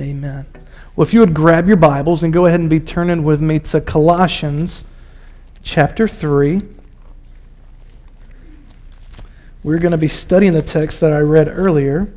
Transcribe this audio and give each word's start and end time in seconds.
Amen. 0.00 0.46
Well, 0.96 1.06
if 1.06 1.12
you 1.12 1.20
would 1.20 1.34
grab 1.34 1.68
your 1.68 1.76
Bibles 1.76 2.22
and 2.22 2.32
go 2.32 2.46
ahead 2.46 2.58
and 2.58 2.70
be 2.70 2.80
turning 2.80 3.22
with 3.22 3.42
me 3.42 3.58
to 3.58 3.82
Colossians 3.82 4.82
chapter 5.62 6.08
3. 6.08 6.62
We're 9.62 9.78
going 9.78 9.92
to 9.92 9.98
be 9.98 10.08
studying 10.08 10.54
the 10.54 10.62
text 10.62 11.00
that 11.00 11.12
I 11.12 11.18
read 11.18 11.48
earlier. 11.48 12.10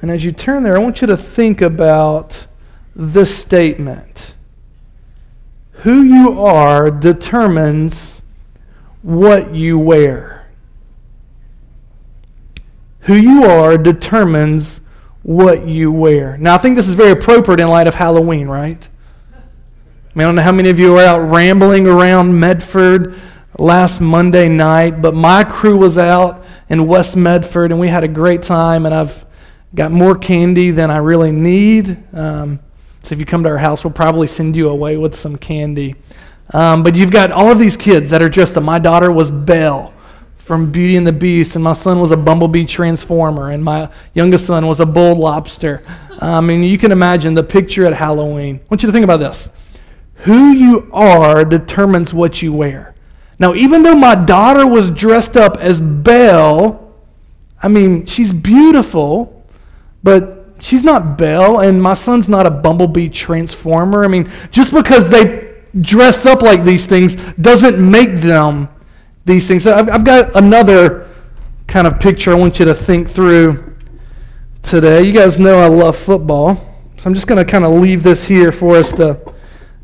And 0.00 0.10
as 0.10 0.24
you 0.24 0.32
turn 0.32 0.62
there, 0.62 0.76
I 0.76 0.78
want 0.78 1.02
you 1.02 1.06
to 1.08 1.16
think 1.16 1.60
about 1.60 2.46
this 2.96 3.36
statement 3.36 4.34
Who 5.82 6.02
you 6.02 6.40
are 6.40 6.90
determines 6.90 8.22
what 9.02 9.54
you 9.54 9.78
wear. 9.78 10.39
Who 13.02 13.14
you 13.14 13.44
are 13.44 13.78
determines 13.78 14.80
what 15.22 15.66
you 15.66 15.92
wear. 15.92 16.36
Now, 16.38 16.54
I 16.54 16.58
think 16.58 16.76
this 16.76 16.88
is 16.88 16.94
very 16.94 17.10
appropriate 17.10 17.60
in 17.60 17.68
light 17.68 17.86
of 17.86 17.94
Halloween, 17.94 18.48
right? 18.48 18.88
I, 19.32 19.38
mean, 20.14 20.24
I 20.24 20.28
don't 20.28 20.34
know 20.34 20.42
how 20.42 20.52
many 20.52 20.70
of 20.70 20.78
you 20.78 20.92
were 20.92 21.00
out 21.00 21.30
rambling 21.30 21.86
around 21.86 22.38
Medford 22.38 23.14
last 23.58 24.00
Monday 24.00 24.48
night, 24.48 25.02
but 25.02 25.14
my 25.14 25.44
crew 25.44 25.76
was 25.76 25.98
out 25.98 26.44
in 26.68 26.86
West 26.86 27.16
Medford 27.16 27.70
and 27.70 27.80
we 27.80 27.88
had 27.88 28.04
a 28.04 28.08
great 28.08 28.42
time, 28.42 28.86
and 28.86 28.94
I've 28.94 29.24
got 29.74 29.92
more 29.92 30.16
candy 30.16 30.70
than 30.70 30.90
I 30.90 30.98
really 30.98 31.32
need. 31.32 31.96
Um, 32.14 32.60
so 33.02 33.14
if 33.14 33.18
you 33.18 33.26
come 33.26 33.42
to 33.44 33.48
our 33.48 33.58
house, 33.58 33.84
we'll 33.84 33.92
probably 33.92 34.26
send 34.26 34.56
you 34.56 34.68
away 34.68 34.96
with 34.96 35.14
some 35.14 35.36
candy. 35.36 35.94
Um, 36.52 36.82
but 36.82 36.96
you've 36.96 37.12
got 37.12 37.30
all 37.30 37.50
of 37.50 37.58
these 37.58 37.76
kids 37.76 38.10
that 38.10 38.20
are 38.20 38.28
just, 38.28 38.60
my 38.60 38.78
daughter 38.78 39.12
was 39.12 39.30
Belle 39.30 39.94
from 40.50 40.72
Beauty 40.72 40.96
and 40.96 41.06
the 41.06 41.12
Beast, 41.12 41.54
and 41.54 41.62
my 41.62 41.74
son 41.74 42.00
was 42.00 42.10
a 42.10 42.16
bumblebee 42.16 42.64
transformer, 42.64 43.52
and 43.52 43.62
my 43.62 43.88
youngest 44.14 44.48
son 44.48 44.66
was 44.66 44.80
a 44.80 44.84
bull 44.84 45.14
lobster. 45.14 45.80
I 46.20 46.40
mean, 46.40 46.64
you 46.64 46.76
can 46.76 46.90
imagine 46.90 47.34
the 47.34 47.44
picture 47.44 47.86
at 47.86 47.92
Halloween. 47.92 48.56
I 48.56 48.62
want 48.68 48.82
you 48.82 48.88
to 48.88 48.92
think 48.92 49.04
about 49.04 49.18
this. 49.18 49.48
Who 50.24 50.50
you 50.50 50.90
are 50.92 51.44
determines 51.44 52.12
what 52.12 52.42
you 52.42 52.52
wear. 52.52 52.96
Now, 53.38 53.54
even 53.54 53.84
though 53.84 53.94
my 53.94 54.16
daughter 54.16 54.66
was 54.66 54.90
dressed 54.90 55.36
up 55.36 55.56
as 55.58 55.80
Belle, 55.80 56.96
I 57.62 57.68
mean, 57.68 58.04
she's 58.06 58.32
beautiful, 58.32 59.46
but 60.02 60.46
she's 60.58 60.82
not 60.82 61.16
Belle, 61.16 61.60
and 61.60 61.80
my 61.80 61.94
son's 61.94 62.28
not 62.28 62.44
a 62.44 62.50
bumblebee 62.50 63.08
transformer. 63.08 64.04
I 64.04 64.08
mean, 64.08 64.28
just 64.50 64.74
because 64.74 65.10
they 65.10 65.62
dress 65.80 66.26
up 66.26 66.42
like 66.42 66.64
these 66.64 66.86
things 66.86 67.14
doesn't 67.34 67.78
make 67.78 68.14
them 68.14 68.68
these 69.30 69.48
things. 69.48 69.66
I've, 69.66 69.88
I've 69.88 70.04
got 70.04 70.36
another 70.36 71.08
kind 71.66 71.86
of 71.86 71.98
picture 72.00 72.32
I 72.32 72.34
want 72.34 72.58
you 72.58 72.64
to 72.66 72.74
think 72.74 73.08
through 73.08 73.76
today. 74.60 75.02
You 75.02 75.12
guys 75.12 75.38
know 75.38 75.58
I 75.60 75.68
love 75.68 75.96
football, 75.96 76.56
so 76.98 77.08
I'm 77.08 77.14
just 77.14 77.26
going 77.26 77.44
to 77.44 77.50
kind 77.50 77.64
of 77.64 77.72
leave 77.80 78.02
this 78.02 78.26
here 78.26 78.52
for 78.52 78.76
us 78.76 78.92
to 78.94 79.20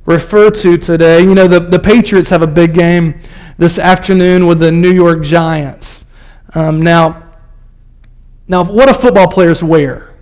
refer 0.04 0.50
to 0.50 0.76
today. 0.76 1.20
You 1.20 1.34
know, 1.34 1.48
the, 1.48 1.60
the 1.60 1.78
Patriots 1.78 2.28
have 2.30 2.42
a 2.42 2.46
big 2.46 2.74
game 2.74 3.18
this 3.56 3.78
afternoon 3.78 4.46
with 4.46 4.58
the 4.58 4.72
New 4.72 4.92
York 4.92 5.22
Giants. 5.22 6.04
Um, 6.54 6.82
now, 6.82 7.22
now, 8.48 8.64
what 8.64 8.86
do 8.86 8.94
football 8.94 9.28
players 9.28 9.62
wear? 9.62 10.14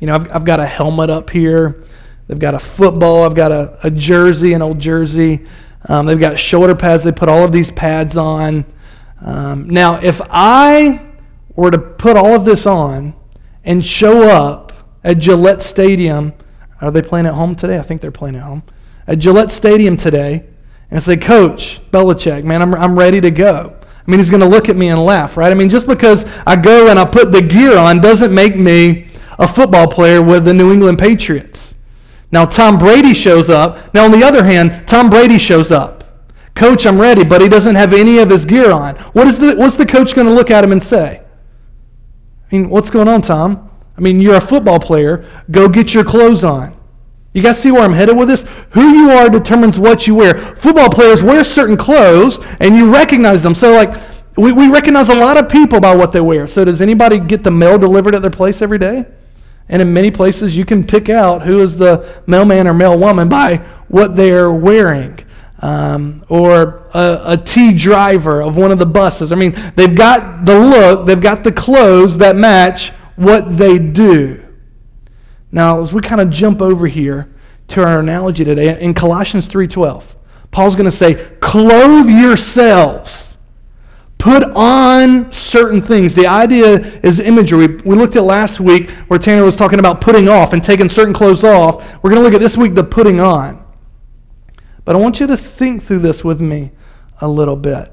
You 0.00 0.06
know, 0.06 0.14
I've, 0.14 0.32
I've 0.32 0.44
got 0.44 0.58
a 0.58 0.66
helmet 0.66 1.10
up 1.10 1.30
here. 1.30 1.84
They've 2.28 2.38
got 2.38 2.54
a 2.54 2.58
football. 2.58 3.24
I've 3.24 3.34
got 3.34 3.52
a, 3.52 3.78
a 3.82 3.90
jersey, 3.90 4.52
an 4.54 4.62
old 4.62 4.78
jersey. 4.78 5.46
Um, 5.88 6.06
they've 6.06 6.18
got 6.18 6.38
shoulder 6.38 6.74
pads. 6.74 7.04
They 7.04 7.12
put 7.12 7.28
all 7.28 7.44
of 7.44 7.52
these 7.52 7.72
pads 7.72 8.16
on. 8.16 8.64
Um, 9.20 9.68
now, 9.68 10.00
if 10.00 10.20
I 10.30 11.06
were 11.54 11.70
to 11.70 11.78
put 11.78 12.16
all 12.16 12.34
of 12.34 12.44
this 12.44 12.66
on 12.66 13.14
and 13.64 13.84
show 13.84 14.28
up 14.28 14.72
at 15.04 15.18
Gillette 15.18 15.60
Stadium, 15.60 16.32
are 16.80 16.90
they 16.90 17.02
playing 17.02 17.26
at 17.26 17.34
home 17.34 17.54
today? 17.54 17.78
I 17.78 17.82
think 17.82 18.00
they're 18.00 18.10
playing 18.10 18.36
at 18.36 18.42
home 18.42 18.62
at 19.06 19.18
Gillette 19.18 19.50
Stadium 19.50 19.96
today 19.96 20.46
and 20.90 21.02
say, 21.02 21.16
Coach 21.16 21.80
Belichick, 21.90 22.44
man, 22.44 22.62
I'm, 22.62 22.74
I'm 22.74 22.98
ready 22.98 23.20
to 23.20 23.30
go. 23.30 23.76
I 23.80 24.10
mean, 24.10 24.18
he's 24.18 24.30
going 24.30 24.42
to 24.42 24.48
look 24.48 24.68
at 24.68 24.76
me 24.76 24.88
and 24.88 25.04
laugh, 25.04 25.36
right? 25.36 25.52
I 25.52 25.54
mean, 25.54 25.70
just 25.70 25.86
because 25.86 26.24
I 26.46 26.56
go 26.56 26.88
and 26.88 26.98
I 26.98 27.04
put 27.04 27.32
the 27.32 27.40
gear 27.40 27.78
on 27.78 28.00
doesn't 28.00 28.34
make 28.34 28.56
me 28.56 29.06
a 29.38 29.46
football 29.46 29.86
player 29.86 30.20
with 30.20 30.44
the 30.44 30.52
New 30.52 30.72
England 30.72 30.98
Patriots. 30.98 31.71
Now, 32.32 32.46
Tom 32.46 32.78
Brady 32.78 33.12
shows 33.12 33.50
up. 33.50 33.92
Now, 33.94 34.06
on 34.06 34.10
the 34.10 34.24
other 34.24 34.42
hand, 34.42 34.88
Tom 34.88 35.10
Brady 35.10 35.38
shows 35.38 35.70
up. 35.70 36.02
Coach, 36.54 36.86
I'm 36.86 37.00
ready, 37.00 37.24
but 37.24 37.42
he 37.42 37.48
doesn't 37.48 37.74
have 37.76 37.92
any 37.92 38.18
of 38.18 38.30
his 38.30 38.46
gear 38.46 38.72
on. 38.72 38.96
What 39.12 39.28
is 39.28 39.38
the, 39.38 39.54
what's 39.56 39.76
the 39.76 39.86
coach 39.86 40.14
going 40.14 40.26
to 40.26 40.32
look 40.32 40.50
at 40.50 40.64
him 40.64 40.72
and 40.72 40.82
say? 40.82 41.22
I 42.50 42.56
mean, 42.56 42.70
what's 42.70 42.90
going 42.90 43.08
on, 43.08 43.22
Tom? 43.22 43.70
I 43.96 44.00
mean, 44.00 44.20
you're 44.20 44.36
a 44.36 44.40
football 44.40 44.80
player. 44.80 45.24
Go 45.50 45.68
get 45.68 45.92
your 45.92 46.04
clothes 46.04 46.42
on. 46.42 46.74
You 47.34 47.42
guys 47.42 47.60
see 47.60 47.70
where 47.70 47.82
I'm 47.82 47.92
headed 47.92 48.16
with 48.16 48.28
this? 48.28 48.44
Who 48.70 48.90
you 48.92 49.10
are 49.10 49.28
determines 49.30 49.78
what 49.78 50.06
you 50.06 50.14
wear. 50.14 50.38
Football 50.56 50.90
players 50.90 51.22
wear 51.22 51.44
certain 51.44 51.76
clothes 51.76 52.38
and 52.60 52.74
you 52.74 52.92
recognize 52.92 53.42
them. 53.42 53.54
So, 53.54 53.72
like, 53.72 54.02
we, 54.36 54.52
we 54.52 54.70
recognize 54.70 55.08
a 55.08 55.14
lot 55.14 55.36
of 55.36 55.48
people 55.50 55.80
by 55.80 55.94
what 55.94 56.12
they 56.12 56.20
wear. 56.20 56.46
So, 56.46 56.64
does 56.64 56.82
anybody 56.82 57.18
get 57.18 57.42
the 57.42 57.50
mail 57.50 57.78
delivered 57.78 58.14
at 58.14 58.22
their 58.22 58.30
place 58.30 58.60
every 58.60 58.78
day? 58.78 59.06
And 59.68 59.80
in 59.80 59.92
many 59.92 60.10
places, 60.10 60.56
you 60.56 60.64
can 60.64 60.84
pick 60.84 61.08
out 61.08 61.42
who 61.42 61.60
is 61.60 61.76
the 61.76 62.22
mailman 62.26 62.66
or 62.66 62.74
mailwoman 62.74 63.28
by 63.28 63.56
what 63.88 64.16
they're 64.16 64.52
wearing. 64.52 65.18
Um, 65.60 66.24
or 66.28 66.88
a, 66.92 67.20
a 67.24 67.36
T 67.36 67.72
driver 67.72 68.42
of 68.42 68.56
one 68.56 68.72
of 68.72 68.80
the 68.80 68.86
buses. 68.86 69.30
I 69.30 69.36
mean, 69.36 69.54
they've 69.76 69.94
got 69.94 70.44
the 70.44 70.58
look, 70.58 71.06
they've 71.06 71.20
got 71.20 71.44
the 71.44 71.52
clothes 71.52 72.18
that 72.18 72.34
match 72.34 72.90
what 73.14 73.56
they 73.56 73.78
do. 73.78 74.42
Now, 75.52 75.80
as 75.80 75.92
we 75.92 76.00
kind 76.00 76.20
of 76.20 76.30
jump 76.30 76.60
over 76.60 76.86
here 76.86 77.32
to 77.68 77.82
our 77.82 78.00
analogy 78.00 78.44
today, 78.44 78.80
in 78.80 78.94
Colossians 78.94 79.48
3.12, 79.48 80.04
Paul's 80.50 80.74
going 80.74 80.90
to 80.90 80.96
say, 80.96 81.14
clothe 81.40 82.08
yourselves. 82.08 83.31
Put 84.22 84.44
on 84.54 85.32
certain 85.32 85.82
things. 85.82 86.14
The 86.14 86.28
idea 86.28 86.76
is 87.00 87.18
imagery. 87.18 87.66
We, 87.66 87.96
looked 87.96 88.14
at 88.14 88.22
last 88.22 88.60
week 88.60 88.88
where 89.08 89.18
Tanner 89.18 89.42
was 89.42 89.56
talking 89.56 89.80
about 89.80 90.00
putting 90.00 90.28
off 90.28 90.52
and 90.52 90.62
taking 90.62 90.88
certain 90.88 91.12
clothes 91.12 91.42
off. 91.42 91.82
We're 92.04 92.10
going 92.10 92.20
to 92.20 92.22
look 92.22 92.32
at 92.32 92.38
this 92.38 92.56
week 92.56 92.76
the 92.76 92.84
putting 92.84 93.18
on. 93.18 93.66
But 94.84 94.94
I 94.94 95.00
want 95.00 95.18
you 95.18 95.26
to 95.26 95.36
think 95.36 95.82
through 95.82 95.98
this 95.98 96.22
with 96.22 96.40
me 96.40 96.70
a 97.20 97.26
little 97.26 97.56
bit. 97.56 97.92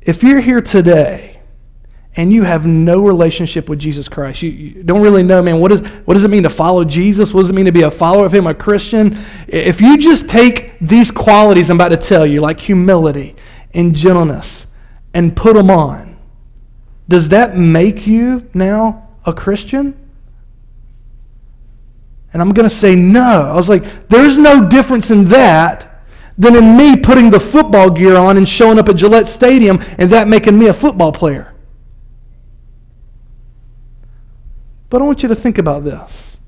If 0.00 0.22
you're 0.22 0.38
here 0.38 0.60
today 0.60 1.40
and 2.14 2.32
you 2.32 2.44
have 2.44 2.64
no 2.64 3.04
relationship 3.04 3.68
with 3.68 3.80
Jesus 3.80 4.08
Christ, 4.08 4.42
you, 4.42 4.50
you, 4.50 4.82
don't 4.84 5.02
really 5.02 5.24
know, 5.24 5.42
man, 5.42 5.58
what, 5.58 5.72
is, 5.72 5.80
what 6.04 6.14
does 6.14 6.22
it 6.22 6.30
mean 6.30 6.44
to 6.44 6.48
follow 6.48 6.84
Jesus? 6.84 7.34
What 7.34 7.40
does 7.40 7.50
it 7.50 7.54
mean 7.54 7.66
to 7.66 7.72
be 7.72 7.82
a 7.82 7.90
follower 7.90 8.26
of 8.26 8.32
Him, 8.32 8.46
a 8.46 8.54
Christian? 8.54 9.18
If 9.48 9.80
you 9.80 9.98
just 9.98 10.28
take 10.28 10.78
these 10.78 11.10
qualities 11.10 11.68
I'm 11.68 11.78
about 11.78 11.88
to 11.88 11.96
tell 11.96 12.24
you, 12.24 12.40
like 12.40 12.60
humility 12.60 13.34
and 13.72 13.92
gentleness, 13.92 14.68
and 15.14 15.34
put 15.34 15.54
them 15.54 15.70
on, 15.70 16.18
does 17.08 17.30
that 17.30 17.56
make 17.56 18.06
you 18.06 18.48
now 18.52 19.08
a 19.24 19.32
Christian? 19.32 19.98
And 22.32 22.42
I'm 22.42 22.52
going 22.52 22.68
to 22.68 22.74
say 22.74 22.96
no. 22.96 23.48
I 23.50 23.54
was 23.54 23.68
like, 23.68 24.08
there's 24.08 24.36
no 24.36 24.68
difference 24.68 25.10
in 25.10 25.26
that 25.26 26.02
than 26.36 26.56
in 26.56 26.76
me 26.76 26.96
putting 26.96 27.30
the 27.30 27.38
football 27.38 27.90
gear 27.90 28.16
on 28.16 28.36
and 28.36 28.48
showing 28.48 28.78
up 28.78 28.88
at 28.88 28.96
Gillette 28.96 29.28
Stadium 29.28 29.78
and 29.98 30.10
that 30.10 30.26
making 30.26 30.58
me 30.58 30.66
a 30.66 30.74
football 30.74 31.12
player. 31.12 31.54
But 34.90 35.00
I 35.00 35.04
want 35.04 35.22
you 35.22 35.28
to 35.28 35.34
think 35.34 35.58
about 35.58 35.84
this. 35.84 36.40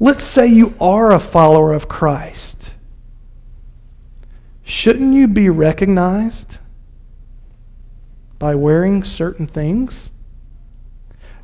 Let's 0.00 0.24
say 0.24 0.46
you 0.46 0.74
are 0.80 1.12
a 1.12 1.20
follower 1.20 1.72
of 1.72 1.88
Christ. 1.88 2.74
Shouldn't 4.64 5.14
you 5.14 5.28
be 5.28 5.48
recognized 5.48 6.58
by 8.38 8.54
wearing 8.54 9.04
certain 9.04 9.46
things? 9.46 10.10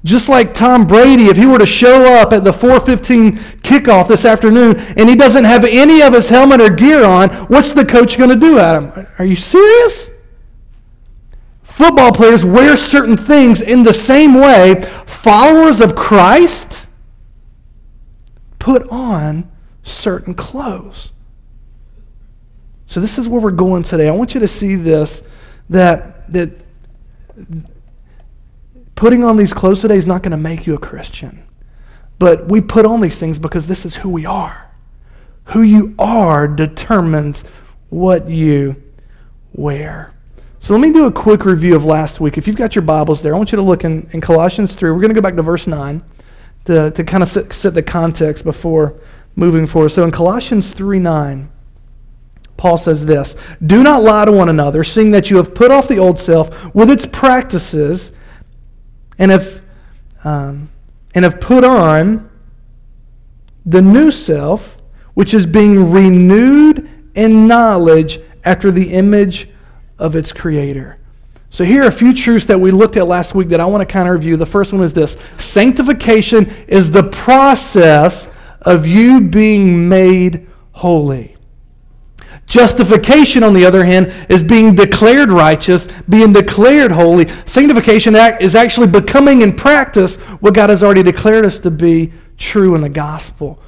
Just 0.05 0.29
like 0.29 0.53
Tom 0.53 0.87
Brady, 0.87 1.25
if 1.25 1.37
he 1.37 1.47
were 1.47 1.59
to 1.59 1.67
show 1.67 2.05
up 2.21 2.35
at 2.35 2.45
the 2.45 2.53
415 2.53 3.33
kickoff 3.63 4.07
this 4.07 4.27
afternoon 4.27 4.77
and 4.99 5.09
he 5.09 5.17
doesn't 5.17 5.45
have 5.45 5.65
any 5.65 6.03
of 6.03 6.13
his 6.13 6.29
helmet 6.29 6.61
or 6.61 6.69
gear 6.69 7.05
on, 7.05 7.31
what's 7.47 7.73
the 7.73 7.87
coach 7.87 8.19
going 8.19 8.29
to 8.29 8.37
do 8.37 8.59
at 8.59 8.83
him? 8.83 9.07
Are 9.19 9.25
you 9.25 9.37
serious? 9.37 10.11
Football 11.63 12.13
players 12.13 12.45
wear 12.45 12.77
certain 12.77 13.17
things 13.17 13.63
in 13.63 13.83
the 13.83 13.95
same 13.95 14.35
way 14.35 14.81
followers 15.07 15.81
of 15.81 15.97
Christ 15.97 16.87
put 18.59 18.87
on 18.91 19.51
certain 19.83 20.35
clothes. 20.35 21.13
So 22.87 23.01
this 23.01 23.19
is 23.19 23.27
where 23.27 23.41
we're 23.41 23.51
going 23.51 23.83
today. 23.83 24.07
I 24.07 24.13
want 24.13 24.35
you 24.35 24.41
to 24.41 24.49
see 24.49 24.77
this 24.77 25.23
that 25.71 26.31
that 26.31 26.64
putting 28.95 29.25
on 29.25 29.37
these 29.37 29.53
clothes 29.53 29.81
today 29.81 29.97
is 29.97 30.07
not 30.07 30.23
going 30.23 30.33
to 30.33 30.37
make 30.37 30.67
you 30.67 30.75
a 30.75 30.79
Christian. 30.79 31.45
But 32.19 32.49
we 32.49 32.61
put 32.61 32.87
on 32.87 33.01
these 33.01 33.19
things 33.19 33.39
because 33.39 33.67
this 33.67 33.85
is 33.85 33.97
who 33.97 34.09
we 34.09 34.25
are. 34.25 34.71
Who 35.47 35.63
you 35.63 35.95
are 35.99 36.49
determines 36.49 37.43
what 37.91 38.29
you 38.29 38.83
wear. 39.53 40.13
So 40.61 40.73
let 40.73 40.81
me 40.81 40.93
do 40.93 41.05
a 41.05 41.13
quick 41.13 41.45
review 41.45 41.77
of 41.77 41.85
last 41.85 42.21
week. 42.21 42.39
If 42.39 42.47
you've 42.47 42.57
got 42.57 42.75
your 42.75 42.83
Bibles 42.83 43.21
there, 43.21 43.35
I 43.35 43.37
want 43.37 43.53
you 43.53 43.57
to 43.57 43.63
look 43.63 43.85
in, 43.85 44.09
in 44.13 44.21
Colossians 44.21 44.75
3. 44.75 44.91
We're 44.91 45.01
going 45.01 45.11
to 45.11 45.15
go 45.15 45.21
back 45.21 45.37
to 45.37 45.43
verse 45.43 45.67
9 45.67 46.03
to, 46.65 46.91
to 46.91 47.05
kind 47.05 47.23
of 47.23 47.29
set, 47.29 47.53
set 47.53 47.75
the 47.75 47.83
context 47.83 48.45
before 48.45 48.99
moving 49.37 49.67
forward. 49.67 49.91
So 49.91 50.05
in 50.05 50.11
Colossians 50.11 50.73
3 50.73 50.99
9, 50.99 51.51
Paul 52.57 52.79
says 52.79 53.07
this 53.07 53.37
Do 53.65 53.83
not 53.83 54.03
lie 54.03 54.25
to 54.25 54.33
one 54.33 54.49
another, 54.49 54.85
seeing 54.85 55.11
that 55.13 55.31
you 55.31 55.37
have 55.39 55.55
put 55.55 55.71
off 55.71 55.89
the 55.89 55.99
old 55.99 56.19
self 56.19 56.75
with 56.75 56.91
its 56.91 57.07
practices 57.07 58.13
and 59.19 59.31
have, 59.31 59.63
um, 60.25 60.71
and 61.15 61.25
have 61.25 61.41
put 61.41 61.65
on 61.65 62.31
the 63.67 63.81
new 63.81 64.11
self, 64.11 64.77
which 65.15 65.35
is 65.35 65.47
being 65.47 65.91
renewed 65.91 66.89
in 67.15 67.47
knowledge 67.47 68.19
after 68.45 68.71
the 68.71 68.93
image 68.93 69.49
of 69.99 70.17
its 70.17 70.33
creator. 70.33 70.99
So, 71.51 71.65
here 71.65 71.85
are 71.85 71.87
a 71.87 71.93
few 71.93 72.13
truths 72.13 72.47
that 72.47 72.59
we 72.59 72.73
looked 72.73 72.97
at 72.97 73.07
last 73.07 73.35
week 73.35 73.49
that 73.51 73.61
I 73.61 73.67
want 73.67 73.89
to 73.89 73.93
kind 73.93 74.09
of 74.09 74.15
review. 74.15 74.37
The 74.37 74.45
first 74.45 74.73
one 74.73 74.83
is 74.83 74.93
this 74.93 75.17
Sanctification 75.39 76.51
is 76.67 76.91
the 76.91 77.05
process 77.05 78.29
of 78.63 78.87
you 78.87 79.21
being 79.21 79.89
made 79.89 80.49
holy. 80.73 81.34
Justification, 82.47 83.43
on 83.43 83.55
the 83.55 83.65
other 83.65 83.85
hand, 83.85 84.13
is 84.29 84.43
being 84.43 84.75
declared 84.75 85.33
righteous, 85.33 85.89
being 86.09 86.33
declared 86.33 86.93
holy. 86.93 87.27
Sanctification 87.47 88.15
is 88.15 88.55
actually 88.55 88.87
becoming 88.87 89.41
in 89.41 89.57
practice 89.57 90.17
what 90.17 90.55
God 90.55 90.71
has 90.71 90.83
already 90.83 91.03
declared 91.03 91.47
us 91.47 91.59
to 91.61 91.71
be 91.71 92.13
true 92.37 92.75
in 92.75 92.81
the 92.81 92.89
gospel. 92.89 93.59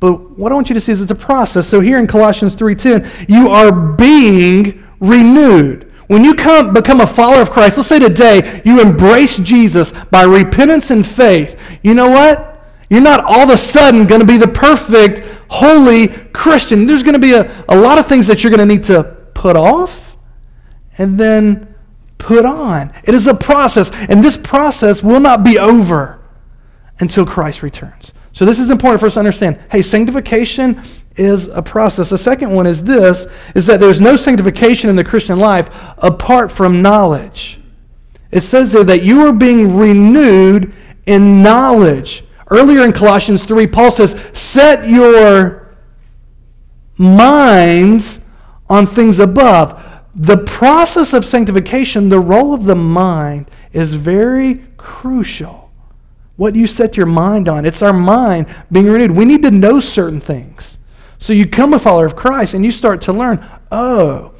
But 0.00 0.36
what 0.38 0.50
I 0.50 0.54
want 0.54 0.68
you 0.68 0.74
to 0.74 0.80
see 0.80 0.92
is 0.92 1.00
it's 1.00 1.10
a 1.10 1.14
process. 1.14 1.68
So 1.68 1.80
here 1.80 1.98
in 1.98 2.06
Colossians 2.06 2.56
3:10, 2.56 3.06
you 3.28 3.50
are 3.50 3.70
being 3.70 4.82
renewed. 4.98 5.88
When 6.08 6.24
you 6.24 6.34
come 6.34 6.72
become 6.72 7.00
a 7.00 7.06
follower 7.06 7.40
of 7.40 7.50
Christ, 7.50 7.76
let's 7.76 7.88
say 7.88 7.98
today 7.98 8.62
you 8.64 8.80
embrace 8.80 9.36
Jesus 9.36 9.92
by 10.10 10.22
repentance 10.22 10.90
and 10.90 11.06
faith. 11.06 11.56
You 11.82 11.94
know 11.94 12.08
what? 12.08 12.48
You're 12.90 13.00
not 13.00 13.20
all 13.24 13.40
of 13.42 13.50
a 13.50 13.56
sudden 13.56 14.06
going 14.06 14.20
to 14.20 14.26
be 14.26 14.36
the 14.36 14.48
perfect, 14.48 15.22
holy 15.52 16.08
Christian. 16.08 16.86
There's 16.86 17.02
going 17.02 17.12
to 17.12 17.20
be 17.20 17.34
a, 17.34 17.64
a 17.68 17.76
lot 17.76 17.98
of 17.98 18.06
things 18.06 18.26
that 18.26 18.42
you're 18.42 18.50
going 18.50 18.66
to 18.66 18.74
need 18.74 18.84
to 18.84 19.04
put 19.34 19.54
off 19.54 20.16
and 20.96 21.18
then 21.18 21.74
put 22.16 22.46
on. 22.46 22.92
It 23.04 23.14
is 23.14 23.26
a 23.26 23.34
process, 23.34 23.90
and 23.92 24.24
this 24.24 24.36
process 24.36 25.02
will 25.02 25.20
not 25.20 25.44
be 25.44 25.58
over 25.58 26.20
until 27.00 27.26
Christ 27.26 27.62
returns. 27.62 28.14
So 28.32 28.46
this 28.46 28.58
is 28.58 28.70
important 28.70 29.00
for 29.00 29.06
us 29.06 29.14
to 29.14 29.20
understand. 29.20 29.60
Hey, 29.70 29.82
sanctification 29.82 30.80
is 31.16 31.48
a 31.48 31.60
process. 31.60 32.08
The 32.08 32.16
second 32.16 32.54
one 32.54 32.66
is 32.66 32.82
this 32.82 33.26
is 33.54 33.66
that 33.66 33.78
there's 33.78 34.00
no 34.00 34.16
sanctification 34.16 34.88
in 34.88 34.96
the 34.96 35.04
Christian 35.04 35.38
life 35.38 35.68
apart 35.98 36.50
from 36.50 36.80
knowledge. 36.80 37.60
It 38.30 38.40
says 38.40 38.72
there 38.72 38.84
that 38.84 39.02
you 39.02 39.26
are 39.26 39.32
being 39.34 39.76
renewed 39.76 40.72
in 41.04 41.42
knowledge. 41.42 42.24
Earlier 42.52 42.84
in 42.84 42.92
Colossians 42.92 43.46
3, 43.46 43.66
Paul 43.66 43.90
says, 43.90 44.14
Set 44.34 44.86
your 44.86 45.74
minds 46.98 48.20
on 48.68 48.86
things 48.86 49.20
above. 49.20 49.82
The 50.14 50.36
process 50.36 51.14
of 51.14 51.24
sanctification, 51.24 52.10
the 52.10 52.20
role 52.20 52.52
of 52.52 52.64
the 52.64 52.76
mind, 52.76 53.50
is 53.72 53.94
very 53.94 54.66
crucial. 54.76 55.70
What 56.36 56.54
you 56.54 56.66
set 56.66 56.94
your 56.98 57.06
mind 57.06 57.48
on, 57.48 57.64
it's 57.64 57.80
our 57.80 57.92
mind 57.94 58.54
being 58.70 58.86
renewed. 58.86 59.16
We 59.16 59.24
need 59.24 59.42
to 59.44 59.50
know 59.50 59.80
certain 59.80 60.20
things. 60.20 60.76
So 61.18 61.32
you 61.32 61.48
come 61.48 61.72
a 61.72 61.78
follower 61.78 62.04
of 62.04 62.16
Christ 62.16 62.52
and 62.52 62.66
you 62.66 62.70
start 62.70 63.00
to 63.02 63.14
learn 63.14 63.42
oh, 63.70 64.34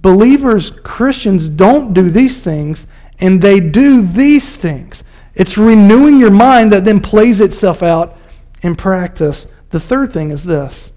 believers, 0.00 0.70
Christians 0.70 1.48
don't 1.48 1.92
do 1.92 2.08
these 2.08 2.40
things, 2.40 2.86
and 3.20 3.42
they 3.42 3.60
do 3.60 4.00
these 4.00 4.56
things. 4.56 5.04
It's 5.34 5.56
renewing 5.56 6.18
your 6.18 6.30
mind 6.30 6.72
that 6.72 6.84
then 6.84 7.00
plays 7.00 7.40
itself 7.40 7.82
out 7.82 8.16
in 8.62 8.76
practice. 8.76 9.46
The 9.70 9.80
third 9.80 10.12
thing 10.12 10.30
is 10.30 10.44
this 10.44 10.92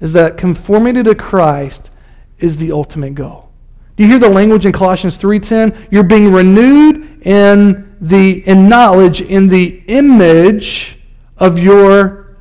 is 0.00 0.12
that 0.14 0.36
conformity 0.36 1.02
to 1.04 1.14
Christ 1.14 1.90
is 2.38 2.56
the 2.56 2.72
ultimate 2.72 3.14
goal. 3.14 3.50
Do 3.96 4.02
you 4.02 4.08
hear 4.08 4.18
the 4.18 4.28
language 4.28 4.66
in 4.66 4.72
Colossians 4.72 5.16
3:10? 5.16 5.86
You're 5.90 6.02
being 6.02 6.32
renewed 6.32 7.24
in 7.24 7.96
the 8.00 8.46
in 8.48 8.68
knowledge 8.68 9.20
in 9.20 9.48
the 9.48 9.82
image 9.86 10.98
of 11.38 11.58
your 11.58 12.36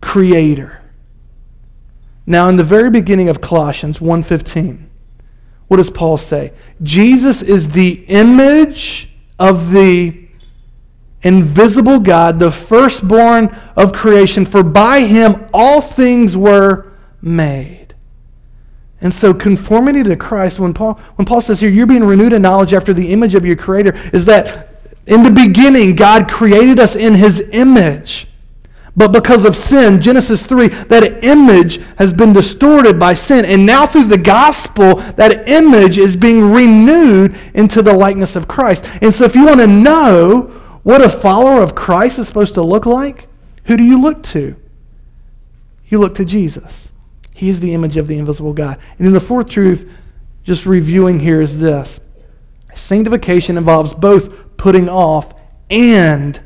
creator. 0.00 0.80
Now 2.26 2.48
in 2.48 2.56
the 2.56 2.64
very 2.64 2.90
beginning 2.90 3.28
of 3.28 3.40
Colossians 3.40 4.00
1:15, 4.00 4.86
what 5.66 5.78
does 5.78 5.90
Paul 5.90 6.16
say? 6.16 6.52
Jesus 6.82 7.42
is 7.42 7.70
the 7.70 8.04
image 8.06 9.10
of 9.38 9.72
the 9.72 10.27
invisible 11.22 11.98
God, 12.00 12.38
the 12.38 12.50
firstborn 12.50 13.54
of 13.76 13.92
creation, 13.92 14.44
for 14.46 14.62
by 14.62 15.00
him 15.00 15.48
all 15.52 15.80
things 15.80 16.36
were 16.36 16.92
made. 17.20 17.94
And 19.00 19.14
so 19.14 19.32
conformity 19.32 20.02
to 20.02 20.16
Christ, 20.16 20.58
when 20.58 20.74
Paul, 20.74 20.94
when 21.16 21.24
Paul 21.24 21.40
says 21.40 21.60
here, 21.60 21.70
you're 21.70 21.86
being 21.86 22.04
renewed 22.04 22.32
in 22.32 22.42
knowledge 22.42 22.72
after 22.72 22.92
the 22.92 23.12
image 23.12 23.34
of 23.34 23.46
your 23.46 23.56
Creator, 23.56 23.94
is 24.12 24.24
that 24.24 24.68
in 25.06 25.22
the 25.22 25.30
beginning, 25.30 25.96
God 25.96 26.28
created 26.28 26.78
us 26.78 26.94
in 26.96 27.14
his 27.14 27.40
image. 27.52 28.26
But 28.96 29.12
because 29.12 29.44
of 29.44 29.54
sin, 29.54 30.02
Genesis 30.02 30.44
3, 30.44 30.66
that 30.66 31.22
image 31.22 31.78
has 31.98 32.12
been 32.12 32.32
distorted 32.32 32.98
by 32.98 33.14
sin. 33.14 33.44
And 33.44 33.64
now 33.64 33.86
through 33.86 34.04
the 34.04 34.18
gospel, 34.18 34.96
that 34.96 35.48
image 35.48 35.98
is 35.98 36.16
being 36.16 36.52
renewed 36.52 37.36
into 37.54 37.80
the 37.80 37.92
likeness 37.92 38.34
of 38.34 38.48
Christ. 38.48 38.90
And 39.00 39.14
so 39.14 39.24
if 39.24 39.36
you 39.36 39.46
want 39.46 39.60
to 39.60 39.68
know 39.68 40.52
what 40.88 41.04
a 41.04 41.10
follower 41.10 41.60
of 41.60 41.74
Christ 41.74 42.18
is 42.18 42.26
supposed 42.26 42.54
to 42.54 42.62
look 42.62 42.86
like, 42.86 43.28
who 43.64 43.76
do 43.76 43.84
you 43.84 44.00
look 44.00 44.22
to? 44.22 44.56
You 45.90 45.98
look 45.98 46.14
to 46.14 46.24
Jesus. 46.24 46.94
He 47.34 47.50
is 47.50 47.60
the 47.60 47.74
image 47.74 47.98
of 47.98 48.08
the 48.08 48.16
invisible 48.16 48.54
God. 48.54 48.78
And 48.96 49.06
then 49.06 49.12
the 49.12 49.20
fourth 49.20 49.50
truth, 49.50 49.92
just 50.44 50.64
reviewing 50.64 51.20
here, 51.20 51.42
is 51.42 51.58
this 51.58 52.00
sanctification 52.72 53.58
involves 53.58 53.92
both 53.92 54.56
putting 54.56 54.88
off 54.88 55.34
and 55.68 56.40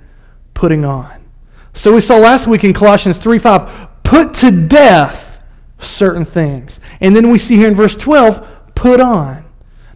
putting 0.54 0.84
on. 0.84 1.24
So 1.72 1.94
we 1.94 2.00
saw 2.00 2.16
last 2.16 2.48
week 2.48 2.64
in 2.64 2.72
Colossians 2.72 3.18
3 3.18 3.38
5, 3.38 4.02
put 4.02 4.34
to 4.34 4.50
death 4.50 5.40
certain 5.78 6.24
things. 6.24 6.80
And 7.00 7.14
then 7.14 7.30
we 7.30 7.38
see 7.38 7.54
here 7.54 7.68
in 7.68 7.76
verse 7.76 7.94
12, 7.94 8.74
put 8.74 9.00
on. 9.00 9.44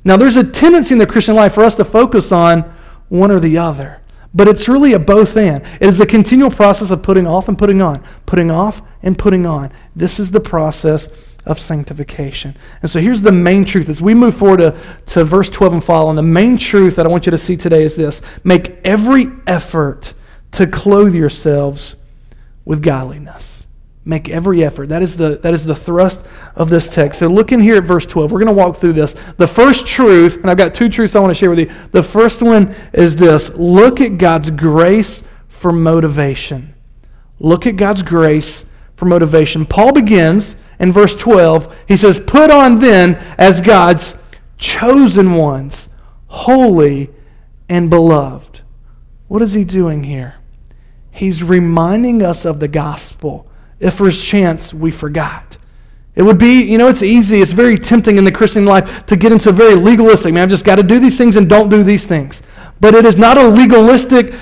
Now 0.05 0.17
there's 0.17 0.37
a 0.37 0.45
tendency 0.45 0.95
in 0.95 1.01
the 1.01 1.07
Christian 1.09 1.35
life 1.35 1.55
for 1.55 1.65
us 1.65 1.75
to 1.79 1.85
focus 1.85 2.31
on 2.31 2.73
one 3.09 3.33
or 3.33 3.41
the 3.41 3.59
other. 3.59 4.03
But 4.37 4.49
it's 4.49 4.69
really 4.69 4.93
a 4.93 4.99
both 4.99 5.35
and. 5.39 5.65
It 5.81 5.89
is 5.89 5.99
a 5.99 6.07
continual 6.07 6.51
process 6.51 6.91
of 6.91 7.03
putting 7.03 7.27
off 7.27 7.49
and 7.49 7.59
putting 7.59 7.81
on, 7.81 8.05
putting 8.27 8.51
off 8.51 8.83
and 9.03 9.19
putting 9.19 9.47
on. 9.47 9.73
This 9.97 10.21
is 10.21 10.31
the 10.31 10.41
process 10.41 11.37
of 11.47 11.59
sanctification. 11.59 12.55
And 12.83 12.91
so 12.91 13.01
here's 13.01 13.23
the 13.23 13.33
main 13.33 13.65
truth. 13.65 13.89
As 13.89 14.03
we 14.03 14.13
move 14.13 14.37
forward 14.37 14.59
to, 14.59 14.79
to 15.07 15.25
verse 15.25 15.49
12 15.49 15.73
and 15.73 15.85
following, 15.85 16.17
the 16.17 16.23
main 16.23 16.59
truth 16.59 16.97
that 16.97 17.07
I 17.07 17.09
want 17.09 17.25
you 17.25 17.31
to 17.31 17.39
see 17.39 17.57
today 17.57 17.83
is 17.83 17.97
this 17.97 18.21
make 18.45 18.77
every 18.85 19.29
effort 19.47 20.13
to 20.53 20.67
clothe 20.67 21.15
yourselves 21.15 21.97
with 22.67 22.83
godliness. 22.83 23.66
Make 24.09 24.29
every 24.29 24.65
effort. 24.65 24.89
That 24.89 25.03
is 25.03 25.17
the, 25.17 25.31
that 25.43 25.53
is 25.53 25.67
the 25.67 25.75
thrust 25.75 26.25
of 26.55 26.71
this 26.71 26.95
text. 26.95 27.19
So 27.19 27.27
look 27.27 27.51
in 27.51 27.59
here 27.59 27.77
at 27.77 27.83
verse 27.83 28.07
12. 28.07 28.31
We're 28.31 28.39
going 28.39 28.55
to 28.55 28.63
walk 28.63 28.77
through 28.77 28.93
this. 28.93 29.17
The 29.37 29.49
first 29.49 29.85
truth, 29.85 30.37
and 30.37 30.49
I've 30.49 30.57
got 30.57 30.75
two 30.75 30.89
truths 30.89 31.17
I 31.17 31.21
want 31.21 31.33
to 31.33 31.35
share 31.35 31.51
with 31.51 31.59
you. 31.59 31.73
The 31.91 32.05
first 32.05 32.41
one 32.41 32.73
is 32.93 33.17
this 33.17 33.53
look 33.55 34.01
at 34.01 34.17
God's 34.17 34.51
grace 34.51 35.25
for 35.49 35.73
motivation. 35.73 36.73
Look 37.41 37.67
at 37.67 37.77
God's 37.77 38.05
grace 38.05 38.65
for 38.95 39.07
motivation. 39.07 39.67
Paul 39.67 39.93
begins 39.93 40.55
in 40.79 40.93
verse 40.93 41.17
12. 41.17 41.77
He 41.89 41.97
says, 41.97 42.21
Put 42.21 42.53
on 42.53 42.79
then 42.79 43.17
as 43.37 43.61
God's 43.61 44.15
chosen 44.57 45.35
ones, 45.35 45.89
holy 46.29 47.11
and 47.69 47.91
beloved. 47.91 48.61
What 49.27 49.43
is 49.43 49.55
he 49.55 49.65
doing 49.65 50.05
here? 50.05 50.37
He's 51.11 51.43
reminding 51.43 52.23
us 52.23 52.45
of 52.45 52.61
the 52.61 52.69
gospel 52.69 53.51
if 53.81 53.95
first 53.95 54.25
chance 54.25 54.73
we 54.73 54.91
forgot. 54.91 55.57
It 56.15 56.23
would 56.23 56.39
be, 56.39 56.63
you 56.63 56.79
know, 56.79 56.89
it's 56.89 57.03
easy, 57.03 57.43
it's 57.43 57.53
very 57.53 57.79
tempting 57.79 58.17
in 58.17 58.25
the 58.25 58.33
Christian 58.33 58.65
life 58.65 59.05
to 59.07 59.17
get 59.17 59.33
into 59.33 59.53
very 59.53 59.75
legalistic, 59.75 60.33
man, 60.33 60.45
I've 60.45 60.49
just 60.49 60.65
got 60.65 60.77
to 60.77 60.83
do 60.83 60.99
these 60.99 61.19
things 61.19 61.37
and 61.37 61.49
don't 61.49 61.69
do 61.69 61.83
these 61.83 62.07
things. 62.07 62.43
But 62.81 62.95
it 62.95 63.05
is 63.05 63.19
not 63.19 63.37
a 63.37 63.47
legalistic 63.49 64.35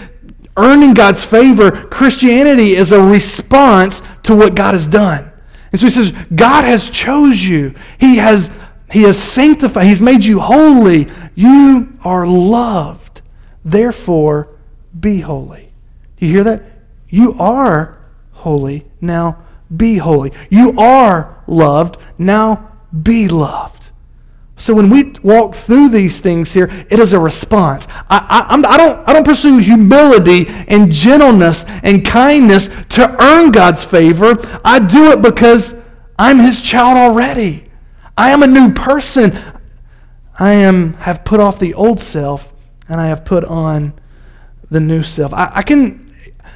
earning 0.57 0.95
God's 0.95 1.25
favor. 1.25 1.73
Christianity 1.73 2.77
is 2.77 2.93
a 2.93 3.03
response 3.03 4.03
to 4.23 4.37
what 4.37 4.55
God 4.55 4.75
has 4.75 4.87
done. 4.87 5.33
And 5.73 5.81
so 5.81 5.87
he 5.89 5.91
says, 5.91 6.13
God 6.35 6.65
has 6.65 6.89
chose 6.89 7.43
you. 7.43 7.75
He 7.99 8.17
has, 8.19 8.53
he 8.93 9.03
has 9.03 9.21
sanctified. 9.21 9.87
He's 9.87 10.01
made 10.01 10.25
you 10.25 10.39
holy. 10.39 11.09
You 11.35 11.93
are 12.05 12.25
loved. 12.25 13.23
Therefore, 13.65 14.51
be 14.99 15.21
holy. 15.21 15.73
Do 16.19 16.27
you 16.27 16.33
hear 16.33 16.45
that? 16.45 16.63
You 17.09 17.35
are 17.41 17.99
holy, 18.45 18.85
now 19.01 19.43
be 19.75 19.97
holy. 19.97 20.31
You 20.51 20.79
are 20.79 21.43
loved, 21.47 21.97
now 22.19 22.77
be 23.03 23.27
loved. 23.27 23.91
So 24.57 24.75
when 24.75 24.91
we 24.91 25.15
walk 25.23 25.55
through 25.55 25.89
these 25.89 26.21
things 26.21 26.53
here, 26.53 26.69
it 26.91 26.99
is 26.99 27.15
a 27.15 27.19
response. 27.19 27.89
I, 28.09 28.47
I, 28.51 28.55
I, 28.55 28.77
don't, 28.77 29.09
I 29.09 29.13
don't 29.15 29.25
pursue 29.25 29.59
humility 29.59 30.47
and 30.69 30.93
gentleness 30.93 31.65
and 31.83 32.05
kindness 32.05 32.69
to 32.91 33.17
earn 33.19 33.51
God's 33.51 33.83
favor. 33.83 34.37
I 34.63 34.79
do 34.79 35.11
it 35.11 35.23
because 35.23 35.75
I'm 36.19 36.39
His 36.39 36.61
child 36.61 36.99
already. 36.99 37.71
I 38.17 38.31
am 38.31 38.43
a 38.43 38.47
new 38.47 38.75
person. 38.75 39.37
I 40.39 40.53
am 40.53 40.93
have 40.95 41.25
put 41.25 41.41
off 41.41 41.59
the 41.59 41.73
old 41.73 41.99
self 41.99 42.53
and 42.89 43.01
I 43.01 43.07
have 43.07 43.25
put 43.25 43.45
on 43.45 43.95
the 44.71 44.81
new 44.81 45.03
self. 45.03 45.33
I, 45.33 45.51
I 45.55 45.63
can 45.63 46.05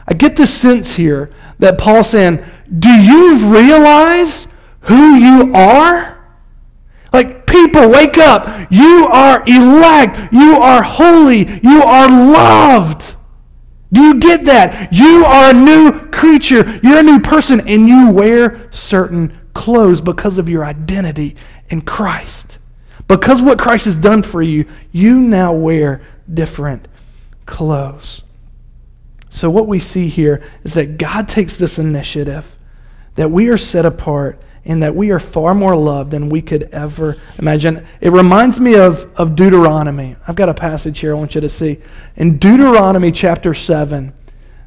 I 0.06 0.14
get 0.14 0.36
the 0.36 0.46
sense 0.46 0.94
here 0.94 1.30
that 1.58 1.78
Paul's 1.78 2.10
saying, 2.10 2.44
Do 2.78 2.90
you 2.90 3.54
realize 3.54 4.46
who 4.82 5.14
you 5.16 5.52
are? 5.54 6.18
Like, 7.12 7.46
people, 7.46 7.88
wake 7.88 8.18
up. 8.18 8.70
You 8.70 9.08
are 9.10 9.42
elect. 9.46 10.32
You 10.32 10.58
are 10.58 10.82
holy. 10.82 11.60
You 11.62 11.82
are 11.82 12.08
loved. 12.08 13.16
Do 13.92 14.02
you 14.02 14.20
get 14.20 14.44
that? 14.44 14.92
You 14.92 15.24
are 15.24 15.50
a 15.50 15.54
new 15.54 16.10
creature. 16.10 16.78
You're 16.82 16.98
a 16.98 17.02
new 17.02 17.20
person, 17.20 17.66
and 17.66 17.88
you 17.88 18.10
wear 18.10 18.68
certain 18.70 19.38
clothes 19.54 20.00
because 20.00 20.36
of 20.38 20.48
your 20.48 20.64
identity 20.64 21.36
in 21.68 21.80
Christ. 21.80 22.58
Because 23.08 23.40
what 23.40 23.58
Christ 23.58 23.86
has 23.86 23.96
done 23.96 24.22
for 24.22 24.42
you, 24.42 24.66
you 24.92 25.16
now 25.16 25.54
wear 25.54 26.02
different 26.32 26.86
clothes. 27.46 28.22
So, 29.38 29.48
what 29.50 29.68
we 29.68 29.78
see 29.78 30.08
here 30.08 30.42
is 30.64 30.74
that 30.74 30.98
God 30.98 31.28
takes 31.28 31.54
this 31.54 31.78
initiative, 31.78 32.58
that 33.14 33.30
we 33.30 33.46
are 33.50 33.56
set 33.56 33.86
apart 33.86 34.42
and 34.64 34.82
that 34.82 34.96
we 34.96 35.12
are 35.12 35.20
far 35.20 35.54
more 35.54 35.76
loved 35.76 36.10
than 36.10 36.28
we 36.28 36.42
could 36.42 36.64
ever 36.72 37.14
imagine. 37.38 37.86
It 38.00 38.10
reminds 38.10 38.58
me 38.58 38.74
of, 38.74 39.08
of 39.14 39.36
Deuteronomy. 39.36 40.16
I've 40.26 40.34
got 40.34 40.48
a 40.48 40.54
passage 40.54 40.98
here 40.98 41.14
I 41.14 41.18
want 41.18 41.36
you 41.36 41.40
to 41.40 41.48
see. 41.48 41.78
In 42.16 42.38
Deuteronomy 42.38 43.12
chapter 43.12 43.54
7, 43.54 44.12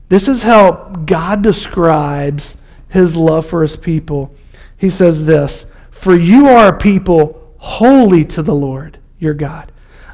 this 0.08 0.30
is 0.30 0.44
how 0.44 0.94
God 1.06 1.42
describes 1.42 2.56
his 2.88 3.18
love 3.18 3.46
for 3.46 3.64
his 3.64 3.76
people. 3.76 4.34
He 4.78 4.90
says 4.90 5.26
this 5.26 5.66
For 5.90 6.16
you 6.16 6.48
are 6.48 6.74
a 6.74 6.78
people 6.78 7.56
holy 7.58 8.24
to 8.24 8.42
the 8.42 8.56
Lord 8.56 9.00
your 9.20 9.34
God. 9.34 9.71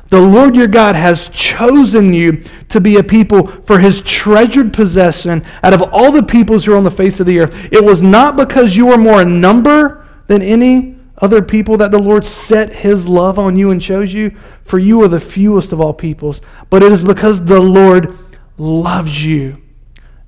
The 0.09 0.21
Lord 0.21 0.55
your 0.55 0.67
God 0.67 0.95
has 0.95 1.29
chosen 1.29 2.13
you 2.13 2.41
to 2.69 2.79
be 2.79 2.97
a 2.97 3.03
people 3.03 3.47
for 3.47 3.79
his 3.79 4.01
treasured 4.01 4.73
possession 4.73 5.43
out 5.63 5.73
of 5.73 5.81
all 5.91 6.11
the 6.11 6.23
peoples 6.23 6.65
who 6.65 6.73
are 6.73 6.77
on 6.77 6.83
the 6.83 6.91
face 6.91 7.19
of 7.19 7.25
the 7.25 7.39
earth. 7.39 7.71
It 7.71 7.83
was 7.83 8.03
not 8.03 8.37
because 8.37 8.75
you 8.75 8.87
were 8.87 8.97
more 8.97 9.21
in 9.21 9.41
number 9.41 10.05
than 10.27 10.41
any 10.41 10.95
other 11.17 11.41
people 11.41 11.77
that 11.77 11.91
the 11.91 11.99
Lord 11.99 12.25
set 12.25 12.77
his 12.77 13.07
love 13.07 13.39
on 13.39 13.57
you 13.57 13.71
and 13.71 13.81
chose 13.81 14.13
you, 14.13 14.35
for 14.63 14.79
you 14.79 15.01
are 15.03 15.07
the 15.07 15.19
fewest 15.19 15.71
of 15.71 15.81
all 15.81 15.93
peoples, 15.93 16.41
but 16.69 16.83
it 16.83 16.91
is 16.91 17.03
because 17.03 17.45
the 17.45 17.59
Lord 17.59 18.15
loves 18.57 19.25
you 19.25 19.61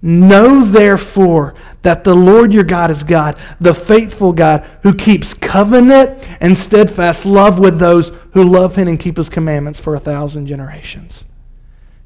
Know 0.02 0.64
therefore 0.64 1.56
that 1.82 2.04
the 2.04 2.16
Lord 2.16 2.54
your 2.54 2.64
God 2.64 2.90
is 2.90 3.04
God, 3.04 3.38
the 3.60 3.74
faithful 3.74 4.32
God, 4.32 4.66
who 4.84 4.94
keeps 4.94 5.34
covenant 5.34 6.26
and 6.40 6.58
steadfast 6.58 7.26
love 7.26 7.60
with 7.60 7.80
those 7.80 8.12
who 8.34 8.44
love 8.44 8.76
him 8.76 8.88
and 8.88 9.00
keep 9.00 9.18
his 9.18 9.30
commandments 9.30 9.80
for 9.80 9.96
a 9.96 10.00
thousand 10.00 10.48
generations. 10.48 11.26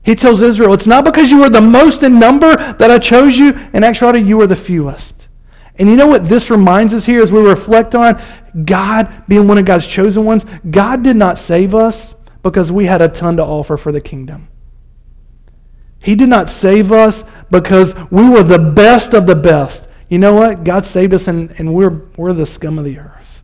He 0.04 0.16
tells 0.16 0.42
Israel, 0.42 0.74
It's 0.74 0.88
not 0.88 1.06
because 1.06 1.32
you 1.32 1.40
were 1.40 1.50
the 1.50 1.62
most 1.62 2.04
in 2.04 2.20
number 2.20 2.56
that 2.56 2.92
I 2.92 2.98
chose 2.98 3.38
you. 3.38 3.54
In 3.74 3.84
actuality, 3.84 4.20
you 4.20 4.38
were 4.38 4.48
the 4.48 4.56
fewest. 4.56 5.28
And 5.78 5.90
you 5.90 5.96
know 5.96 6.08
what 6.08 6.28
this 6.28 6.50
reminds 6.50 6.94
us 6.94 7.06
here 7.06 7.22
as 7.22 7.32
we 7.32 7.42
reflect 7.42 7.96
on 7.96 8.22
God 8.66 9.24
being 9.28 9.48
one 9.48 9.58
of 9.58 9.66
God's 9.66 9.88
chosen 9.88 10.26
ones? 10.26 10.46
God 10.70 11.04
did 11.04 11.16
not 11.16 11.40
save 11.40 11.74
us 11.74 12.16
because 12.44 12.72
we 12.72 12.86
had 12.86 13.02
a 13.02 13.08
ton 13.08 13.38
to 13.38 13.44
offer 13.44 13.78
for 13.78 13.92
the 13.92 14.02
kingdom. 14.02 14.50
He 16.04 16.16
did 16.16 16.28
not 16.28 16.50
save 16.50 16.92
us 16.92 17.24
because 17.50 17.96
we 18.12 18.30
were 18.30 18.44
the 18.44 18.60
best 18.60 19.14
of 19.14 19.26
the 19.26 19.36
best. 19.36 19.88
You 20.10 20.20
know 20.20 20.34
what? 20.34 20.66
God 20.66 20.84
saved 20.84 21.14
us 21.14 21.30
and, 21.30 21.50
and 21.58 21.74
we're, 21.74 22.02
we're 22.18 22.34
the 22.34 22.46
scum 22.46 22.78
of 22.78 22.84
the 22.84 23.00
earth. 23.00 23.42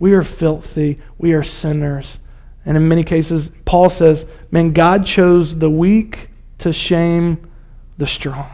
We 0.00 0.12
are 0.14 0.24
filthy. 0.24 0.98
We 1.18 1.34
are 1.34 1.44
sinners. 1.44 2.18
And 2.64 2.76
in 2.76 2.88
many 2.88 3.04
cases, 3.04 3.50
Paul 3.64 3.90
says, 3.90 4.26
man, 4.50 4.72
God 4.72 5.06
chose 5.06 5.56
the 5.56 5.70
weak 5.70 6.30
to 6.58 6.72
shame 6.72 7.48
the 7.96 8.08
strong. 8.08 8.50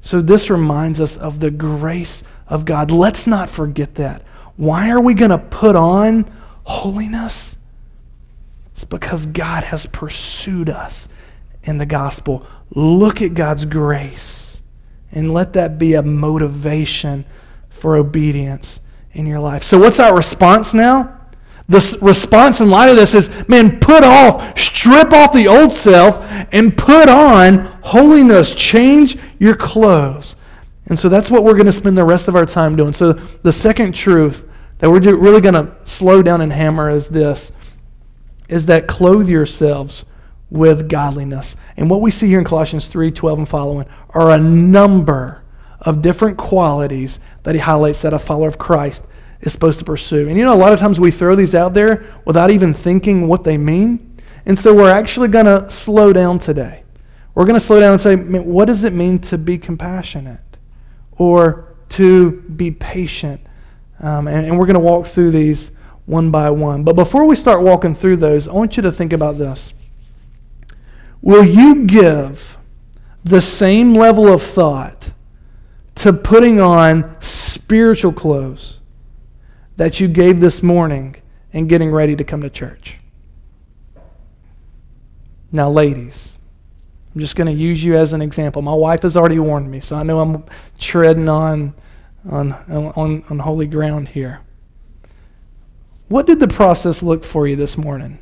So 0.00 0.20
this 0.20 0.48
reminds 0.48 1.00
us 1.00 1.16
of 1.16 1.40
the 1.40 1.50
grace 1.50 2.22
of 2.46 2.64
God. 2.64 2.92
Let's 2.92 3.26
not 3.26 3.50
forget 3.50 3.96
that. 3.96 4.22
Why 4.56 4.90
are 4.90 5.00
we 5.00 5.14
going 5.14 5.32
to 5.32 5.38
put 5.38 5.74
on 5.74 6.30
holiness? 6.62 7.56
It's 8.70 8.84
because 8.84 9.26
God 9.26 9.64
has 9.64 9.86
pursued 9.86 10.68
us 10.68 11.08
in 11.66 11.78
the 11.78 11.86
gospel. 11.86 12.46
Look 12.74 13.20
at 13.20 13.34
God's 13.34 13.66
grace 13.66 14.62
and 15.12 15.34
let 15.34 15.52
that 15.52 15.78
be 15.78 15.94
a 15.94 16.02
motivation 16.02 17.26
for 17.68 17.96
obedience 17.96 18.80
in 19.12 19.26
your 19.26 19.40
life. 19.40 19.62
So, 19.62 19.78
what's 19.78 20.00
our 20.00 20.16
response 20.16 20.72
now? 20.72 21.12
The 21.68 21.98
response 22.00 22.60
in 22.60 22.70
light 22.70 22.88
of 22.88 22.96
this 22.96 23.14
is 23.14 23.48
man, 23.48 23.80
put 23.80 24.04
off, 24.04 24.58
strip 24.58 25.12
off 25.12 25.32
the 25.32 25.48
old 25.48 25.72
self, 25.72 26.24
and 26.52 26.76
put 26.76 27.08
on 27.08 27.66
holiness. 27.82 28.54
Change 28.54 29.18
your 29.38 29.56
clothes. 29.56 30.36
And 30.86 30.96
so 30.96 31.08
that's 31.08 31.28
what 31.28 31.42
we're 31.42 31.54
going 31.54 31.66
to 31.66 31.72
spend 31.72 31.98
the 31.98 32.04
rest 32.04 32.28
of 32.28 32.36
our 32.36 32.46
time 32.46 32.76
doing. 32.76 32.92
So, 32.92 33.12
the 33.12 33.52
second 33.52 33.94
truth 33.94 34.48
that 34.78 34.90
we're 34.90 35.00
really 35.00 35.40
going 35.40 35.54
to 35.54 35.76
slow 35.84 36.22
down 36.22 36.40
and 36.40 36.52
hammer 36.52 36.90
is 36.90 37.08
this 37.08 37.52
is 38.48 38.66
that 38.66 38.86
clothe 38.86 39.28
yourselves 39.28 40.04
with 40.50 40.88
godliness. 40.88 41.56
And 41.76 41.90
what 41.90 42.00
we 42.00 42.10
see 42.10 42.28
here 42.28 42.38
in 42.38 42.44
Colossians 42.44 42.88
3 42.88 43.10
12 43.10 43.38
and 43.40 43.48
following 43.48 43.86
are 44.10 44.30
a 44.30 44.38
number 44.38 45.42
of 45.80 46.02
different 46.02 46.38
qualities 46.38 47.20
that 47.42 47.54
he 47.54 47.60
highlights 47.60 48.02
that 48.02 48.14
a 48.14 48.18
follower 48.18 48.48
of 48.48 48.58
Christ 48.58 49.04
is 49.40 49.52
supposed 49.52 49.78
to 49.78 49.84
pursue. 49.84 50.28
And 50.28 50.36
you 50.36 50.44
know, 50.44 50.54
a 50.54 50.56
lot 50.56 50.72
of 50.72 50.78
times 50.78 50.98
we 50.98 51.10
throw 51.10 51.34
these 51.34 51.54
out 51.54 51.74
there 51.74 52.04
without 52.24 52.50
even 52.50 52.72
thinking 52.72 53.28
what 53.28 53.44
they 53.44 53.58
mean. 53.58 54.16
And 54.46 54.58
so 54.58 54.74
we're 54.74 54.90
actually 54.90 55.28
going 55.28 55.46
to 55.46 55.68
slow 55.70 56.12
down 56.12 56.38
today. 56.38 56.84
We're 57.34 57.44
going 57.44 57.58
to 57.58 57.64
slow 57.64 57.80
down 57.80 57.92
and 57.92 58.00
say, 58.00 58.16
what 58.16 58.64
does 58.64 58.84
it 58.84 58.92
mean 58.92 59.18
to 59.20 59.36
be 59.36 59.58
compassionate 59.58 60.40
or 61.12 61.74
to 61.90 62.40
be 62.42 62.70
patient? 62.70 63.40
Um, 64.00 64.28
and, 64.28 64.46
and 64.46 64.58
we're 64.58 64.66
going 64.66 64.74
to 64.74 64.80
walk 64.80 65.06
through 65.06 65.32
these 65.32 65.70
one 66.06 66.30
by 66.30 66.50
one. 66.50 66.84
But 66.84 66.94
before 66.94 67.24
we 67.26 67.36
start 67.36 67.62
walking 67.62 67.94
through 67.94 68.18
those, 68.18 68.48
I 68.48 68.52
want 68.52 68.76
you 68.76 68.82
to 68.84 68.92
think 68.92 69.12
about 69.12 69.36
this. 69.36 69.74
Will 71.22 71.44
you 71.44 71.86
give 71.86 72.56
the 73.24 73.40
same 73.40 73.94
level 73.94 74.32
of 74.32 74.42
thought 74.42 75.10
to 75.96 76.12
putting 76.12 76.60
on 76.60 77.16
spiritual 77.20 78.12
clothes 78.12 78.80
that 79.76 79.98
you 79.98 80.08
gave 80.08 80.40
this 80.40 80.62
morning 80.62 81.16
and 81.52 81.68
getting 81.68 81.90
ready 81.90 82.14
to 82.16 82.24
come 82.24 82.42
to 82.42 82.50
church? 82.50 82.98
Now, 85.50 85.70
ladies, 85.70 86.36
I'm 87.14 87.20
just 87.20 87.34
going 87.34 87.46
to 87.46 87.52
use 87.52 87.82
you 87.82 87.96
as 87.96 88.12
an 88.12 88.20
example. 88.20 88.60
My 88.62 88.74
wife 88.74 89.02
has 89.02 89.16
already 89.16 89.38
warned 89.38 89.70
me, 89.70 89.80
so 89.80 89.96
I 89.96 90.02
know 90.02 90.20
I'm 90.20 90.44
treading 90.78 91.28
on, 91.28 91.74
on, 92.28 92.52
on, 92.52 93.24
on 93.30 93.38
holy 93.38 93.66
ground 93.66 94.08
here. 94.08 94.42
What 96.08 96.26
did 96.26 96.40
the 96.40 96.48
process 96.48 97.02
look 97.02 97.24
for 97.24 97.48
you 97.48 97.56
this 97.56 97.78
morning 97.78 98.18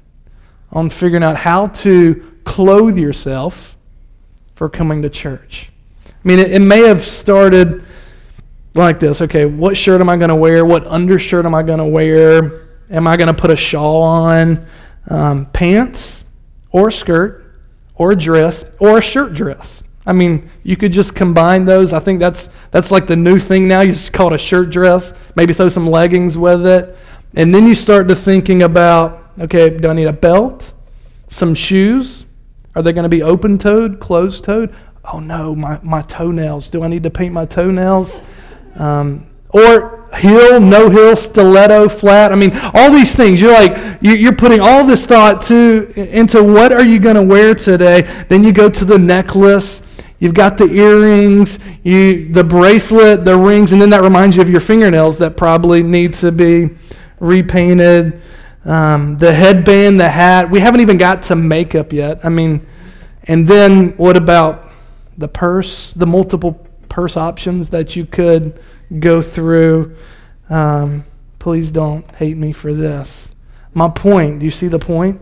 on 0.70 0.90
figuring 0.90 1.22
out 1.22 1.36
how 1.36 1.66
to 1.66 2.33
clothe 2.44 2.98
yourself 2.98 3.76
for 4.54 4.68
coming 4.68 5.02
to 5.02 5.10
church. 5.10 5.70
I 6.06 6.12
mean, 6.28 6.38
it, 6.38 6.52
it 6.52 6.60
may 6.60 6.86
have 6.86 7.04
started 7.04 7.84
like 8.74 8.98
this 8.98 9.20
okay, 9.22 9.44
what 9.46 9.76
shirt 9.76 10.00
am 10.00 10.08
I 10.08 10.16
going 10.16 10.30
to 10.30 10.36
wear? 10.36 10.64
What 10.64 10.86
undershirt 10.86 11.46
am 11.46 11.54
I 11.54 11.62
going 11.62 11.78
to 11.78 11.86
wear? 11.86 12.68
Am 12.90 13.06
I 13.06 13.16
going 13.16 13.34
to 13.34 13.40
put 13.40 13.50
a 13.50 13.56
shawl 13.56 14.02
on? 14.02 14.66
Um, 15.08 15.46
pants 15.46 16.24
or 16.70 16.90
skirt 16.90 17.44
or 17.94 18.14
dress 18.14 18.64
or 18.80 18.98
a 18.98 19.02
shirt 19.02 19.34
dress. 19.34 19.82
I 20.06 20.12
mean, 20.12 20.50
you 20.62 20.76
could 20.76 20.92
just 20.92 21.14
combine 21.14 21.64
those. 21.64 21.92
I 21.92 21.98
think 21.98 22.20
that's 22.20 22.48
that's 22.70 22.90
like 22.90 23.06
the 23.06 23.16
new 23.16 23.38
thing 23.38 23.68
now. 23.68 23.80
You 23.80 23.92
just 23.92 24.12
call 24.12 24.32
it 24.32 24.34
a 24.34 24.38
shirt 24.38 24.70
dress. 24.70 25.14
Maybe 25.34 25.54
throw 25.54 25.68
some 25.68 25.86
leggings 25.86 26.36
with 26.36 26.66
it, 26.66 26.96
and 27.34 27.54
then 27.54 27.66
you 27.66 27.74
start 27.74 28.08
to 28.08 28.14
thinking 28.14 28.62
about, 28.62 29.30
okay, 29.40 29.70
do 29.70 29.88
I 29.88 29.94
need 29.94 30.06
a 30.06 30.12
belt, 30.12 30.72
some 31.28 31.54
shoes, 31.54 32.23
are 32.74 32.82
they 32.82 32.92
going 32.92 33.04
to 33.04 33.08
be 33.08 33.22
open 33.22 33.58
toed, 33.58 34.00
closed 34.00 34.44
toed? 34.44 34.74
Oh 35.04 35.20
no, 35.20 35.54
my, 35.54 35.78
my 35.82 36.02
toenails. 36.02 36.70
Do 36.70 36.82
I 36.82 36.88
need 36.88 37.02
to 37.02 37.10
paint 37.10 37.32
my 37.32 37.44
toenails? 37.44 38.20
Um, 38.76 39.26
or 39.50 40.08
heel, 40.16 40.60
no 40.60 40.90
heel, 40.90 41.14
stiletto, 41.14 41.88
flat. 41.88 42.32
I 42.32 42.34
mean, 42.34 42.50
all 42.74 42.90
these 42.90 43.14
things. 43.14 43.40
You're 43.40 43.52
like, 43.52 43.98
you're 44.00 44.34
putting 44.34 44.60
all 44.60 44.84
this 44.84 45.06
thought 45.06 45.42
to 45.42 45.92
into 45.96 46.42
what 46.42 46.72
are 46.72 46.82
you 46.82 46.98
going 46.98 47.16
to 47.16 47.22
wear 47.22 47.54
today. 47.54 48.02
Then 48.28 48.42
you 48.42 48.52
go 48.52 48.68
to 48.68 48.84
the 48.84 48.98
necklace. 48.98 49.80
You've 50.18 50.34
got 50.34 50.56
the 50.56 50.64
earrings, 50.64 51.58
you, 51.82 52.32
the 52.32 52.42
bracelet, 52.42 53.24
the 53.24 53.36
rings, 53.36 53.72
and 53.72 53.80
then 53.80 53.90
that 53.90 54.02
reminds 54.02 54.36
you 54.36 54.42
of 54.42 54.48
your 54.48 54.60
fingernails 54.60 55.18
that 55.18 55.36
probably 55.36 55.82
need 55.82 56.14
to 56.14 56.32
be 56.32 56.70
repainted. 57.20 58.20
Um, 58.64 59.16
the 59.18 59.32
headband, 59.32 60.00
the 60.00 60.08
hat. 60.08 60.50
We 60.50 60.60
haven't 60.60 60.80
even 60.80 60.96
got 60.96 61.22
to 61.24 61.36
makeup 61.36 61.92
yet. 61.92 62.24
I 62.24 62.28
mean, 62.28 62.66
and 63.24 63.46
then 63.46 63.90
what 63.96 64.16
about 64.16 64.70
the 65.16 65.28
purse, 65.28 65.92
the 65.92 66.06
multiple 66.06 66.66
purse 66.88 67.16
options 67.16 67.70
that 67.70 67.96
you 67.96 68.06
could 68.06 68.60
go 68.98 69.20
through? 69.22 69.96
Um, 70.48 71.04
please 71.38 71.70
don't 71.70 72.08
hate 72.12 72.36
me 72.36 72.52
for 72.52 72.72
this. 72.72 73.32
My 73.74 73.88
point, 73.88 74.40
do 74.40 74.44
you 74.44 74.50
see 74.50 74.68
the 74.68 74.78
point? 74.78 75.20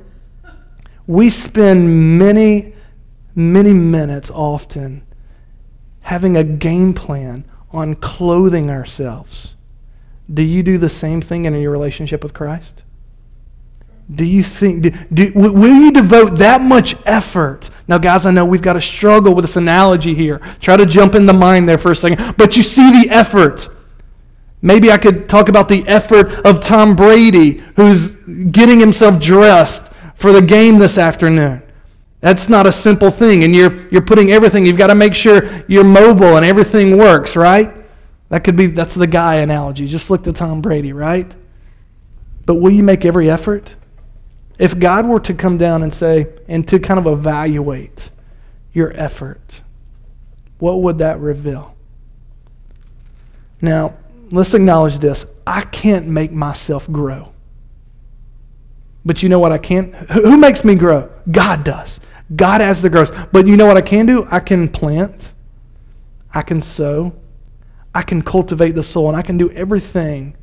We 1.07 1.31
spend 1.31 2.19
many, 2.19 2.75
many 3.35 3.73
minutes 3.73 4.31
often 4.31 5.05
having 6.03 6.37
a 6.37 6.45
game 6.45 6.93
plan 6.93 7.45
on 7.71 7.95
clothing 7.95 8.71
ourselves. 8.71 9.57
Do 10.33 10.43
you 10.43 10.63
do 10.63 10.79
the 10.79 10.89
same 10.89 11.21
thing 11.21 11.45
in 11.45 11.55
your 11.55 11.73
relationship 11.73 12.23
with 12.23 12.35
Christ? 12.35 12.83
Do 14.15 14.25
you 14.25 14.43
think, 14.43 14.83
do, 14.83 14.91
do, 15.13 15.33
will 15.35 15.75
you 15.75 15.93
devote 15.93 16.39
that 16.39 16.61
much 16.61 16.97
effort? 17.07 17.71
Now, 17.89 17.99
guys, 17.99 18.27
I 18.27 18.31
know 18.31 18.45
we've 18.45 18.63
got 18.63 18.75
to 18.75 18.81
struggle 18.81 19.35
with 19.35 19.45
this 19.45 19.57
analogy 19.57 20.15
here. 20.15 20.39
Try 20.61 20.77
to 20.77 20.85
jump 20.87 21.15
in 21.15 21.27
the 21.27 21.33
mind 21.33 21.69
there 21.69 21.79
for 21.79 21.93
a 21.93 21.97
second. 21.97 22.37
But 22.37 22.57
you 22.57 22.63
see 22.63 23.03
the 23.03 23.11
effort. 23.11 23.69
Maybe 24.61 24.91
I 24.91 24.99
could 24.99 25.29
talk 25.29 25.49
about 25.49 25.69
the 25.69 25.87
effort 25.87 26.33
of 26.47 26.61
Tom 26.61 26.95
Brady, 26.95 27.63
who's 27.77 28.11
getting 28.11 28.81
himself 28.81 29.21
dressed 29.21 29.93
for 30.15 30.33
the 30.33 30.43
game 30.43 30.79
this 30.79 30.99
afternoon. 30.99 31.63
That's 32.21 32.49
not 32.49 32.67
a 32.67 32.73
simple 32.73 33.11
thing. 33.11 33.45
And 33.45 33.55
you're, 33.55 33.75
you're 33.89 34.03
putting 34.03 34.31
everything, 34.31 34.65
you've 34.65 34.77
got 34.77 34.89
to 34.89 34.95
make 34.95 35.15
sure 35.15 35.65
you're 35.67 35.85
mobile 35.85 36.37
and 36.37 36.47
everything 36.47 36.97
works, 36.97 37.35
right? 37.35 37.75
That 38.29 38.45
could 38.45 38.57
be, 38.57 38.67
that's 38.67 38.95
the 38.95 39.07
guy 39.07 39.37
analogy. 39.37 39.87
Just 39.87 40.11
look 40.11 40.23
to 40.25 40.33
Tom 40.33 40.63
Brady, 40.63 40.93
right? 40.93 41.35
But 42.47 42.57
will 42.57 42.71
you 42.71 42.83
make 42.83 43.05
every 43.05 43.29
effort? 43.29 43.77
If 44.63 44.79
God 44.79 45.07
were 45.07 45.19
to 45.19 45.35
come 45.35 45.59
down 45.59 45.83
and 45.83 45.93
say, 45.93 46.27
and 46.47 46.67
to 46.69 46.79
kind 46.79 47.01
of 47.01 47.07
evaluate 47.09 48.11
your 48.73 48.93
effort, 48.95 49.61
what 50.59 50.83
would 50.83 50.99
that 50.99 51.19
reveal? 51.19 51.75
Now, 53.61 53.99
let's 54.31 54.55
acknowledge 54.55 55.01
this. 55.01 55.27
I 55.45 55.63
can't 55.63 56.07
make 56.07 56.31
myself 56.31 56.89
grow. 56.93 57.33
But 59.05 59.21
you 59.21 59.29
know 59.29 59.41
what 59.41 59.51
I 59.51 59.59
can't. 59.59 59.97
Who 60.13 60.37
makes 60.37 60.65
me 60.65 60.77
grow? 60.77 61.11
God 61.29 61.65
does. 61.65 61.99
God 62.37 62.61
has 62.61 62.83
the 62.83 62.89
growth. 62.89 63.33
But 63.33 63.49
you 63.49 63.57
know 63.57 63.67
what 63.67 63.77
I 63.77 63.83
can 63.83 64.07
do? 64.07 64.29
I 64.31 64.39
can 64.39 64.69
plant, 64.69 65.33
I 66.33 66.43
can 66.43 66.63
sow, 66.63 67.17
I 67.93 68.03
can 68.03 68.23
cultivate 68.23 68.77
the 68.77 68.85
soul, 68.85 69.09
and 69.09 69.17
I 69.17 69.23
can 69.23 69.39
do 69.39 69.51
everything 69.51 70.37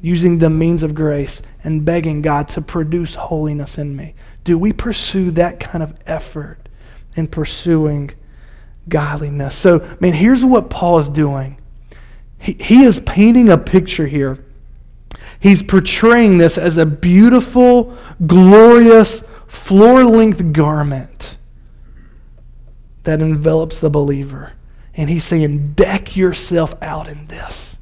using 0.00 0.38
the 0.38 0.50
means 0.50 0.82
of 0.82 0.94
grace 0.94 1.42
and 1.64 1.84
begging 1.84 2.22
God 2.22 2.48
to 2.48 2.60
produce 2.60 3.14
holiness 3.16 3.78
in 3.78 3.96
me. 3.96 4.14
Do 4.44 4.58
we 4.58 4.72
pursue 4.72 5.30
that 5.32 5.60
kind 5.60 5.82
of 5.82 5.98
effort 6.06 6.68
in 7.16 7.26
pursuing 7.26 8.12
godliness? 8.88 9.56
So, 9.56 9.80
I 9.80 9.96
mean, 10.00 10.14
here's 10.14 10.44
what 10.44 10.70
Paul 10.70 10.98
is 10.98 11.08
doing. 11.08 11.58
He, 12.38 12.52
he 12.52 12.82
is 12.82 13.00
painting 13.00 13.48
a 13.48 13.58
picture 13.58 14.06
here. 14.06 14.38
He's 15.40 15.62
portraying 15.62 16.38
this 16.38 16.58
as 16.58 16.76
a 16.76 16.86
beautiful, 16.86 17.96
glorious, 18.26 19.22
floor 19.46 20.04
length 20.04 20.52
garment 20.52 21.36
that 23.04 23.20
envelops 23.20 23.80
the 23.80 23.90
believer. 23.90 24.52
And 24.94 25.08
he's 25.08 25.24
saying, 25.24 25.72
deck 25.74 26.16
yourself 26.16 26.74
out 26.82 27.08
in 27.08 27.26
this. 27.26 27.77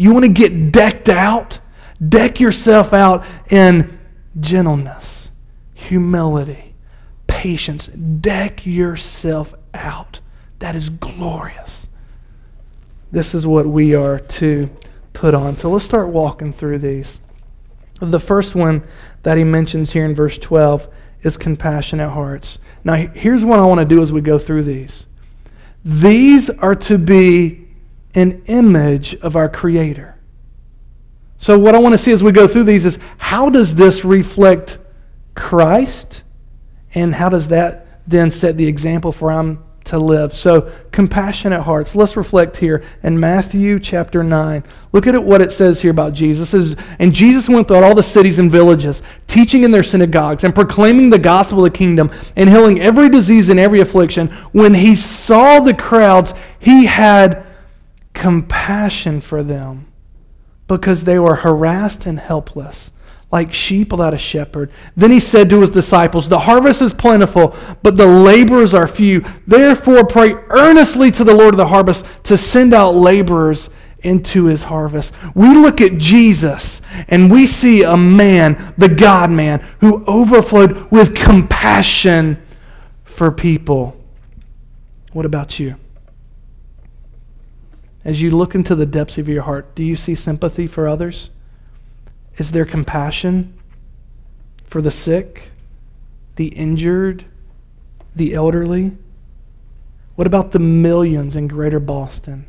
You 0.00 0.14
want 0.14 0.24
to 0.24 0.32
get 0.32 0.72
decked 0.72 1.10
out? 1.10 1.60
Deck 2.08 2.40
yourself 2.40 2.94
out 2.94 3.22
in 3.50 3.98
gentleness, 4.40 5.30
humility, 5.74 6.74
patience. 7.26 7.88
Deck 7.88 8.64
yourself 8.64 9.52
out. 9.74 10.20
That 10.60 10.74
is 10.74 10.88
glorious. 10.88 11.86
This 13.12 13.34
is 13.34 13.46
what 13.46 13.66
we 13.66 13.94
are 13.94 14.18
to 14.18 14.70
put 15.12 15.34
on. 15.34 15.54
So 15.54 15.68
let's 15.68 15.84
start 15.84 16.08
walking 16.08 16.54
through 16.54 16.78
these. 16.78 17.20
The 18.00 18.18
first 18.18 18.54
one 18.54 18.82
that 19.22 19.36
he 19.36 19.44
mentions 19.44 19.92
here 19.92 20.06
in 20.06 20.14
verse 20.14 20.38
12 20.38 20.88
is 21.24 21.36
compassionate 21.36 22.12
hearts. 22.12 22.58
Now, 22.84 22.94
here's 22.94 23.44
what 23.44 23.58
I 23.58 23.66
want 23.66 23.80
to 23.80 23.84
do 23.84 24.00
as 24.00 24.14
we 24.14 24.22
go 24.22 24.38
through 24.38 24.62
these. 24.62 25.08
These 25.84 26.48
are 26.48 26.74
to 26.74 26.96
be 26.96 27.66
an 28.14 28.42
image 28.46 29.14
of 29.16 29.36
our 29.36 29.48
Creator. 29.48 30.18
So, 31.36 31.58
what 31.58 31.74
I 31.74 31.78
want 31.78 31.94
to 31.94 31.98
see 31.98 32.12
as 32.12 32.22
we 32.22 32.32
go 32.32 32.46
through 32.46 32.64
these 32.64 32.84
is 32.84 32.98
how 33.18 33.48
does 33.48 33.74
this 33.74 34.04
reflect 34.04 34.78
Christ? 35.34 36.24
And 36.94 37.14
how 37.14 37.28
does 37.28 37.48
that 37.48 37.86
then 38.06 38.30
set 38.30 38.56
the 38.56 38.66
example 38.66 39.12
for 39.12 39.30
I'm 39.30 39.62
to 39.84 39.98
live. 39.98 40.32
So, 40.32 40.70
compassionate 40.92 41.62
hearts. 41.62 41.94
Let's 41.94 42.16
reflect 42.16 42.56
here 42.56 42.82
in 43.02 43.18
Matthew 43.18 43.78
chapter 43.78 44.22
9. 44.22 44.64
Look 44.92 45.06
at 45.06 45.22
what 45.22 45.42
it 45.42 45.52
says 45.52 45.82
here 45.82 45.90
about 45.90 46.12
Jesus. 46.12 46.50
Says, 46.50 46.76
and 46.98 47.14
Jesus 47.14 47.48
went 47.48 47.68
throughout 47.68 47.84
all 47.84 47.94
the 47.94 48.02
cities 48.02 48.38
and 48.38 48.50
villages, 48.50 49.02
teaching 49.26 49.64
in 49.64 49.70
their 49.70 49.82
synagogues 49.82 50.44
and 50.44 50.54
proclaiming 50.54 51.10
the 51.10 51.18
gospel 51.18 51.64
of 51.64 51.72
the 51.72 51.76
kingdom 51.76 52.10
and 52.36 52.48
healing 52.48 52.80
every 52.80 53.08
disease 53.08 53.50
and 53.50 53.58
every 53.58 53.80
affliction. 53.80 54.28
When 54.52 54.74
he 54.74 54.94
saw 54.94 55.60
the 55.60 55.74
crowds, 55.74 56.34
he 56.58 56.86
had 56.86 57.44
compassion 58.12 59.20
for 59.20 59.42
them 59.42 59.92
because 60.66 61.04
they 61.04 61.18
were 61.18 61.36
harassed 61.36 62.06
and 62.06 62.18
helpless 62.18 62.92
like 63.32 63.52
sheep 63.52 63.92
without 63.92 64.14
a 64.14 64.18
shepherd. 64.18 64.72
Then 64.96 65.10
he 65.10 65.20
said 65.20 65.50
to 65.50 65.60
his 65.60 65.70
disciples, 65.70 66.28
The 66.28 66.40
harvest 66.40 66.82
is 66.82 66.92
plentiful, 66.92 67.54
but 67.82 67.96
the 67.96 68.06
laborers 68.06 68.74
are 68.74 68.86
few. 68.86 69.24
Therefore, 69.46 70.04
pray 70.04 70.32
earnestly 70.48 71.10
to 71.12 71.24
the 71.24 71.34
Lord 71.34 71.54
of 71.54 71.58
the 71.58 71.68
harvest 71.68 72.04
to 72.24 72.36
send 72.36 72.74
out 72.74 72.96
laborers 72.96 73.70
into 74.00 74.46
his 74.46 74.64
harvest. 74.64 75.14
We 75.34 75.54
look 75.54 75.80
at 75.80 75.98
Jesus 75.98 76.80
and 77.08 77.30
we 77.30 77.46
see 77.46 77.82
a 77.82 77.96
man, 77.96 78.74
the 78.78 78.88
God 78.88 79.30
man, 79.30 79.60
who 79.80 80.04
overflowed 80.06 80.90
with 80.90 81.14
compassion 81.14 82.42
for 83.04 83.30
people. 83.30 83.96
What 85.12 85.26
about 85.26 85.60
you? 85.60 85.76
As 88.04 88.22
you 88.22 88.30
look 88.30 88.54
into 88.54 88.74
the 88.74 88.86
depths 88.86 89.18
of 89.18 89.28
your 89.28 89.42
heart, 89.42 89.74
do 89.74 89.82
you 89.82 89.96
see 89.96 90.14
sympathy 90.14 90.66
for 90.66 90.88
others? 90.88 91.30
Is 92.36 92.52
there 92.52 92.64
compassion 92.64 93.54
for 94.64 94.80
the 94.80 94.90
sick, 94.90 95.50
the 96.36 96.48
injured, 96.48 97.24
the 98.16 98.34
elderly? 98.34 98.96
What 100.14 100.26
about 100.26 100.52
the 100.52 100.58
millions 100.58 101.36
in 101.36 101.48
greater 101.48 101.80
Boston? 101.80 102.46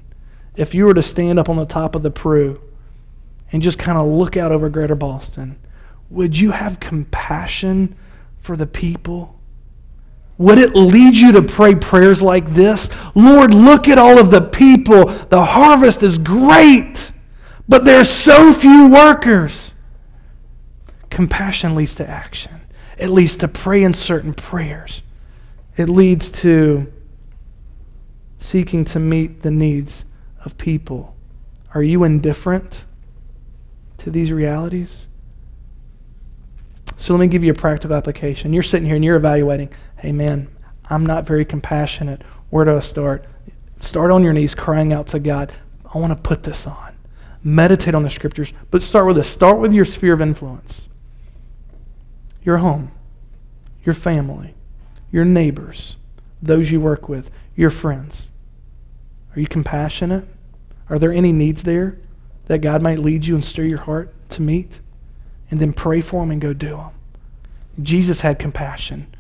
If 0.56 0.74
you 0.74 0.86
were 0.86 0.94
to 0.94 1.02
stand 1.02 1.40
up 1.40 1.50
on 1.50 1.58
the 1.58 1.66
top 1.66 1.96
of 1.96 2.04
the 2.04 2.12
Pru 2.12 2.60
and 3.52 3.62
just 3.62 3.80
kind 3.80 3.98
of 3.98 4.08
look 4.08 4.38
out 4.38 4.52
over 4.52 4.70
greater 4.70 4.96
Boston, 4.96 5.58
would 6.10 6.38
you 6.40 6.52
have 6.52 6.80
compassion 6.80 7.96
for 8.40 8.56
the 8.56 8.68
people? 8.68 9.40
Would 10.42 10.58
it 10.58 10.76
lead 10.76 11.16
you 11.16 11.34
to 11.34 11.44
pray 11.44 11.76
prayers 11.76 12.20
like 12.20 12.48
this? 12.48 12.90
Lord, 13.14 13.54
look 13.54 13.88
at 13.88 14.00
all 14.00 14.18
of 14.18 14.32
the 14.32 14.42
people. 14.42 15.06
The 15.06 15.46
harvest 15.46 16.02
is 16.02 16.18
great, 16.18 17.12
but 17.70 17.86
there's 17.86 18.10
so 18.10 18.52
few 18.52 18.90
workers. 18.90 19.76
Compassion 21.12 21.76
leads 21.76 21.94
to 21.94 22.10
action. 22.10 22.60
It 22.98 23.10
leads 23.10 23.38
to 23.38 23.48
praying 23.48 23.94
certain 23.94 24.34
prayers. 24.34 25.04
It 25.78 25.90
leads 25.90 26.32
to 26.32 26.92
seeking 28.40 28.84
to 28.86 29.00
meet 29.00 29.44
the 29.44 29.52
needs 29.52 30.06
of 30.44 30.58
people. 30.58 31.16
Are 31.76 31.84
you 31.84 32.04
indifferent 32.04 32.86
to 34.00 34.10
these 34.10 34.32
realities? 34.32 35.08
So 37.02 37.16
let 37.16 37.20
me 37.20 37.30
give 37.30 37.44
you 37.44 37.52
a 37.52 37.56
practical 37.56 37.98
application. 37.98 38.54
You're 38.54 38.62
sitting 38.62 38.86
here 38.86 38.96
and 38.96 39.04
you're 39.04 39.16
evaluating, 39.16 39.74
hey 39.98 40.12
man, 40.12 40.56
I'm 40.88 41.04
not 41.04 41.26
very 41.26 41.44
compassionate. 41.44 42.22
Where 42.52 42.64
do 42.64 42.78
I 42.78 42.80
start? 42.80 43.26
Start 43.80 44.12
on 44.12 44.24
your 44.24 44.34
knees 44.34 44.54
crying 44.54 44.94
out 44.94 45.08
to 45.08 45.20
God, 45.20 45.52
I 45.96 45.98
want 45.98 46.14
to 46.14 46.22
put 46.22 46.44
this 46.44 46.68
on. 46.68 46.96
Meditate 47.44 47.96
on 47.96 48.04
the 48.04 48.12
scriptures, 48.12 48.54
but 48.70 48.84
start 48.84 49.08
with 49.08 49.16
this. 49.16 49.28
Start 49.28 49.58
with 49.58 49.74
your 49.74 49.84
sphere 49.84 50.14
of 50.14 50.22
influence 50.22 50.88
your 52.44 52.58
home, 52.58 52.92
your 53.84 53.96
family, 53.96 54.54
your 55.12 55.26
neighbors, 55.26 55.98
those 56.40 56.70
you 56.70 56.80
work 56.80 57.10
with, 57.10 57.32
your 57.56 57.72
friends. 57.72 58.30
Are 59.36 59.40
you 59.40 59.48
compassionate? 59.48 60.28
Are 60.88 61.00
there 61.00 61.12
any 61.12 61.32
needs 61.32 61.64
there 61.64 61.98
that 62.46 62.60
God 62.60 62.84
might 62.84 63.00
lead 63.00 63.26
you 63.26 63.34
and 63.34 63.44
stir 63.44 63.64
your 63.64 63.82
heart 63.82 64.14
to 64.30 64.44
meet? 64.44 64.82
And 65.52 65.60
then 65.60 65.74
pray 65.74 66.02
for 66.02 66.22
them 66.22 66.32
and 66.32 66.42
go 66.42 66.54
do 66.54 66.78
them. 66.78 66.92
Jesus 67.82 68.22
had 68.22 68.40
compassion. 68.40 69.14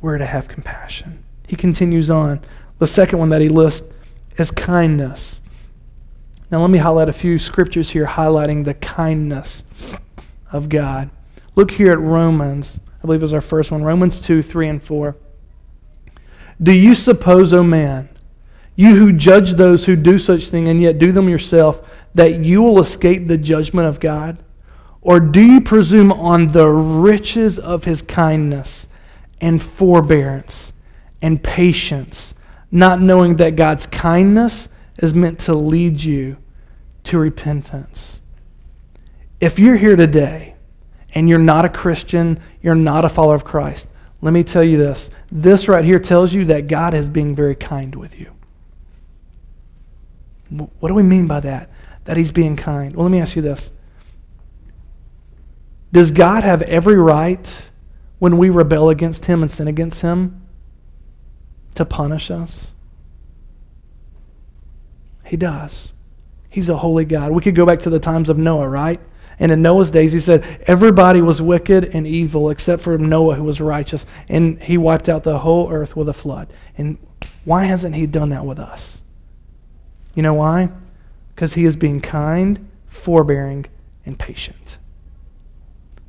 We're 0.00 0.18
to 0.18 0.26
have 0.26 0.48
compassion. 0.48 1.22
He 1.46 1.56
continues 1.56 2.10
on. 2.10 2.40
The 2.78 2.86
second 2.86 3.18
one 3.18 3.28
that 3.28 3.40
he 3.40 3.48
lists 3.48 3.86
is 4.36 4.50
kindness. 4.50 5.40
Now, 6.50 6.60
let 6.62 6.70
me 6.70 6.78
highlight 6.78 7.08
a 7.08 7.12
few 7.12 7.38
scriptures 7.38 7.90
here 7.90 8.06
highlighting 8.06 8.64
the 8.64 8.74
kindness 8.74 9.64
of 10.50 10.68
God. 10.68 11.10
Look 11.54 11.72
here 11.72 11.92
at 11.92 12.00
Romans. 12.00 12.80
I 13.02 13.06
believe 13.06 13.20
it 13.20 13.24
was 13.24 13.34
our 13.34 13.40
first 13.40 13.70
one 13.70 13.82
Romans 13.82 14.20
2, 14.20 14.40
3, 14.40 14.68
and 14.68 14.82
4. 14.82 15.16
Do 16.62 16.72
you 16.72 16.94
suppose, 16.94 17.52
O 17.52 17.62
man, 17.62 18.08
you 18.74 18.96
who 18.96 19.12
judge 19.12 19.54
those 19.54 19.86
who 19.86 19.96
do 19.96 20.18
such 20.18 20.48
thing 20.48 20.68
and 20.68 20.80
yet 20.80 20.98
do 20.98 21.12
them 21.12 21.28
yourself, 21.28 21.86
that 22.14 22.44
you 22.44 22.62
will 22.62 22.80
escape 22.80 23.26
the 23.26 23.36
judgment 23.36 23.86
of 23.86 24.00
God? 24.00 24.42
Or 25.00 25.20
do 25.20 25.40
you 25.40 25.60
presume 25.60 26.12
on 26.12 26.48
the 26.48 26.68
riches 26.68 27.58
of 27.58 27.84
his 27.84 28.02
kindness 28.02 28.86
and 29.40 29.62
forbearance 29.62 30.72
and 31.22 31.42
patience, 31.42 32.34
not 32.70 33.00
knowing 33.00 33.36
that 33.36 33.56
God's 33.56 33.86
kindness 33.86 34.68
is 34.98 35.14
meant 35.14 35.38
to 35.40 35.54
lead 35.54 36.02
you 36.02 36.36
to 37.04 37.18
repentance? 37.18 38.20
If 39.40 39.58
you're 39.58 39.76
here 39.76 39.96
today 39.96 40.56
and 41.14 41.28
you're 41.28 41.38
not 41.38 41.64
a 41.64 41.68
Christian, 41.68 42.40
you're 42.60 42.74
not 42.74 43.04
a 43.04 43.08
follower 43.08 43.36
of 43.36 43.44
Christ, 43.44 43.88
let 44.20 44.32
me 44.32 44.42
tell 44.42 44.64
you 44.64 44.76
this. 44.76 45.10
This 45.30 45.68
right 45.68 45.84
here 45.84 46.00
tells 46.00 46.34
you 46.34 46.44
that 46.46 46.66
God 46.66 46.92
is 46.92 47.08
being 47.08 47.36
very 47.36 47.54
kind 47.54 47.94
with 47.94 48.18
you. 48.18 48.32
What 50.50 50.88
do 50.88 50.94
we 50.94 51.02
mean 51.02 51.28
by 51.28 51.40
that? 51.40 51.70
That 52.06 52.16
he's 52.16 52.32
being 52.32 52.56
kind. 52.56 52.96
Well, 52.96 53.04
let 53.04 53.12
me 53.12 53.20
ask 53.20 53.36
you 53.36 53.42
this. 53.42 53.70
Does 55.92 56.10
God 56.10 56.44
have 56.44 56.62
every 56.62 56.96
right 56.96 57.70
when 58.18 58.36
we 58.38 58.50
rebel 58.50 58.88
against 58.88 59.26
him 59.26 59.42
and 59.42 59.50
sin 59.50 59.68
against 59.68 60.02
him 60.02 60.42
to 61.74 61.84
punish 61.84 62.30
us? 62.30 62.74
He 65.24 65.36
does. 65.36 65.92
He's 66.50 66.68
a 66.68 66.78
holy 66.78 67.04
God. 67.04 67.32
We 67.32 67.42
could 67.42 67.54
go 67.54 67.66
back 67.66 67.80
to 67.80 67.90
the 67.90 68.00
times 68.00 68.28
of 68.28 68.38
Noah, 68.38 68.68
right? 68.68 69.00
And 69.38 69.52
in 69.52 69.62
Noah's 69.62 69.90
days, 69.90 70.12
he 70.12 70.20
said, 70.20 70.64
everybody 70.66 71.22
was 71.22 71.40
wicked 71.40 71.94
and 71.94 72.06
evil 72.06 72.50
except 72.50 72.82
for 72.82 72.98
Noah, 72.98 73.36
who 73.36 73.44
was 73.44 73.60
righteous. 73.60 74.04
And 74.28 74.58
he 74.58 74.76
wiped 74.76 75.08
out 75.08 75.22
the 75.22 75.38
whole 75.38 75.70
earth 75.70 75.94
with 75.94 76.08
a 76.08 76.14
flood. 76.14 76.52
And 76.76 76.98
why 77.44 77.64
hasn't 77.64 77.94
he 77.94 78.06
done 78.06 78.30
that 78.30 78.44
with 78.44 78.58
us? 78.58 79.02
You 80.14 80.22
know 80.22 80.34
why? 80.34 80.70
Because 81.34 81.54
he 81.54 81.64
is 81.64 81.76
being 81.76 82.00
kind, 82.00 82.68
forbearing, 82.88 83.66
and 84.04 84.18
patient. 84.18 84.77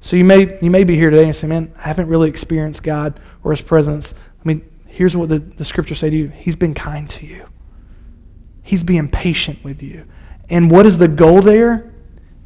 So 0.01 0.15
you 0.15 0.23
may, 0.23 0.57
you 0.61 0.71
may 0.71 0.83
be 0.83 0.95
here 0.95 1.09
today 1.09 1.25
and 1.25 1.35
say, 1.35 1.47
man, 1.47 1.73
I 1.77 1.87
haven't 1.87 2.07
really 2.07 2.29
experienced 2.29 2.83
God 2.83 3.19
or 3.43 3.51
his 3.51 3.61
presence. 3.61 4.13
I 4.13 4.47
mean, 4.47 4.69
here's 4.87 5.15
what 5.15 5.29
the, 5.29 5.39
the 5.39 5.65
scriptures 5.65 5.99
say 5.99 6.09
to 6.09 6.15
you 6.15 6.27
He's 6.29 6.55
been 6.55 6.73
kind 6.73 7.09
to 7.11 7.25
you, 7.25 7.47
He's 8.63 8.83
being 8.83 9.09
patient 9.09 9.63
with 9.63 9.83
you. 9.83 10.05
And 10.49 10.71
what 10.71 10.85
is 10.85 10.97
the 10.97 11.07
goal 11.07 11.41
there? 11.41 11.93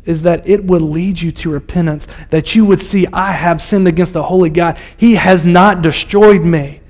Is 0.03 0.23
that 0.23 0.45
it 0.45 0.65
would 0.65 0.81
lead 0.81 1.21
you 1.21 1.31
to 1.31 1.49
repentance, 1.49 2.07
that 2.29 2.55
you 2.55 2.65
would 2.65 2.81
see, 2.81 3.07
I 3.13 3.31
have 3.31 3.61
sinned 3.61 3.87
against 3.87 4.11
the 4.11 4.23
holy 4.23 4.49
God. 4.49 4.77
He 4.97 5.15
has 5.15 5.45
not 5.45 5.81
destroyed 5.81 6.43
me 6.43 6.81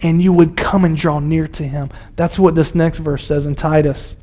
and 0.00 0.20
you 0.20 0.32
would 0.32 0.56
come 0.56 0.84
and 0.84 0.96
draw 0.96 1.18
near 1.18 1.48
to 1.48 1.64
him. 1.64 1.88
That's 2.14 2.38
what 2.38 2.54
this 2.54 2.74
next 2.74 2.98
verse 2.98 3.26
says 3.26 3.46
in 3.46 3.54
Titus. 3.54 4.16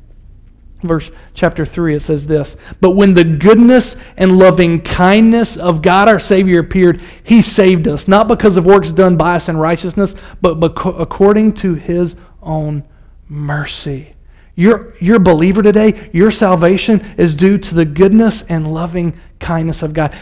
Verse 0.82 1.10
chapter 1.32 1.64
3, 1.64 1.94
it 1.94 2.00
says 2.00 2.26
this 2.26 2.56
But 2.80 2.90
when 2.92 3.14
the 3.14 3.24
goodness 3.24 3.96
and 4.16 4.38
loving 4.38 4.80
kindness 4.82 5.56
of 5.56 5.80
God 5.80 6.08
our 6.08 6.18
Savior 6.18 6.60
appeared, 6.60 7.00
he 7.22 7.40
saved 7.40 7.86
us, 7.86 8.08
not 8.08 8.28
because 8.28 8.56
of 8.56 8.66
works 8.66 8.90
done 8.92 9.16
by 9.16 9.36
us 9.36 9.48
in 9.48 9.56
righteousness, 9.56 10.14
but 10.40 10.58
according 10.62 11.52
to 11.54 11.74
his 11.74 12.16
own 12.42 12.84
mercy. 13.28 14.14
Your, 14.54 14.94
your 15.00 15.18
believer 15.18 15.62
today, 15.62 16.10
your 16.12 16.30
salvation 16.30 17.00
is 17.16 17.34
due 17.34 17.56
to 17.58 17.74
the 17.74 17.84
goodness 17.84 18.42
and 18.42 18.72
loving 18.72 19.18
kindness 19.38 19.82
of 19.82 19.94
God. 19.94 20.14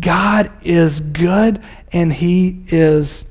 God 0.00 0.52
is 0.62 1.00
good 1.00 1.62
and 1.92 2.12
he 2.12 2.62
is 2.68 3.24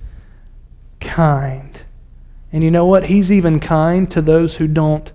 kind. 0.99 1.81
And 2.51 2.63
you 2.63 2.71
know 2.71 2.85
what? 2.85 3.05
He's 3.05 3.31
even 3.31 3.59
kind 3.59 4.09
to 4.11 4.21
those 4.21 4.57
who 4.57 4.67
don't 4.67 5.11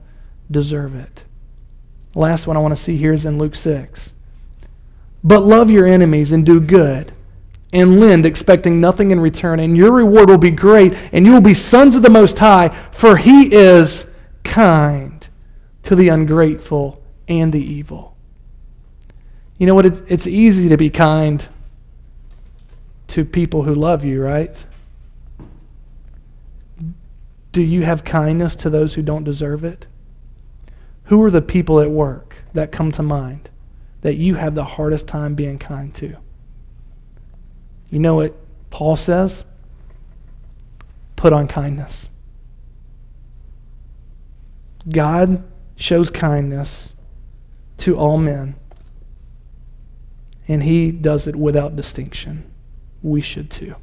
deserve 0.50 0.94
it. 0.94 1.24
Last 2.14 2.46
one 2.46 2.56
I 2.56 2.60
want 2.60 2.76
to 2.76 2.82
see 2.82 2.96
here 2.96 3.12
is 3.12 3.26
in 3.26 3.38
Luke 3.38 3.54
6. 3.54 4.14
But 5.22 5.40
love 5.40 5.70
your 5.70 5.86
enemies 5.86 6.32
and 6.32 6.44
do 6.46 6.60
good, 6.60 7.12
and 7.72 8.00
lend, 8.00 8.24
expecting 8.24 8.80
nothing 8.80 9.10
in 9.10 9.20
return, 9.20 9.60
and 9.60 9.76
your 9.76 9.92
reward 9.92 10.30
will 10.30 10.38
be 10.38 10.50
great, 10.50 10.94
and 11.12 11.26
you 11.26 11.32
will 11.32 11.40
be 11.40 11.54
sons 11.54 11.96
of 11.96 12.02
the 12.02 12.10
Most 12.10 12.38
High, 12.38 12.68
for 12.92 13.16
He 13.16 13.54
is 13.54 14.06
kind 14.44 15.28
to 15.82 15.94
the 15.94 16.08
ungrateful 16.08 17.02
and 17.28 17.52
the 17.52 17.60
evil. 17.60 18.16
You 19.58 19.66
know 19.66 19.74
what? 19.74 19.86
It's, 19.86 20.00
it's 20.00 20.26
easy 20.26 20.68
to 20.68 20.76
be 20.76 20.88
kind 20.88 21.46
to 23.08 23.24
people 23.24 23.64
who 23.64 23.74
love 23.74 24.04
you, 24.04 24.22
right? 24.22 24.64
Do 27.52 27.62
you 27.62 27.82
have 27.82 28.04
kindness 28.04 28.54
to 28.56 28.70
those 28.70 28.94
who 28.94 29.02
don't 29.02 29.24
deserve 29.24 29.64
it? 29.64 29.86
Who 31.08 31.22
are 31.22 31.30
the 31.30 31.40
people 31.40 31.80
at 31.80 31.90
work 31.90 32.36
that 32.52 32.70
come 32.70 32.92
to 32.92 33.02
mind 33.02 33.48
that 34.02 34.16
you 34.16 34.34
have 34.34 34.54
the 34.54 34.64
hardest 34.64 35.08
time 35.08 35.34
being 35.34 35.58
kind 35.58 35.94
to? 35.96 36.16
You 37.88 37.98
know 37.98 38.16
what 38.16 38.36
Paul 38.68 38.96
says? 38.96 39.46
Put 41.16 41.32
on 41.32 41.48
kindness. 41.48 42.10
God 44.86 45.42
shows 45.76 46.10
kindness 46.10 46.94
to 47.78 47.96
all 47.96 48.18
men, 48.18 48.56
and 50.46 50.62
he 50.62 50.92
does 50.92 51.26
it 51.26 51.36
without 51.36 51.74
distinction. 51.74 52.50
We 53.02 53.22
should 53.22 53.50
too. 53.50 53.76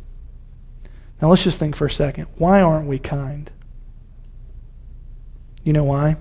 Now 1.19 1.29
let's 1.29 1.43
just 1.43 1.59
think 1.59 1.75
for 1.75 1.87
a 1.87 1.91
second. 1.91 2.27
Why 2.37 2.61
aren't 2.61 2.87
we 2.87 2.99
kind? 2.99 3.49
You 5.63 5.73
know 5.73 5.85
why? 5.85 6.17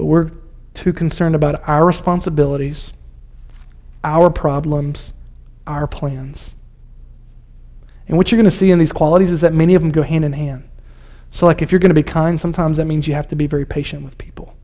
But 0.00 0.06
we're 0.06 0.30
too 0.72 0.94
concerned 0.94 1.34
about 1.34 1.68
our 1.68 1.86
responsibilities, 1.86 2.94
our 4.02 4.30
problems, 4.30 5.12
our 5.66 5.86
plans. 5.86 6.56
And 8.08 8.16
what 8.16 8.32
you're 8.32 8.38
going 8.38 8.50
to 8.50 8.56
see 8.56 8.70
in 8.70 8.78
these 8.78 8.92
qualities 8.92 9.30
is 9.30 9.42
that 9.42 9.52
many 9.52 9.74
of 9.74 9.82
them 9.82 9.90
go 9.90 10.00
hand 10.00 10.24
in 10.24 10.32
hand. 10.32 10.66
So, 11.30 11.44
like, 11.44 11.60
if 11.60 11.70
you're 11.70 11.80
going 11.80 11.90
to 11.90 11.94
be 11.94 12.02
kind, 12.02 12.40
sometimes 12.40 12.78
that 12.78 12.86
means 12.86 13.06
you 13.06 13.12
have 13.12 13.28
to 13.28 13.36
be 13.36 13.46
very 13.46 13.66
patient 13.66 14.02
with 14.02 14.16
people. 14.16 14.56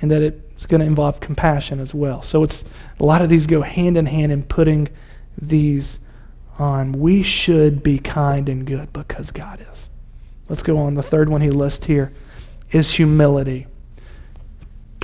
And 0.00 0.10
that 0.10 0.22
it's 0.22 0.66
going 0.66 0.80
to 0.80 0.86
involve 0.88 1.20
compassion 1.20 1.78
as 1.78 1.94
well. 1.94 2.20
So, 2.20 2.42
it's 2.42 2.64
a 2.98 3.04
lot 3.04 3.22
of 3.22 3.28
these 3.28 3.46
go 3.46 3.62
hand 3.62 3.96
in 3.96 4.06
hand 4.06 4.32
in 4.32 4.42
putting 4.42 4.88
these 5.40 6.00
on. 6.58 6.94
We 6.94 7.22
should 7.22 7.84
be 7.84 8.00
kind 8.00 8.48
and 8.48 8.66
good 8.66 8.92
because 8.92 9.30
God 9.30 9.64
is. 9.72 9.88
Let's 10.48 10.64
go 10.64 10.78
on. 10.78 10.94
The 10.96 11.02
third 11.04 11.28
one 11.28 11.42
he 11.42 11.50
lists 11.50 11.86
here 11.86 12.12
is 12.72 12.94
humility. 12.94 13.66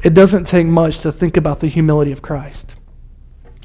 It 0.02 0.14
doesn't 0.14 0.44
take 0.44 0.66
much 0.66 1.00
to 1.00 1.12
think 1.12 1.36
about 1.36 1.60
the 1.60 1.68
humility 1.68 2.12
of 2.12 2.22
Christ. 2.22 2.76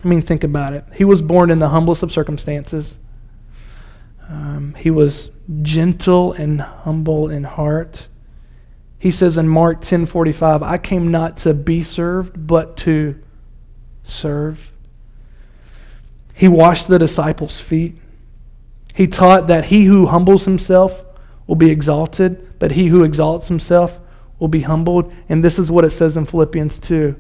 I 0.03 0.07
mean, 0.07 0.21
think 0.21 0.43
about 0.43 0.73
it. 0.73 0.83
He 0.95 1.05
was 1.05 1.21
born 1.21 1.49
in 1.49 1.59
the 1.59 1.69
humblest 1.69 2.03
of 2.03 2.11
circumstances. 2.11 2.99
Um, 4.29 4.73
he 4.77 4.89
was 4.89 5.31
gentle 5.61 6.33
and 6.33 6.59
humble 6.59 7.29
in 7.29 7.43
heart. 7.43 8.07
He 8.97 9.11
says 9.11 9.37
in 9.37 9.47
Mark 9.47 9.81
10:45, 9.81 10.63
"I 10.63 10.77
came 10.77 11.11
not 11.11 11.37
to 11.37 11.53
be 11.53 11.83
served, 11.83 12.47
but 12.47 12.77
to 12.77 13.15
serve." 14.03 14.71
He 16.33 16.47
washed 16.47 16.87
the 16.87 16.99
disciples' 16.99 17.59
feet. 17.59 17.97
He 18.93 19.07
taught 19.07 19.47
that 19.47 19.65
he 19.65 19.85
who 19.85 20.07
humbles 20.07 20.45
himself 20.45 21.02
will 21.47 21.55
be 21.55 21.69
exalted, 21.69 22.59
but 22.59 22.71
he 22.71 22.87
who 22.87 23.03
exalts 23.03 23.47
himself 23.47 23.99
will 24.39 24.47
be 24.47 24.61
humbled. 24.61 25.13
And 25.29 25.43
this 25.43 25.59
is 25.59 25.71
what 25.71 25.85
it 25.85 25.91
says 25.91 26.17
in 26.17 26.25
Philippians 26.25 26.79
2. 26.79 27.19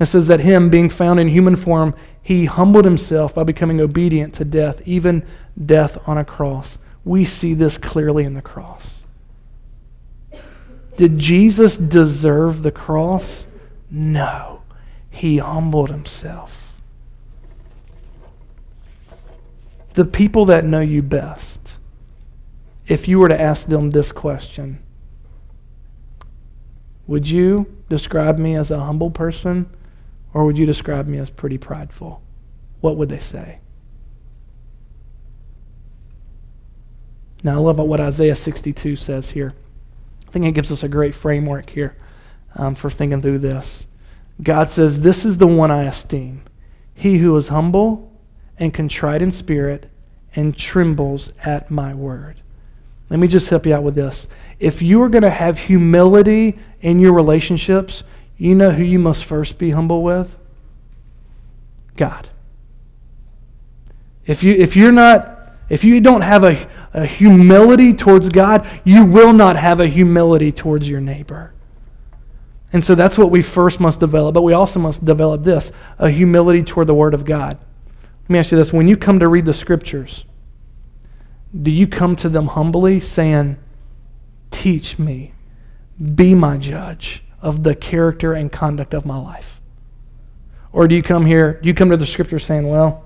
It 0.00 0.06
says 0.06 0.26
that 0.26 0.40
him, 0.40 0.70
being 0.70 0.90
found 0.90 1.20
in 1.20 1.28
human 1.28 1.56
form, 1.56 1.94
he 2.20 2.46
humbled 2.46 2.84
himself 2.84 3.34
by 3.34 3.44
becoming 3.44 3.80
obedient 3.80 4.34
to 4.34 4.44
death, 4.44 4.80
even 4.86 5.24
death 5.62 5.96
on 6.08 6.18
a 6.18 6.24
cross. 6.24 6.78
We 7.04 7.24
see 7.24 7.54
this 7.54 7.78
clearly 7.78 8.24
in 8.24 8.34
the 8.34 8.42
cross. 8.42 9.04
Did 10.96 11.18
Jesus 11.18 11.76
deserve 11.76 12.62
the 12.62 12.72
cross? 12.72 13.46
No. 13.90 14.62
He 15.10 15.38
humbled 15.38 15.90
himself. 15.90 16.72
The 19.94 20.04
people 20.04 20.44
that 20.46 20.64
know 20.64 20.80
you 20.80 21.02
best 21.02 21.63
if 22.86 23.08
you 23.08 23.18
were 23.18 23.28
to 23.28 23.40
ask 23.40 23.68
them 23.68 23.90
this 23.90 24.12
question 24.12 24.82
Would 27.06 27.28
you 27.28 27.82
describe 27.88 28.38
me 28.38 28.54
as 28.54 28.70
a 28.70 28.80
humble 28.80 29.10
person 29.10 29.70
or 30.32 30.44
would 30.44 30.58
you 30.58 30.66
describe 30.66 31.06
me 31.06 31.18
as 31.18 31.30
pretty 31.30 31.58
prideful? 31.58 32.20
What 32.80 32.96
would 32.96 33.08
they 33.08 33.20
say? 33.20 33.60
Now, 37.44 37.52
I 37.52 37.56
love 37.58 37.78
what 37.78 38.00
Isaiah 38.00 38.34
62 38.34 38.96
says 38.96 39.30
here. 39.30 39.54
I 40.26 40.30
think 40.30 40.46
it 40.46 40.54
gives 40.54 40.72
us 40.72 40.82
a 40.82 40.88
great 40.88 41.14
framework 41.14 41.70
here 41.70 41.96
um, 42.56 42.74
for 42.74 42.90
thinking 42.90 43.20
through 43.22 43.38
this. 43.38 43.86
God 44.42 44.70
says, 44.70 45.02
This 45.02 45.24
is 45.24 45.36
the 45.36 45.46
one 45.46 45.70
I 45.70 45.82
esteem. 45.82 46.42
He 46.94 47.18
who 47.18 47.36
is 47.36 47.48
humble 47.48 48.12
and 48.58 48.72
contrite 48.72 49.22
in 49.22 49.30
spirit 49.30 49.90
and 50.34 50.56
trembles 50.56 51.32
at 51.44 51.70
my 51.70 51.94
word. 51.94 52.40
Let 53.10 53.20
me 53.20 53.28
just 53.28 53.50
help 53.50 53.66
you 53.66 53.74
out 53.74 53.82
with 53.82 53.94
this. 53.94 54.28
If 54.58 54.82
you 54.82 55.02
are 55.02 55.08
going 55.08 55.22
to 55.22 55.30
have 55.30 55.58
humility 55.58 56.58
in 56.80 57.00
your 57.00 57.12
relationships, 57.12 58.02
you 58.36 58.54
know 58.54 58.70
who 58.70 58.82
you 58.82 58.98
must 58.98 59.24
first 59.24 59.58
be 59.58 59.70
humble 59.70 60.02
with? 60.02 60.36
God. 61.96 62.28
If 64.26 64.42
you 64.42 64.54
if 64.54 64.74
you're 64.74 64.92
not 64.92 65.34
if 65.68 65.84
you 65.84 66.00
don't 66.00 66.20
have 66.20 66.44
a, 66.44 66.68
a 66.92 67.06
humility 67.06 67.94
towards 67.94 68.28
God, 68.28 68.66
you 68.84 69.04
will 69.04 69.32
not 69.32 69.56
have 69.56 69.80
a 69.80 69.86
humility 69.86 70.52
towards 70.52 70.88
your 70.88 71.00
neighbor. 71.00 71.54
And 72.72 72.84
so 72.84 72.94
that's 72.94 73.16
what 73.16 73.30
we 73.30 73.40
first 73.40 73.80
must 73.80 74.00
develop, 74.00 74.34
but 74.34 74.42
we 74.42 74.52
also 74.52 74.80
must 74.80 75.04
develop 75.04 75.42
this 75.42 75.70
a 75.98 76.10
humility 76.10 76.62
toward 76.62 76.88
the 76.88 76.94
Word 76.94 77.14
of 77.14 77.24
God. 77.24 77.58
Let 78.24 78.30
me 78.30 78.38
ask 78.38 78.50
you 78.50 78.58
this 78.58 78.72
when 78.72 78.88
you 78.88 78.96
come 78.96 79.20
to 79.20 79.28
read 79.28 79.44
the 79.44 79.54
Scriptures, 79.54 80.24
do 81.62 81.70
you 81.70 81.86
come 81.86 82.16
to 82.16 82.28
them 82.28 82.48
humbly 82.48 83.00
saying, 83.00 83.58
Teach 84.50 84.98
me, 84.98 85.34
be 86.14 86.34
my 86.34 86.58
judge 86.58 87.24
of 87.42 87.62
the 87.62 87.74
character 87.74 88.32
and 88.32 88.50
conduct 88.50 88.94
of 88.94 89.04
my 89.04 89.18
life? 89.18 89.60
Or 90.72 90.88
do 90.88 90.94
you 90.94 91.02
come 91.02 91.26
here, 91.26 91.60
do 91.60 91.68
you 91.68 91.74
come 91.74 91.90
to 91.90 91.96
the 91.96 92.06
Scripture 92.06 92.38
saying, 92.38 92.68
Well, 92.68 93.04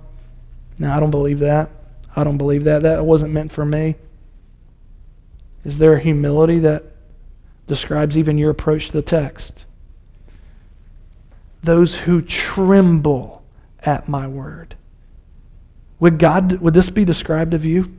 no, 0.79 0.93
I 0.93 1.01
don't 1.01 1.11
believe 1.11 1.41
that. 1.41 1.71
I 2.15 2.25
don't 2.25 2.39
believe 2.39 2.65
that. 2.65 2.83
That 2.83 3.05
wasn't 3.05 3.33
meant 3.33 3.53
for 3.53 3.65
me. 3.65 3.97
Is 5.65 5.79
there 5.79 5.95
a 5.95 6.01
humility 6.01 6.61
that 6.61 6.85
describes 7.69 8.19
even 8.19 8.39
your 8.39 8.51
approach 8.51 8.89
to 8.89 8.93
the 8.95 9.03
text. 9.03 9.67
Those 11.63 11.95
who 11.95 12.21
tremble 12.23 13.45
at 13.81 14.09
my 14.09 14.27
word. 14.27 14.75
Would 16.01 16.19
God 16.19 16.55
would 16.61 16.75
this 16.75 16.91
be 16.91 17.05
described 17.05 17.55
of 17.55 17.65
you? 17.65 17.95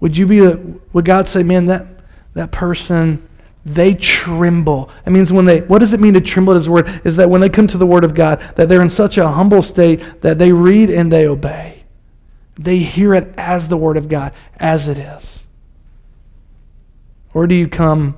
Would 0.00 0.16
you 0.16 0.26
be 0.26 0.40
the 0.40 0.78
would 0.92 1.04
God 1.04 1.26
say, 1.28 1.42
man, 1.42 1.66
that 1.66 1.86
that 2.34 2.50
person 2.50 3.26
they 3.64 3.94
tremble. 3.94 4.90
It 5.04 5.10
means 5.10 5.32
when 5.32 5.44
they 5.44 5.60
what 5.60 5.80
does 5.80 5.92
it 5.92 6.00
mean 6.00 6.14
to 6.14 6.20
tremble 6.20 6.52
at 6.52 6.56
his 6.56 6.68
word? 6.68 6.88
Is 7.04 7.16
that 7.16 7.28
when 7.28 7.40
they 7.40 7.48
come 7.48 7.66
to 7.66 7.78
the 7.78 7.86
word 7.86 8.04
of 8.04 8.14
God, 8.14 8.40
that 8.54 8.68
they're 8.68 8.82
in 8.82 8.90
such 8.90 9.18
a 9.18 9.26
humble 9.28 9.62
state 9.62 10.22
that 10.22 10.38
they 10.38 10.52
read 10.52 10.88
and 10.88 11.12
they 11.12 11.26
obey. 11.26 11.84
They 12.54 12.78
hear 12.78 13.12
it 13.12 13.34
as 13.36 13.68
the 13.68 13.76
word 13.76 13.96
of 13.96 14.08
God, 14.08 14.32
as 14.56 14.86
it 14.88 14.98
is. 14.98 15.44
Or 17.34 17.46
do 17.46 17.54
you 17.54 17.68
come 17.68 18.16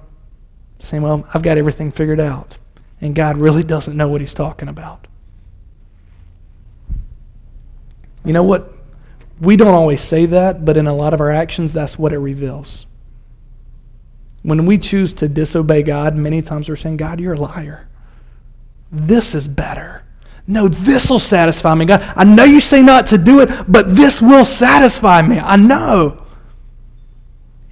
saying, 0.78 1.02
Well, 1.02 1.26
I've 1.32 1.42
got 1.42 1.58
everything 1.58 1.90
figured 1.90 2.20
out. 2.20 2.56
And 3.00 3.14
God 3.14 3.38
really 3.38 3.62
doesn't 3.62 3.96
know 3.96 4.08
what 4.08 4.20
He's 4.20 4.34
talking 4.34 4.68
about. 4.68 5.06
You 8.24 8.32
know 8.32 8.44
what? 8.44 8.70
We 9.40 9.56
don't 9.56 9.74
always 9.74 10.00
say 10.00 10.26
that, 10.26 10.64
but 10.64 10.76
in 10.76 10.86
a 10.86 10.94
lot 10.94 11.14
of 11.14 11.20
our 11.20 11.30
actions, 11.30 11.72
that's 11.72 11.98
what 11.98 12.12
it 12.12 12.18
reveals. 12.18 12.86
When 14.42 14.66
we 14.66 14.78
choose 14.78 15.12
to 15.14 15.28
disobey 15.28 15.82
God, 15.82 16.16
many 16.16 16.42
times 16.42 16.68
we're 16.68 16.76
saying, 16.76 16.96
God, 16.96 17.20
you're 17.20 17.34
a 17.34 17.38
liar. 17.38 17.88
This 18.90 19.34
is 19.34 19.46
better. 19.46 20.04
No, 20.46 20.66
this 20.66 21.10
will 21.10 21.18
satisfy 21.18 21.74
me. 21.74 21.84
God, 21.84 22.00
I 22.16 22.24
know 22.24 22.44
you 22.44 22.58
say 22.58 22.82
not 22.82 23.06
to 23.08 23.18
do 23.18 23.40
it, 23.40 23.50
but 23.68 23.94
this 23.94 24.22
will 24.22 24.44
satisfy 24.44 25.22
me. 25.22 25.38
I 25.38 25.56
know. 25.56 26.24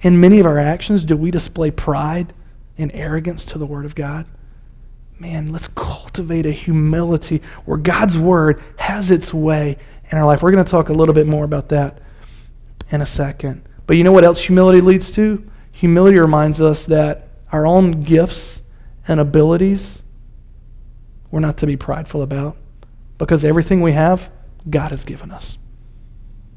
In 0.01 0.21
many 0.21 0.39
of 0.39 0.45
our 0.45 0.59
actions, 0.59 1.03
do 1.03 1.17
we 1.17 1.31
display 1.31 1.71
pride 1.71 2.33
and 2.77 2.91
arrogance 2.93 3.43
to 3.45 3.57
the 3.57 3.65
Word 3.65 3.85
of 3.85 3.95
God. 3.95 4.25
Man, 5.19 5.51
let's 5.51 5.67
cultivate 5.69 6.45
a 6.45 6.51
humility 6.51 7.41
where 7.65 7.77
God's 7.77 8.17
Word 8.17 8.61
has 8.77 9.09
its 9.09 9.33
way 9.33 9.77
in 10.11 10.17
our 10.17 10.25
life. 10.25 10.41
We're 10.41 10.51
going 10.51 10.63
to 10.63 10.69
talk 10.69 10.89
a 10.89 10.93
little 10.93 11.13
bit 11.13 11.27
more 11.27 11.45
about 11.45 11.69
that 11.69 11.99
in 12.89 13.01
a 13.01 13.05
second. 13.05 13.67
But 13.85 13.97
you 13.97 14.03
know 14.03 14.11
what 14.11 14.23
else 14.23 14.41
humility 14.41 14.81
leads 14.81 15.11
to? 15.11 15.49
Humility 15.71 16.19
reminds 16.19 16.61
us 16.61 16.85
that 16.87 17.29
our 17.51 17.65
own 17.65 18.01
gifts 18.01 18.61
and 19.07 19.19
abilities 19.19 20.03
we're 21.31 21.39
not 21.39 21.57
to 21.57 21.67
be 21.67 21.75
prideful 21.75 22.21
about 22.21 22.57
because 23.17 23.43
everything 23.43 23.81
we 23.81 23.91
have, 23.91 24.31
God 24.69 24.91
has 24.91 25.03
given 25.03 25.31
us. 25.31 25.57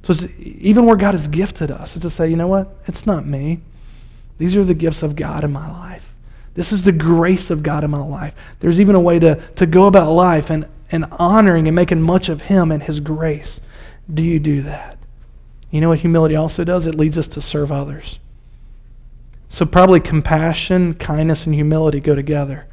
So 0.02 0.14
even 0.38 0.86
where 0.86 0.96
God 0.96 1.14
has 1.14 1.28
gifted 1.28 1.70
us, 1.70 1.96
is 1.96 2.02
to 2.02 2.10
say, 2.10 2.28
you 2.28 2.36
know 2.36 2.48
what? 2.48 2.74
It's 2.86 3.06
not 3.06 3.26
me. 3.26 3.60
These 4.38 4.56
are 4.56 4.64
the 4.64 4.74
gifts 4.74 5.02
of 5.02 5.16
God 5.16 5.44
in 5.44 5.52
my 5.52 5.70
life. 5.70 6.14
This 6.54 6.72
is 6.72 6.82
the 6.82 6.92
grace 6.92 7.50
of 7.50 7.62
God 7.62 7.84
in 7.84 7.90
my 7.90 8.02
life. 8.02 8.34
There's 8.60 8.80
even 8.80 8.94
a 8.94 9.00
way 9.00 9.18
to, 9.18 9.36
to 9.56 9.66
go 9.66 9.86
about 9.86 10.12
life 10.12 10.50
and, 10.50 10.66
and 10.90 11.06
honoring 11.12 11.66
and 11.66 11.74
making 11.74 12.02
much 12.02 12.28
of 12.28 12.42
Him 12.42 12.72
and 12.72 12.82
His 12.82 13.00
grace. 13.00 13.60
Do 14.12 14.22
you 14.22 14.38
do 14.38 14.62
that? 14.62 14.98
You 15.70 15.80
know 15.80 15.90
what 15.90 16.00
humility 16.00 16.36
also 16.36 16.64
does? 16.64 16.86
It 16.86 16.96
leads 16.96 17.16
us 17.16 17.28
to 17.28 17.40
serve 17.40 17.70
others. 17.70 18.18
So, 19.48 19.66
probably 19.66 20.00
compassion, 20.00 20.94
kindness, 20.94 21.46
and 21.46 21.54
humility 21.54 22.00
go 22.00 22.14
together. 22.14 22.66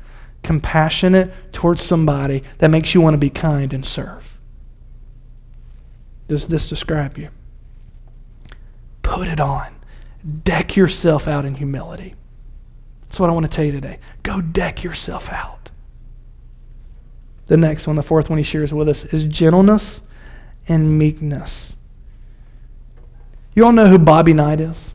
Compassionate 0.44 1.34
towards 1.52 1.82
somebody 1.82 2.44
that 2.60 2.70
makes 2.70 2.94
you 2.94 3.02
want 3.02 3.16
to 3.16 3.20
be 3.20 3.30
kind 3.30 3.74
and 3.74 3.86
serve. 3.86 4.38
Does 6.28 6.48
this 6.48 6.70
describe 6.70 7.18
you? 7.18 7.30
Put 9.02 9.28
it 9.28 9.40
on. 9.40 9.76
Deck 10.44 10.76
yourself 10.76 11.28
out 11.28 11.46
in 11.46 11.56
humility. 11.56 12.16
That's 13.02 13.20
what 13.20 13.30
I 13.30 13.34
want 13.34 13.46
to 13.46 13.52
tell 13.52 13.66
you 13.66 13.72
today. 13.72 14.00
Go 14.24 14.42
deck 14.42 14.84
yourself 14.84 15.32
out. 15.32 15.72
The 17.48 17.58
next 17.58 17.88
one, 17.88 17.96
the 17.96 18.04
fourth 18.04 18.30
one 18.30 18.38
he 18.38 18.44
shares 18.44 18.74
with 18.74 18.88
us, 18.88 19.06
is 19.06 19.26
gentleness 19.26 20.02
and 20.68 21.00
meekness. 21.00 21.78
You 23.56 23.66
all 23.66 23.72
know 23.72 23.88
who 23.88 23.98
Bobby 23.98 24.34
Knight 24.34 24.60
is? 24.60 24.94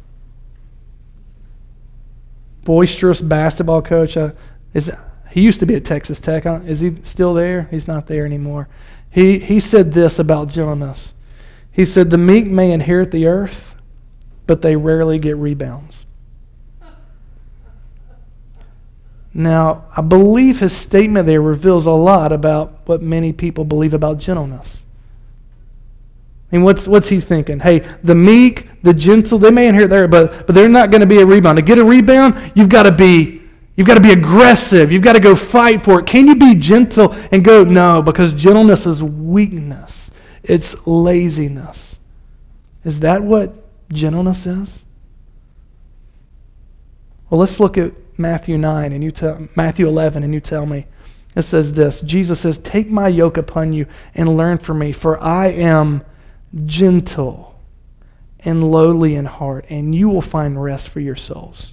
Boisterous 2.65 3.21
basketball 3.21 3.83
coach. 3.83 4.17
Uh, 4.17 4.33
is 4.73 4.91
he 5.31 5.41
used 5.41 5.61
to 5.61 5.67
be 5.67 5.75
at 5.75 5.85
Texas 5.85 6.21
Tech? 6.21 6.47
Is 6.47 6.81
he 6.81 6.95
still 7.03 7.35
there? 7.35 7.69
He's 7.71 7.89
not 7.89 8.07
there 8.07 8.25
anymore. 8.25 8.69
He 9.11 9.39
he 9.39 9.59
said 9.59 9.93
this 9.93 10.19
about 10.19 10.49
gentleness. 10.49 11.15
He 11.73 11.85
said, 11.85 12.11
"The 12.11 12.19
meek 12.19 12.47
may 12.47 12.71
inherit 12.71 13.11
the 13.11 13.27
earth, 13.27 13.75
but 14.47 14.63
they 14.63 14.77
rarely 14.77 15.19
get 15.19 15.37
rebounds." 15.37 16.07
Now, 19.35 19.87
I 19.97 20.03
believe 20.03 20.61
his 20.61 20.77
statement 20.77 21.27
there 21.27 21.41
reveals 21.41 21.87
a 21.87 21.93
lot 21.93 22.33
about 22.33 22.87
what 22.87 23.01
many 23.01 23.33
people 23.33 23.65
believe 23.65 23.95
about 23.95 24.19
gentleness. 24.19 24.85
I 26.51 26.57
mean, 26.57 26.65
what's, 26.65 26.87
what's 26.87 27.09
he 27.09 27.19
thinking? 27.19 27.61
Hey, 27.61 27.79
the 28.05 28.15
meek, 28.15 28.69
the 28.83 28.93
gentle, 28.93 29.39
they 29.39 29.51
may 29.51 29.69
inherit 29.69 29.89
there, 29.89 30.07
but, 30.07 30.47
but 30.47 30.55
they're 30.55 30.69
not 30.69 30.91
going 30.91 31.01
to 31.01 31.07
be 31.07 31.21
a 31.21 31.27
rebound. 31.27 31.57
To 31.57 31.63
get 31.63 31.79
a 31.79 31.85
rebound, 31.85 32.53
you've 32.55 32.69
got 32.69 32.83
to 32.83 32.93
be 32.93 33.43
You've 33.75 33.87
got 33.87 33.95
to 33.95 34.03
be 34.03 34.13
aggressive. 34.13 34.93
You've 34.93 35.03
got 35.03 35.15
to 35.15 35.21
go 35.21 35.35
fight 35.35 35.83
for 35.83 36.01
it. 36.01 36.07
Can 36.07 36.27
you 36.27 36.37
be 36.37 36.55
gentle 36.57 37.13
and 37.33 37.43
go, 37.43 37.65
no, 37.65 38.03
because 38.03 38.35
gentleness 38.35 38.87
is 38.87 39.03
weakness, 39.03 40.11
it's 40.43 40.87
laziness. 40.87 41.99
Is 42.85 43.01
that 43.01 43.23
what 43.23 43.55
gentleness 43.91 44.47
is? 44.47 44.85
Well, 47.31 47.41
let's 47.41 47.59
look 47.61 47.79
at 47.79 47.95
Matthew 48.19 48.59
9 48.59 48.93
and 48.93 49.03
you 49.03 49.11
tell 49.11 49.49
Matthew 49.57 49.87
11 49.89 50.23
and 50.23 50.35
you 50.35 50.41
tell 50.41 50.67
me. 50.67 50.87
It 51.35 51.43
says 51.43 51.73
this. 51.73 52.01
Jesus 52.03 52.41
says, 52.41 52.59
"Take 52.59 52.91
my 52.91 53.09
yoke 53.09 53.39
upon 53.39 53.73
you 53.73 53.87
and 54.15 54.37
learn 54.37 54.59
from 54.59 54.81
me, 54.81 54.93
for 54.93 55.19
I 55.23 55.47
am 55.47 56.03
gentle 56.67 57.59
and 58.41 58.71
lowly 58.71 59.15
in 59.15 59.25
heart, 59.25 59.65
and 59.71 59.95
you 59.95 60.09
will 60.11 60.21
find 60.21 60.63
rest 60.63 60.89
for 60.89 61.01
yourselves." 61.01 61.73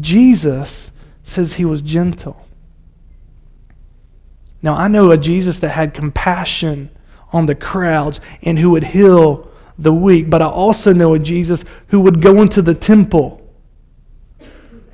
Jesus 0.00 0.90
says 1.22 1.54
he 1.54 1.64
was 1.64 1.82
gentle. 1.82 2.46
Now, 4.62 4.74
I 4.74 4.88
know 4.88 5.10
a 5.10 5.18
Jesus 5.18 5.58
that 5.58 5.70
had 5.70 5.92
compassion 5.92 6.88
on 7.32 7.46
the 7.46 7.54
crowds 7.54 8.20
and 8.42 8.58
who 8.58 8.70
would 8.70 8.84
heal 8.84 9.48
the 9.78 9.92
weak, 9.92 10.30
but 10.30 10.40
I 10.40 10.46
also 10.46 10.92
know 10.94 11.12
a 11.12 11.18
Jesus 11.18 11.64
who 11.88 12.00
would 12.00 12.22
go 12.22 12.40
into 12.40 12.62
the 12.62 12.74
temple 12.74 13.42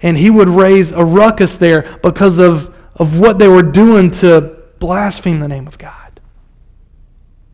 and 0.03 0.17
he 0.17 0.29
would 0.29 0.49
raise 0.49 0.91
a 0.91 1.05
ruckus 1.05 1.57
there 1.57 1.83
because 2.03 2.39
of, 2.39 2.75
of 2.97 3.19
what 3.19 3.39
they 3.39 3.49
were 3.49 3.63
doing 3.63 4.11
to 4.11 4.59
blaspheme 4.79 5.41
the 5.41 5.49
name 5.49 5.69
of 5.69 5.79
God. 5.79 6.21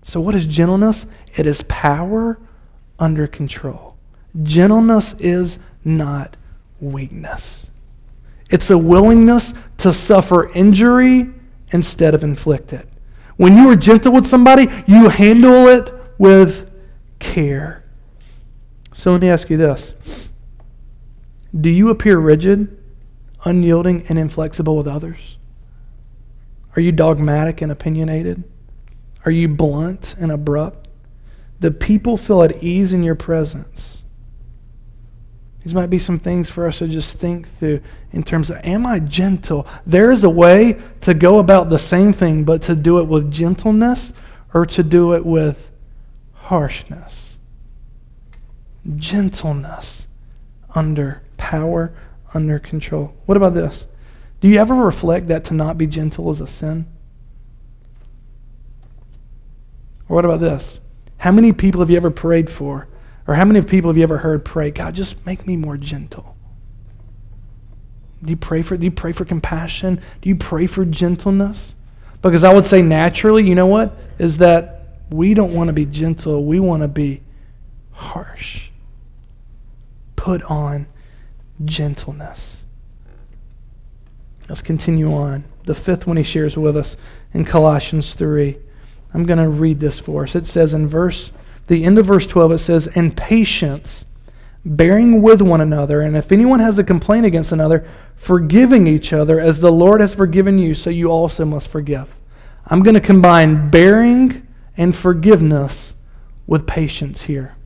So, 0.02 0.20
what 0.20 0.34
is 0.34 0.46
gentleness? 0.46 1.04
It 1.36 1.44
is 1.44 1.62
power 1.68 2.38
under 2.98 3.26
control. 3.26 3.96
Gentleness 4.42 5.14
is 5.18 5.58
not 5.84 6.36
weakness, 6.80 7.70
it's 8.50 8.70
a 8.70 8.78
willingness 8.78 9.52
to 9.78 9.92
suffer 9.92 10.50
injury 10.54 11.28
instead 11.70 12.14
of 12.14 12.24
inflict 12.24 12.72
it. 12.72 12.88
When 13.36 13.56
you 13.56 13.68
are 13.68 13.76
gentle 13.76 14.12
with 14.12 14.26
somebody, 14.26 14.68
you 14.86 15.10
handle 15.10 15.68
it 15.68 15.92
with 16.16 16.70
care. 17.18 17.84
So, 18.94 19.12
let 19.12 19.20
me 19.20 19.28
ask 19.28 19.50
you 19.50 19.58
this 19.58 20.27
do 21.58 21.70
you 21.70 21.88
appear 21.88 22.18
rigid, 22.18 22.76
unyielding, 23.44 24.04
and 24.08 24.18
inflexible 24.18 24.76
with 24.76 24.86
others? 24.86 25.38
Are 26.76 26.80
you 26.80 26.92
dogmatic 26.92 27.62
and 27.62 27.72
opinionated? 27.72 28.44
Are 29.24 29.30
you 29.30 29.48
blunt 29.48 30.14
and 30.20 30.30
abrupt? 30.30 30.88
The 31.60 31.70
people 31.70 32.16
feel 32.16 32.42
at 32.42 32.62
ease 32.62 32.92
in 32.92 33.02
your 33.02 33.14
presence. 33.14 34.04
These 35.64 35.74
might 35.74 35.90
be 35.90 35.98
some 35.98 36.18
things 36.18 36.48
for 36.48 36.66
us 36.66 36.78
to 36.78 36.88
just 36.88 37.18
think 37.18 37.48
through 37.58 37.80
in 38.12 38.22
terms 38.22 38.48
of 38.48 38.58
am 38.62 38.86
I 38.86 39.00
gentle? 39.00 39.66
There 39.84 40.12
is 40.12 40.22
a 40.24 40.30
way 40.30 40.80
to 41.00 41.14
go 41.14 41.40
about 41.40 41.68
the 41.68 41.78
same 41.78 42.12
thing, 42.12 42.44
but 42.44 42.62
to 42.62 42.76
do 42.76 43.00
it 43.00 43.08
with 43.08 43.32
gentleness 43.32 44.12
or 44.54 44.64
to 44.66 44.82
do 44.82 45.14
it 45.14 45.26
with 45.26 45.70
harshness. 46.32 47.38
Gentleness 48.96 50.06
under 50.74 51.22
power, 51.38 51.94
under 52.34 52.58
control. 52.58 53.14
What 53.26 53.36
about 53.36 53.54
this? 53.54 53.86
Do 54.40 54.48
you 54.48 54.58
ever 54.58 54.74
reflect 54.74 55.28
that 55.28 55.44
to 55.46 55.54
not 55.54 55.78
be 55.78 55.86
gentle 55.86 56.30
is 56.30 56.40
a 56.40 56.46
sin? 56.46 56.86
Or 60.08 60.16
what 60.16 60.24
about 60.24 60.40
this? 60.40 60.80
How 61.18 61.32
many 61.32 61.52
people 61.52 61.80
have 61.80 61.90
you 61.90 61.96
ever 61.96 62.10
prayed 62.10 62.48
for? 62.48 62.88
Or 63.26 63.34
how 63.34 63.44
many 63.44 63.60
people 63.62 63.90
have 63.90 63.96
you 63.96 64.02
ever 64.02 64.18
heard 64.18 64.44
pray, 64.44 64.70
God, 64.70 64.94
just 64.94 65.24
make 65.26 65.46
me 65.46 65.56
more 65.56 65.76
gentle? 65.76 66.36
Do 68.22 68.30
you 68.30 68.36
pray 68.36 68.62
for 68.62 68.76
do 68.76 68.84
you 68.84 68.90
pray 68.90 69.12
for 69.12 69.24
compassion? 69.24 70.00
Do 70.22 70.28
you 70.28 70.36
pray 70.36 70.66
for 70.66 70.84
gentleness? 70.84 71.76
Because 72.20 72.42
I 72.42 72.52
would 72.52 72.64
say 72.66 72.82
naturally, 72.82 73.46
you 73.46 73.54
know 73.54 73.66
what? 73.66 73.96
Is 74.18 74.38
that 74.38 74.98
we 75.10 75.34
don't 75.34 75.54
want 75.54 75.68
to 75.68 75.72
be 75.72 75.86
gentle, 75.86 76.44
we 76.44 76.58
want 76.58 76.82
to 76.82 76.88
be 76.88 77.22
harsh. 77.92 78.70
Put 80.16 80.42
on 80.44 80.88
gentleness. 81.64 82.64
Let's 84.48 84.62
continue 84.62 85.12
on. 85.12 85.44
The 85.64 85.74
fifth 85.74 86.06
one 86.06 86.16
he 86.16 86.22
shares 86.22 86.56
with 86.56 86.76
us 86.76 86.96
in 87.32 87.44
Colossians 87.44 88.14
3. 88.14 88.56
I'm 89.12 89.24
going 89.24 89.38
to 89.38 89.48
read 89.48 89.80
this 89.80 89.98
for 89.98 90.24
us. 90.24 90.34
It 90.34 90.46
says 90.46 90.72
in 90.72 90.88
verse, 90.88 91.32
the 91.66 91.84
end 91.84 91.98
of 91.98 92.06
verse 92.06 92.26
12, 92.26 92.52
it 92.52 92.58
says, 92.58 92.86
"In 92.86 93.10
patience, 93.10 94.06
bearing 94.64 95.22
with 95.22 95.42
one 95.42 95.60
another, 95.60 96.00
and 96.00 96.16
if 96.16 96.32
anyone 96.32 96.60
has 96.60 96.78
a 96.78 96.84
complaint 96.84 97.26
against 97.26 97.52
another, 97.52 97.86
forgiving 98.16 98.86
each 98.86 99.12
other 99.12 99.38
as 99.38 99.60
the 99.60 99.72
Lord 99.72 100.00
has 100.00 100.14
forgiven 100.14 100.58
you, 100.58 100.74
so 100.74 100.90
you 100.90 101.10
also 101.10 101.44
must 101.44 101.68
forgive. 101.68 102.14
I'm 102.66 102.82
going 102.82 102.94
to 102.94 103.00
combine 103.00 103.70
bearing 103.70 104.46
and 104.76 104.94
forgiveness 104.94 105.94
with 106.46 106.66
patience 106.66 107.24
here. 107.24 107.56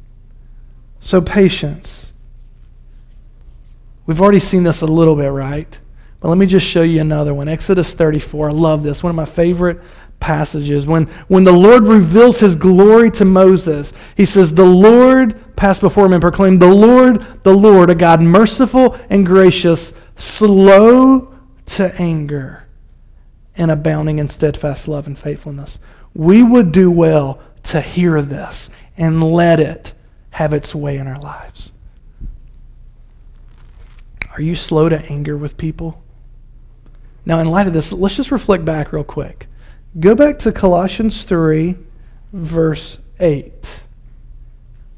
So, 1.01 1.21
patience. 1.21 2.12
We've 4.07 4.21
already 4.21 4.41
seen 4.41 4.63
this 4.63 4.83
a 4.83 4.87
little 4.87 5.15
bit, 5.15 5.29
right? 5.29 5.79
But 6.21 6.29
let 6.29 6.39
me 6.39 6.47
just 6.47 6.67
show 6.67 6.83
you 6.83 7.01
another 7.01 7.35
one. 7.35 7.49
Exodus 7.49 7.95
34. 7.95 8.49
I 8.49 8.53
love 8.53 8.83
this. 8.83 9.03
One 9.03 9.11
of 9.11 9.17
my 9.17 9.25
favorite 9.25 9.81
passages. 10.21 10.87
When, 10.87 11.07
when 11.27 11.45
the 11.45 11.53
Lord 11.53 11.87
reveals 11.87 12.41
his 12.41 12.55
glory 12.55 13.11
to 13.13 13.25
Moses, 13.25 13.93
he 14.17 14.25
says, 14.25 14.55
The 14.55 14.65
Lord 14.65 15.57
passed 15.57 15.81
before 15.81 16.07
him 16.07 16.13
and 16.13 16.23
proclaimed, 16.23 16.63
The 16.63 16.69
Lord, 16.69 17.43
the 17.43 17.55
Lord, 17.55 17.91
a 17.91 17.95
God 17.95 18.23
merciful 18.23 18.97
and 19.11 19.27
gracious, 19.27 19.93
slow 20.17 21.35
to 21.67 21.93
anger, 21.99 22.69
and 23.57 23.71
abounding 23.71 24.19
in 24.19 24.29
steadfast 24.29 24.89
love 24.89 25.07
and 25.07 25.19
faithfulness. 25.19 25.79
We 26.15 26.43
would 26.43 26.73
do 26.73 26.91
well 26.91 27.41
to 27.65 27.81
hear 27.81 28.23
this 28.23 28.71
and 28.97 29.23
let 29.23 29.59
it 29.61 29.93
have 30.31 30.53
its 30.53 30.75
way 30.75 30.99
in 30.99 31.07
our 31.07 31.21
lives. 31.21 31.72
Are 34.33 34.41
you 34.41 34.55
slow 34.55 34.89
to 34.89 34.99
anger 35.11 35.37
with 35.37 35.57
people? 35.57 36.03
Now, 37.25 37.39
in 37.39 37.47
light 37.47 37.67
of 37.67 37.73
this, 37.73 37.93
let's 37.93 38.17
just 38.17 38.33
reflect 38.33 38.65
back 38.65 38.93
real 38.93 39.05
quick. 39.05 39.47
Go 40.01 40.15
back 40.15 40.39
to 40.41 40.53
Colossians 40.53 41.25
3, 41.25 41.77
verse 42.33 42.99
8. 43.21 43.85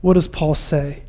What 0.01 0.15
does 0.15 0.29
Paul 0.29 0.55
say? 0.55 1.03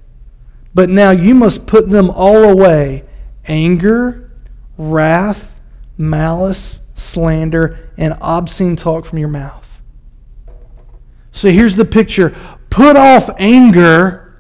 But 0.74 0.90
now 0.90 1.12
you 1.12 1.36
must 1.36 1.68
put 1.68 1.90
them 1.90 2.10
all 2.10 2.44
away 2.44 3.04
anger, 3.46 4.32
wrath, 4.78 5.62
malice, 5.98 6.82
slander, 6.96 7.92
and 7.98 8.16
obscene 8.20 8.76
talk 8.76 9.06
from 9.06 9.20
your 9.20 9.30
mouth. 9.30 9.82
So 11.32 11.50
here's 11.50 11.76
the 11.76 11.86
picture 11.86 12.36
put 12.70 12.98
off 12.98 13.30
anger 13.38 14.36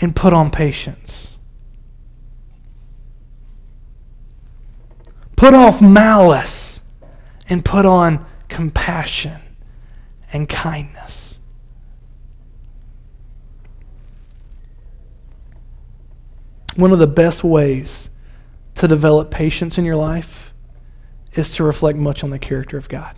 and 0.00 0.14
put 0.14 0.32
on 0.32 0.50
patience. 0.50 1.33
Put 5.36 5.54
off 5.54 5.82
malice 5.82 6.80
and 7.48 7.64
put 7.64 7.84
on 7.84 8.24
compassion 8.48 9.40
and 10.32 10.48
kindness. 10.48 11.38
One 16.76 16.92
of 16.92 16.98
the 16.98 17.06
best 17.06 17.44
ways 17.44 18.10
to 18.74 18.88
develop 18.88 19.30
patience 19.30 19.78
in 19.78 19.84
your 19.84 19.96
life 19.96 20.52
is 21.34 21.50
to 21.52 21.64
reflect 21.64 21.98
much 21.98 22.24
on 22.24 22.30
the 22.30 22.38
character 22.38 22.76
of 22.76 22.88
God. 22.88 23.16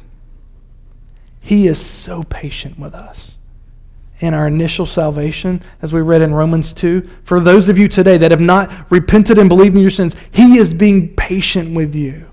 He 1.41 1.67
is 1.67 1.85
so 1.85 2.23
patient 2.25 2.79
with 2.79 2.95
us 2.95 3.36
in 4.21 4.33
our 4.35 4.47
initial 4.47 4.87
salvation, 4.87 5.63
as 5.83 5.93
we 5.93 6.01
read 6.01 6.23
in 6.23 6.35
Romans 6.35 6.73
2. 6.73 7.03
For 7.23 7.41
those 7.41 7.69
of 7.69 7.77
you 7.77 7.89
today 7.89 8.17
that 8.19 8.31
have 8.31 8.41
not 8.41 8.91
repented 8.91 9.39
and 9.39 9.49
believed 9.49 9.75
in 9.77 9.83
your 9.83 9.91
sins, 9.91 10.17
He 10.31 10.59
is 10.59 10.73
being 10.73 11.15
patient 11.15 11.75
with 11.75 11.95
you. 11.95 12.27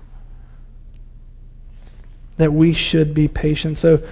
That 2.38 2.52
we 2.52 2.72
should 2.72 3.14
be 3.14 3.28
patient. 3.28 3.78
So, 3.78 4.02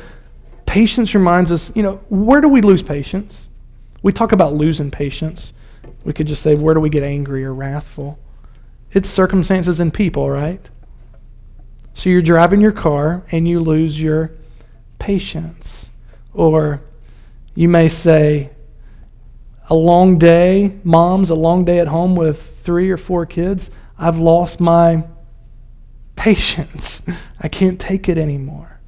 patience 0.67 1.15
reminds 1.15 1.51
us, 1.51 1.75
you 1.75 1.83
know, 1.83 1.97
where 2.09 2.41
do 2.41 2.49
we 2.49 2.61
lose 2.61 2.83
patience? 2.83 3.49
We 4.03 4.13
talk 4.13 4.33
about 4.33 4.53
losing 4.53 4.91
patience. 4.91 5.53
We 6.05 6.13
could 6.13 6.27
just 6.27 6.43
say, 6.43 6.55
where 6.55 6.75
do 6.75 6.81
we 6.81 6.91
get 6.91 7.03
angry 7.03 7.45
or 7.45 7.55
wrathful? 7.55 8.19
It's 8.93 9.09
circumstances 9.09 9.81
and 9.81 9.93
people, 9.93 10.29
right? 10.29 10.61
So 11.95 12.11
you're 12.11 12.23
driving 12.23 12.61
your 12.61 12.73
car 12.73 13.23
and 13.31 13.47
you 13.47 13.61
lose 13.61 14.01
your 14.01 14.33
patience. 14.99 15.91
Or 16.35 16.83
you 17.55 17.69
may 17.69 17.89
say, 17.89 18.51
a 19.69 19.75
long 19.75 20.19
day, 20.19 20.79
mom's, 20.85 21.31
a 21.31 21.35
long 21.35 21.65
day 21.65 21.79
at 21.79 21.89
home 21.89 22.15
with 22.15 22.59
three 22.63 22.91
or 22.91 22.97
four 22.97 23.27
kids. 23.27 23.71
I've 23.99 24.19
lost 24.19 24.61
my 24.61 25.07
patience. 26.17 27.03
I 27.41 27.49
can't 27.49 27.81
take 27.81 28.09
it 28.09 28.19
anymore. 28.19 28.81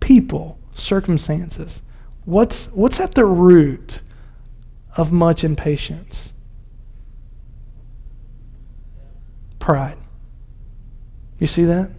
People, 0.00 0.58
circumstances. 0.74 1.82
What's, 2.24 2.66
what's 2.68 3.00
at 3.00 3.14
the 3.14 3.24
root 3.24 4.00
of 4.96 5.12
much 5.12 5.44
impatience? 5.44 6.34
Pride. 9.58 9.98
You 11.38 11.46
see 11.46 11.64
that? 11.64 11.90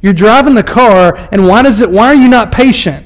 You're 0.00 0.12
driving 0.12 0.54
the 0.54 0.62
car, 0.62 1.16
and 1.32 1.46
why 1.46 1.62
does 1.62 1.80
it 1.80 1.90
why 1.90 2.08
are 2.08 2.14
you 2.14 2.28
not 2.28 2.52
patient? 2.52 3.05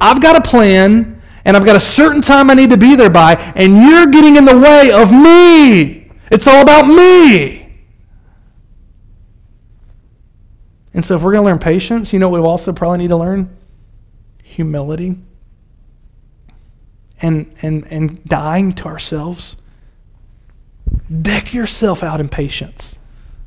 I've 0.00 0.20
got 0.20 0.36
a 0.36 0.40
plan 0.40 1.20
and 1.44 1.56
I've 1.56 1.64
got 1.64 1.76
a 1.76 1.80
certain 1.80 2.20
time 2.20 2.50
I 2.50 2.54
need 2.54 2.70
to 2.70 2.76
be 2.76 2.94
there 2.94 3.08
by, 3.08 3.34
and 3.56 3.82
you're 3.82 4.06
getting 4.08 4.36
in 4.36 4.44
the 4.44 4.58
way 4.58 4.90
of 4.92 5.10
me. 5.10 6.10
It's 6.30 6.46
all 6.46 6.60
about 6.60 6.86
me. 6.86 7.72
And 10.92 11.02
so, 11.02 11.16
if 11.16 11.22
we're 11.22 11.32
going 11.32 11.44
to 11.44 11.50
learn 11.50 11.58
patience, 11.58 12.12
you 12.12 12.18
know 12.18 12.28
we 12.28 12.38
also 12.38 12.72
probably 12.72 12.98
need 12.98 13.08
to 13.08 13.16
learn? 13.16 13.56
Humility 14.42 15.16
and, 17.22 17.50
and, 17.62 17.86
and 17.90 18.24
dying 18.24 18.72
to 18.74 18.86
ourselves. 18.86 19.56
Deck 21.22 21.54
yourself 21.54 22.02
out 22.02 22.20
in 22.20 22.28
patience. 22.28 22.98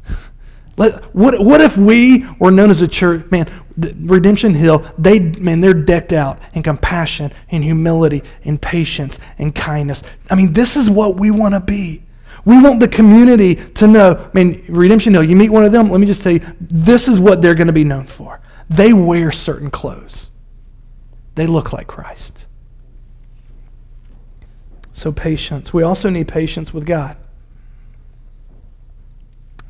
Let, 0.78 1.04
what, 1.16 1.44
what 1.44 1.62
if 1.62 1.78
we 1.78 2.26
were 2.40 2.52
known 2.52 2.72
as 2.72 2.82
a 2.82 2.88
church? 2.88 3.30
Man, 3.32 3.48
Redemption 4.00 4.54
Hill, 4.54 4.86
they 4.98 5.20
man, 5.20 5.60
they're 5.60 5.74
decked 5.74 6.14
out 6.14 6.40
in 6.54 6.64
compassion 6.64 7.32
and 7.50 7.64
humility 7.64 8.24
and 8.44 8.62
patience 8.62 9.20
and 9.38 9.54
kindness. 9.54 10.04
I 10.30 10.36
mean, 10.36 10.54
this 10.54 10.76
is 10.76 10.90
what 10.90 11.18
we 11.18 11.32
want 11.32 11.54
to 11.54 11.60
be. 11.60 12.04
We 12.44 12.62
want 12.62 12.80
the 12.80 12.88
community 12.88 13.56
to 13.56 13.88
know. 13.88 14.14
I 14.14 14.30
mean, 14.34 14.64
Redemption 14.68 15.14
Hill, 15.14 15.24
you 15.24 15.36
meet 15.36 15.50
one 15.50 15.64
of 15.64 15.72
them, 15.72 15.90
let 15.90 16.00
me 16.00 16.08
just 16.08 16.24
tell 16.24 16.32
you, 16.32 16.42
this 16.60 17.08
is 17.08 17.20
what 17.20 17.42
they're 17.42 17.56
going 17.56 17.68
to 17.68 17.74
be 17.74 17.84
known 17.84 18.06
for. 18.06 18.42
They 18.70 18.94
wear 18.94 19.32
certain 19.32 19.70
clothes. 19.70 20.32
They 21.36 21.46
look 21.46 21.72
like 21.72 21.88
Christ. 21.88 22.48
So 24.92 25.12
patience. 25.12 25.74
We 25.74 25.84
also 25.84 26.10
need 26.10 26.28
patience 26.28 26.74
with 26.74 26.86
God. 26.86 27.18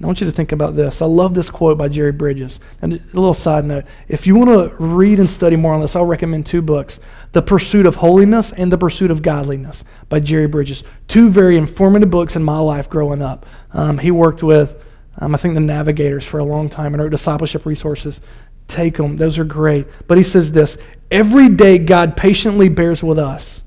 I 0.01 0.05
want 0.05 0.19
you 0.19 0.25
to 0.25 0.31
think 0.31 0.51
about 0.51 0.75
this. 0.75 1.01
I 1.01 1.05
love 1.05 1.35
this 1.35 1.49
quote 1.49 1.77
by 1.77 1.87
Jerry 1.87 2.11
Bridges. 2.11 2.59
And 2.81 2.93
a 2.93 2.99
little 3.13 3.33
side 3.33 3.65
note 3.65 3.85
if 4.07 4.25
you 4.25 4.35
want 4.35 4.49
to 4.49 4.75
read 4.83 5.19
and 5.19 5.29
study 5.29 5.55
more 5.55 5.73
on 5.73 5.81
this, 5.81 5.95
I'll 5.95 6.05
recommend 6.05 6.45
two 6.45 6.61
books 6.61 6.99
The 7.33 7.41
Pursuit 7.41 7.85
of 7.85 7.95
Holiness 7.97 8.51
and 8.51 8.71
The 8.71 8.77
Pursuit 8.77 9.11
of 9.11 9.21
Godliness 9.21 9.83
by 10.09 10.19
Jerry 10.19 10.47
Bridges. 10.47 10.83
Two 11.07 11.29
very 11.29 11.57
informative 11.57 12.09
books 12.09 12.35
in 12.35 12.43
my 12.43 12.57
life 12.57 12.89
growing 12.89 13.21
up. 13.21 13.45
Um, 13.73 13.99
he 13.99 14.11
worked 14.11 14.41
with 14.43 14.81
Um, 15.17 15.35
I 15.35 15.37
think 15.37 15.53
the 15.55 15.59
navigators 15.59 16.25
for 16.25 16.39
a 16.39 16.43
long 16.43 16.69
time 16.69 16.93
and 16.93 17.03
wrote 17.03 17.11
discipleship 17.11 17.65
resources. 17.65 18.21
Take 18.67 18.97
them, 18.97 19.17
those 19.17 19.37
are 19.37 19.43
great. 19.43 19.85
But 20.07 20.17
he 20.17 20.23
says 20.23 20.51
this 20.51 20.77
every 21.11 21.49
day 21.49 21.77
God 21.77 22.15
patiently 22.15 22.69
bears 22.69 23.03
with 23.03 23.19
us. 23.19 23.63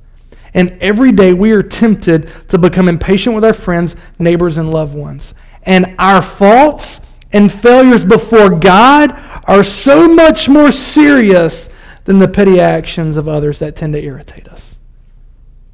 And 0.55 0.79
every 0.81 1.13
day 1.13 1.35
we 1.35 1.53
are 1.53 1.63
tempted 1.63 2.31
to 2.49 2.59
become 2.59 2.89
impatient 2.89 3.35
with 3.35 3.45
our 3.45 3.53
friends, 3.53 3.97
neighbors, 4.19 4.57
and 4.57 4.71
loved 4.71 4.95
ones. 4.95 5.35
And 5.65 5.95
our 5.99 6.23
faults 6.23 7.01
and 7.33 7.53
failures 7.53 8.05
before 8.05 8.51
God 8.51 9.11
are 9.47 9.65
so 9.65 10.09
much 10.09 10.49
more 10.49 10.73
serious 10.73 11.69
than 12.05 12.19
the 12.19 12.29
petty 12.29 12.61
actions 12.61 13.17
of 13.17 13.29
others 13.29 13.59
that 13.59 13.77
tend 13.77 13.95
to 13.95 14.03
irritate 14.03 14.49
us. 14.49 14.81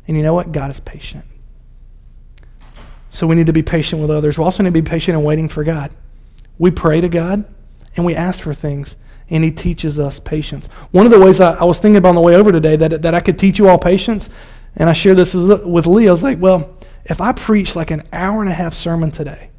And 0.07 0.17
you 0.17 0.23
know 0.23 0.35
what? 0.35 0.53
God 0.53 0.71
is 0.71 0.81
patient. 0.81 1.25
So 3.09 3.27
we 3.27 3.35
need 3.35 3.47
to 3.47 3.53
be 3.53 3.63
patient 3.63 4.01
with 4.01 4.11
others. 4.11 4.39
We 4.39 4.45
also 4.45 4.63
need 4.63 4.69
to 4.69 4.83
be 4.83 4.89
patient 4.89 5.19
in 5.19 5.25
waiting 5.25 5.49
for 5.49 5.65
God. 5.65 5.91
We 6.59 6.71
pray 6.71 7.01
to 7.01 7.09
God 7.09 7.45
and 7.97 8.07
we 8.07 8.15
ask 8.15 8.41
for 8.41 8.55
things, 8.55 8.97
and 9.29 9.43
He 9.43 9.51
teaches 9.51 9.99
us 9.99 10.21
patience. 10.21 10.69
One 10.93 11.07
of 11.07 11.13
the 11.13 11.19
ways 11.19 11.41
I, 11.41 11.55
I 11.55 11.65
was 11.65 11.81
thinking 11.81 11.97
about 11.97 12.11
on 12.11 12.15
the 12.15 12.21
way 12.21 12.37
over 12.37 12.53
today 12.53 12.77
that, 12.77 13.03
that 13.03 13.15
I 13.15 13.21
could 13.21 13.39
teach 13.39 13.59
you 13.59 13.69
all 13.69 13.79
patience, 13.79 14.31
and 14.77 14.89
I 14.89 14.93
shared 14.93 15.17
this 15.17 15.35
with, 15.35 15.67
with 15.67 15.87
Lee, 15.87 16.09
I 16.09 16.13
was 16.13 16.23
like, 16.23 16.39
well, 16.39 16.77
if 17.05 17.21
I 17.21 17.33
preach 17.33 17.75
like 17.75 17.91
an 17.91 18.03
hour 18.13 18.41
and 18.41 18.51
a 18.51 18.55
half 18.55 18.75
sermon 18.75 19.11
today, 19.11 19.50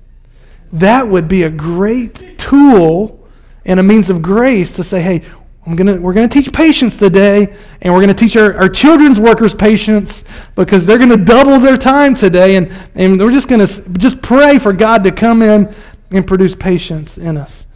that 0.74 1.08
would 1.08 1.28
be 1.28 1.44
a 1.44 1.50
great 1.50 2.38
tool 2.38 3.18
and 3.66 3.80
a 3.80 3.84
means 3.84 4.10
of 4.10 4.22
grace 4.22 4.76
to 4.76 4.84
say, 4.84 5.02
hey, 5.02 5.22
I'm 5.66 5.76
gonna, 5.76 6.02
we're 6.02 6.14
going 6.14 6.28
to 6.28 6.42
teach 6.42 6.52
patience 6.52 6.98
today, 6.98 7.56
and 7.82 7.94
we're 7.94 8.02
going 8.02 8.14
to 8.14 8.16
teach 8.16 8.36
our, 8.36 8.56
our 8.56 8.70
children's 8.70 9.20
workers 9.20 9.54
patience 9.54 10.24
because 10.56 10.88
they're 10.88 10.98
going 10.98 11.10
to 11.10 11.24
double 11.24 11.60
their 11.60 11.78
time 11.78 12.16
today. 12.16 12.56
And, 12.56 12.72
and 12.96 13.20
we're 13.20 13.32
just 13.32 13.48
going 13.48 13.66
to 13.66 13.90
just 13.92 14.22
pray 14.24 14.58
for 14.58 14.74
God 14.74 15.04
to 15.04 15.12
come 15.12 15.44
in 15.44 15.74
and 16.12 16.26
produce 16.26 16.56
patience 16.56 17.18
in 17.18 17.38
us. 17.38 17.68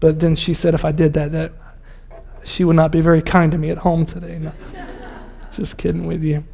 But 0.00 0.20
then 0.20 0.34
she 0.36 0.54
said 0.54 0.72
if 0.72 0.86
I 0.86 0.92
did 0.92 1.12
that, 1.12 1.32
that 1.32 1.52
she 2.44 2.64
would 2.64 2.76
not 2.76 2.90
be 2.90 3.02
very 3.02 3.20
kind 3.20 3.52
to 3.52 3.58
me 3.58 3.68
at 3.70 3.78
home 3.78 4.06
today. 4.06 4.38
No, 4.38 4.52
just 5.52 5.76
kidding 5.76 6.06
with 6.06 6.24
you. 6.24 6.44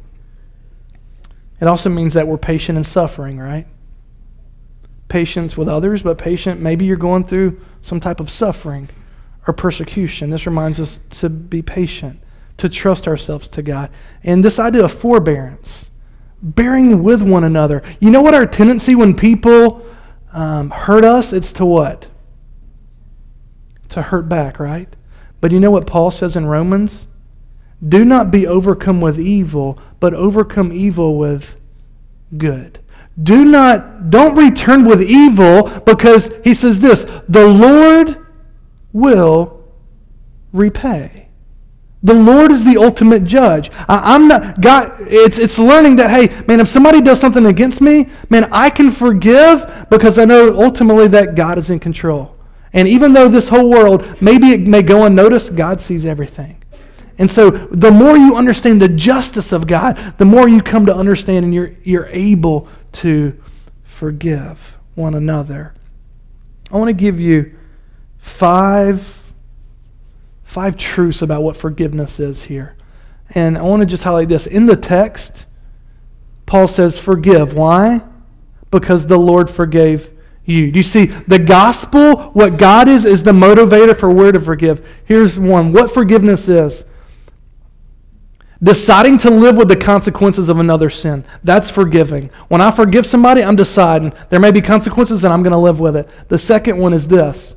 It 1.61 1.67
also 1.67 1.89
means 1.89 2.13
that 2.13 2.27
we're 2.27 2.37
patient 2.37 2.77
in 2.77 2.83
suffering, 2.83 3.39
right? 3.39 3.65
Patience 5.07 5.55
with 5.55 5.69
others, 5.69 6.03
but 6.03 6.17
patient, 6.17 6.59
maybe 6.59 6.85
you're 6.85 6.97
going 6.97 7.23
through 7.23 7.59
some 7.81 7.99
type 7.99 8.19
of 8.19 8.29
suffering 8.29 8.89
or 9.47 9.53
persecution. 9.53 10.29
This 10.29 10.45
reminds 10.45 10.79
us 10.81 10.99
to 11.11 11.29
be 11.29 11.61
patient, 11.61 12.19
to 12.57 12.67
trust 12.67 13.07
ourselves 13.07 13.47
to 13.49 13.61
God. 13.61 13.89
And 14.23 14.43
this 14.43 14.59
idea 14.59 14.83
of 14.83 14.91
forbearance, 14.91 15.89
bearing 16.41 17.03
with 17.03 17.21
one 17.21 17.43
another. 17.43 17.81
You 17.99 18.11
know 18.11 18.21
what 18.21 18.33
our 18.33 18.45
tendency 18.45 18.95
when 18.95 19.15
people 19.15 19.85
um, 20.33 20.69
hurt 20.69 21.03
us? 21.03 21.33
It's 21.33 21.51
to 21.53 21.65
what? 21.65 22.07
To 23.89 24.01
hurt 24.01 24.29
back, 24.29 24.59
right? 24.59 24.93
But 25.41 25.51
you 25.51 25.59
know 25.59 25.71
what 25.71 25.87
Paul 25.87 26.11
says 26.11 26.35
in 26.35 26.45
Romans? 26.45 27.07
Do 27.87 28.03
not 28.03 28.31
be 28.31 28.47
overcome 28.47 29.01
with 29.01 29.19
evil, 29.19 29.79
but 29.99 30.13
overcome 30.13 30.71
evil 30.71 31.17
with 31.17 31.59
good. 32.35 32.79
Do 33.21 33.45
not, 33.45 34.09
don't 34.09 34.35
return 34.35 34.85
with 34.85 35.01
evil 35.01 35.69
because 35.85 36.31
he 36.43 36.53
says 36.53 36.79
this 36.79 37.05
the 37.27 37.47
Lord 37.47 38.17
will 38.93 39.63
repay. 40.53 41.29
The 42.03 42.13
Lord 42.13 42.51
is 42.51 42.63
the 42.63 42.77
ultimate 42.77 43.23
judge. 43.23 43.71
I, 43.89 44.15
am 44.15 44.27
not 44.27 44.61
God. 44.61 44.93
It's 45.01 45.39
it's 45.39 45.57
learning 45.57 45.95
that 45.95 46.11
hey, 46.11 46.45
man, 46.45 46.59
if 46.59 46.67
somebody 46.67 47.01
does 47.01 47.19
something 47.19 47.45
against 47.47 47.81
me, 47.81 48.07
man, 48.29 48.47
I 48.51 48.69
can 48.69 48.91
forgive 48.91 49.87
because 49.89 50.19
I 50.19 50.25
know 50.25 50.61
ultimately 50.61 51.07
that 51.09 51.35
God 51.35 51.57
is 51.57 51.69
in 51.71 51.79
control. 51.79 52.35
And 52.71 52.87
even 52.87 53.13
though 53.13 53.27
this 53.27 53.49
whole 53.49 53.69
world 53.69 54.21
maybe 54.21 54.51
it 54.51 54.61
may 54.61 54.83
go 54.83 55.05
unnoticed, 55.05 55.55
God 55.55 55.81
sees 55.81 56.05
everything. 56.05 56.63
And 57.17 57.31
so 57.31 57.49
the 57.49 57.89
more 57.89 58.15
you 58.15 58.35
understand 58.35 58.79
the 58.79 58.89
justice 58.89 59.51
of 59.51 59.65
God, 59.65 59.97
the 60.19 60.25
more 60.25 60.47
you 60.47 60.61
come 60.61 60.85
to 60.85 60.95
understand 60.95 61.45
and 61.45 61.53
you're 61.53 61.71
you're 61.81 62.09
able 62.11 62.67
to 62.97 63.41
forgive 63.83 64.77
one 64.95 65.13
another. 65.13 65.73
I 66.71 66.77
want 66.77 66.89
to 66.89 66.93
give 66.93 67.19
you 67.19 67.55
five, 68.17 69.33
five 70.43 70.77
truths 70.77 71.21
about 71.21 71.43
what 71.43 71.55
forgiveness 71.55 72.19
is 72.19 72.43
here. 72.43 72.75
And 73.31 73.57
I 73.57 73.61
want 73.61 73.81
to 73.81 73.85
just 73.85 74.03
highlight 74.03 74.29
this. 74.29 74.47
In 74.47 74.65
the 74.65 74.75
text, 74.75 75.45
Paul 76.45 76.67
says, 76.67 76.97
Forgive. 76.97 77.53
Why? 77.53 78.01
Because 78.71 79.07
the 79.07 79.17
Lord 79.17 79.49
forgave 79.49 80.11
you. 80.45 80.71
Do 80.71 80.79
you 80.79 80.83
see 80.83 81.05
the 81.05 81.39
gospel? 81.39 82.31
What 82.31 82.57
God 82.57 82.87
is, 82.87 83.05
is 83.05 83.23
the 83.23 83.31
motivator 83.31 83.97
for 83.97 84.09
where 84.09 84.31
to 84.31 84.39
forgive. 84.39 84.85
Here's 85.05 85.37
one 85.37 85.73
what 85.73 85.93
forgiveness 85.93 86.49
is 86.49 86.85
deciding 88.61 89.17
to 89.19 89.29
live 89.29 89.55
with 89.55 89.67
the 89.67 89.75
consequences 89.75 90.49
of 90.49 90.59
another 90.59 90.89
sin. 90.89 91.23
That's 91.43 91.69
forgiving. 91.69 92.29
When 92.47 92.61
I 92.61 92.71
forgive 92.71 93.05
somebody, 93.05 93.43
I'm 93.43 93.55
deciding 93.55 94.13
there 94.29 94.39
may 94.39 94.51
be 94.51 94.61
consequences 94.61 95.23
and 95.23 95.33
I'm 95.33 95.43
going 95.43 95.51
to 95.51 95.57
live 95.57 95.79
with 95.79 95.95
it. 95.95 96.09
The 96.29 96.39
second 96.39 96.77
one 96.77 96.93
is 96.93 97.07
this 97.07 97.55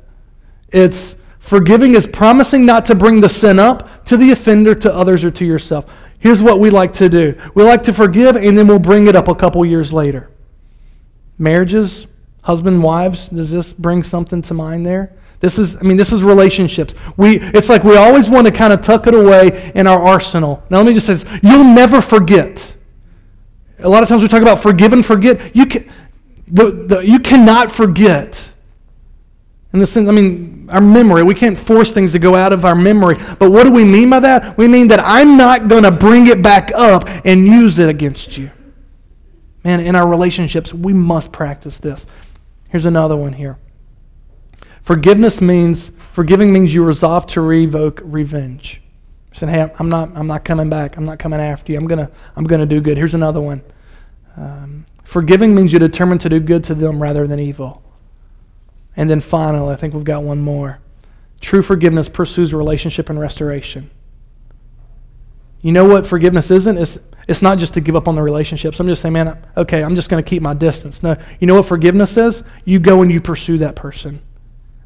it's 0.71 1.15
forgiving 1.39 1.93
is 1.93 2.07
promising 2.07 2.65
not 2.65 2.85
to 2.85 2.95
bring 2.95 3.21
the 3.21 3.29
sin 3.29 3.59
up 3.59 4.05
to 4.05 4.17
the 4.17 4.31
offender, 4.31 4.75
to 4.75 4.93
others, 4.93 5.23
or 5.23 5.31
to 5.31 5.45
yourself. 5.45 5.85
Here's 6.19 6.41
what 6.41 6.59
we 6.59 6.69
like 6.69 6.93
to 6.93 7.09
do 7.09 7.39
we 7.55 7.63
like 7.63 7.83
to 7.83 7.93
forgive, 7.93 8.35
and 8.35 8.57
then 8.57 8.67
we'll 8.67 8.79
bring 8.79 9.07
it 9.07 9.15
up 9.15 9.27
a 9.27 9.35
couple 9.35 9.65
years 9.65 9.91
later. 9.91 10.29
Marriages, 11.37 12.05
husband, 12.43 12.83
wives, 12.83 13.29
does 13.29 13.51
this 13.51 13.73
bring 13.73 14.03
something 14.03 14.41
to 14.43 14.53
mind 14.53 14.85
there? 14.85 15.13
This 15.41 15.57
is, 15.57 15.75
I 15.75 15.81
mean, 15.81 15.97
this 15.97 16.13
is 16.13 16.23
relationships. 16.23 16.93
We, 17.17 17.39
it's 17.39 17.67
like 17.67 17.83
we 17.83 17.97
always 17.97 18.29
want 18.29 18.45
to 18.45 18.53
kind 18.53 18.71
of 18.71 18.81
tuck 18.81 19.07
it 19.07 19.15
away 19.15 19.71
in 19.73 19.87
our 19.87 19.99
arsenal. 19.99 20.63
Now, 20.69 20.77
let 20.77 20.85
me 20.85 20.93
just 20.93 21.07
say 21.07 21.13
this 21.13 21.25
you'll 21.43 21.63
never 21.63 21.99
forget. 21.99 22.77
A 23.79 23.89
lot 23.89 24.03
of 24.03 24.09
times 24.09 24.21
we 24.21 24.27
talk 24.27 24.43
about 24.43 24.61
forgive 24.61 24.93
and 24.93 25.03
forget. 25.03 25.55
You, 25.55 25.65
can, 25.65 25.89
the, 26.47 26.71
the, 26.71 26.99
you 26.99 27.19
cannot 27.19 27.71
forget. 27.71 28.53
In 29.73 29.79
the 29.79 29.87
sense, 29.87 30.07
I 30.07 30.11
mean, 30.11 30.69
our 30.69 30.81
memory, 30.81 31.23
we 31.23 31.33
can't 31.33 31.57
force 31.57 31.91
things 31.91 32.11
to 32.11 32.19
go 32.19 32.35
out 32.35 32.53
of 32.53 32.63
our 32.63 32.75
memory. 32.75 33.15
But 33.39 33.51
what 33.51 33.63
do 33.63 33.71
we 33.71 33.83
mean 33.83 34.11
by 34.11 34.19
that? 34.19 34.57
We 34.59 34.67
mean 34.67 34.89
that 34.89 34.99
I'm 35.03 35.37
not 35.37 35.69
going 35.69 35.83
to 35.83 35.91
bring 35.91 36.27
it 36.27 36.43
back 36.43 36.71
up 36.75 37.07
and 37.25 37.47
use 37.47 37.79
it 37.79 37.89
against 37.89 38.37
you. 38.37 38.51
Man, 39.63 39.79
in 39.79 39.95
our 39.95 40.07
relationships, 40.07 40.71
we 40.71 40.93
must 40.93 41.31
practice 41.31 41.79
this. 41.79 42.05
Here's 42.69 42.85
another 42.85 43.15
one 43.15 43.33
here. 43.33 43.57
Forgiveness 44.83 45.41
means, 45.41 45.91
forgiving 46.11 46.51
means 46.51 46.73
you 46.73 46.83
resolve 46.83 47.27
to 47.27 47.41
revoke 47.41 48.01
revenge. 48.03 48.81
You 49.31 49.37
said, 49.37 49.49
hey, 49.49 49.71
I'm 49.79 49.89
not, 49.89 50.15
I'm 50.15 50.27
not 50.27 50.43
coming 50.43 50.69
back. 50.69 50.97
I'm 50.97 51.05
not 51.05 51.19
coming 51.19 51.39
after 51.39 51.71
you. 51.71 51.77
I'm 51.77 51.87
going 51.87 52.05
to 52.05 52.11
I'm 52.35 52.43
gonna 52.43 52.65
do 52.65 52.81
good. 52.81 52.97
Here's 52.97 53.13
another 53.13 53.39
one. 53.39 53.61
Um, 54.35 54.85
forgiving 55.03 55.55
means 55.55 55.71
you're 55.71 55.79
determined 55.79 56.21
to 56.21 56.29
do 56.29 56.39
good 56.39 56.63
to 56.65 56.75
them 56.75 57.01
rather 57.01 57.27
than 57.27 57.39
evil. 57.39 57.81
And 58.95 59.09
then 59.09 59.21
finally, 59.21 59.73
I 59.73 59.77
think 59.77 59.93
we've 59.93 60.03
got 60.03 60.23
one 60.23 60.39
more. 60.39 60.79
True 61.39 61.61
forgiveness 61.61 62.09
pursues 62.09 62.53
relationship 62.53 63.09
and 63.09 63.19
restoration. 63.19 63.89
You 65.61 65.71
know 65.71 65.85
what 65.85 66.05
forgiveness 66.07 66.51
isn't? 66.51 66.77
It's, 66.77 66.97
it's 67.27 67.41
not 67.41 67.59
just 67.59 67.73
to 67.75 67.81
give 67.81 67.95
up 67.95 68.07
on 68.07 68.15
the 68.15 68.21
relationships. 68.21 68.79
I'm 68.79 68.87
just 68.87 69.01
saying, 69.01 69.13
man, 69.13 69.45
okay, 69.55 69.83
I'm 69.83 69.95
just 69.95 70.09
going 70.09 70.23
to 70.23 70.27
keep 70.27 70.41
my 70.41 70.53
distance. 70.53 71.03
No, 71.03 71.15
you 71.39 71.47
know 71.47 71.55
what 71.55 71.67
forgiveness 71.67 72.17
is? 72.17 72.43
You 72.65 72.79
go 72.79 73.01
and 73.01 73.11
you 73.11 73.21
pursue 73.21 73.59
that 73.59 73.75
person. 73.75 74.21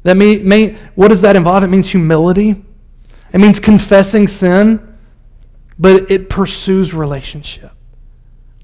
That 0.06 0.16
mean, 0.16 0.46
may, 0.46 0.74
what 0.94 1.08
does 1.08 1.20
that 1.22 1.34
involve? 1.34 1.64
It 1.64 1.66
means 1.66 1.90
humility. 1.90 2.64
It 3.32 3.38
means 3.38 3.58
confessing 3.58 4.28
sin, 4.28 4.96
but 5.80 6.08
it 6.12 6.30
pursues 6.30 6.94
relationship. 6.94 7.72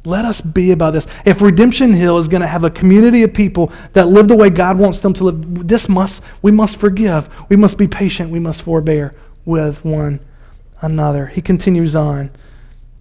Let 0.04 0.24
us 0.24 0.40
be 0.40 0.70
about 0.70 0.92
this. 0.92 1.08
If 1.24 1.42
Redemption 1.42 1.94
Hill 1.94 2.18
is 2.18 2.28
going 2.28 2.42
to 2.42 2.46
have 2.46 2.62
a 2.62 2.70
community 2.70 3.24
of 3.24 3.34
people 3.34 3.72
that 3.92 4.06
live 4.06 4.28
the 4.28 4.36
way 4.36 4.50
God 4.50 4.78
wants 4.78 5.00
them 5.00 5.14
to 5.14 5.24
live, 5.24 5.66
this 5.66 5.88
must 5.88 6.22
we 6.42 6.52
must 6.52 6.76
forgive. 6.76 7.28
We 7.48 7.56
must 7.56 7.76
be 7.76 7.88
patient. 7.88 8.30
We 8.30 8.38
must 8.38 8.62
forbear 8.62 9.12
with 9.44 9.84
one 9.84 10.20
another. 10.80 11.26
He 11.26 11.40
continues 11.40 11.96
on. 11.96 12.30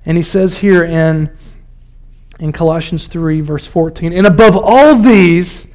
And 0.04 0.18
he 0.18 0.24
says 0.24 0.58
here 0.58 0.84
in 0.84 1.32
in 2.40 2.52
Colossians 2.52 3.06
3 3.06 3.42
verse 3.42 3.68
14, 3.68 4.14
and 4.14 4.26
above 4.26 4.58
all 4.58 4.96
these 4.96 5.68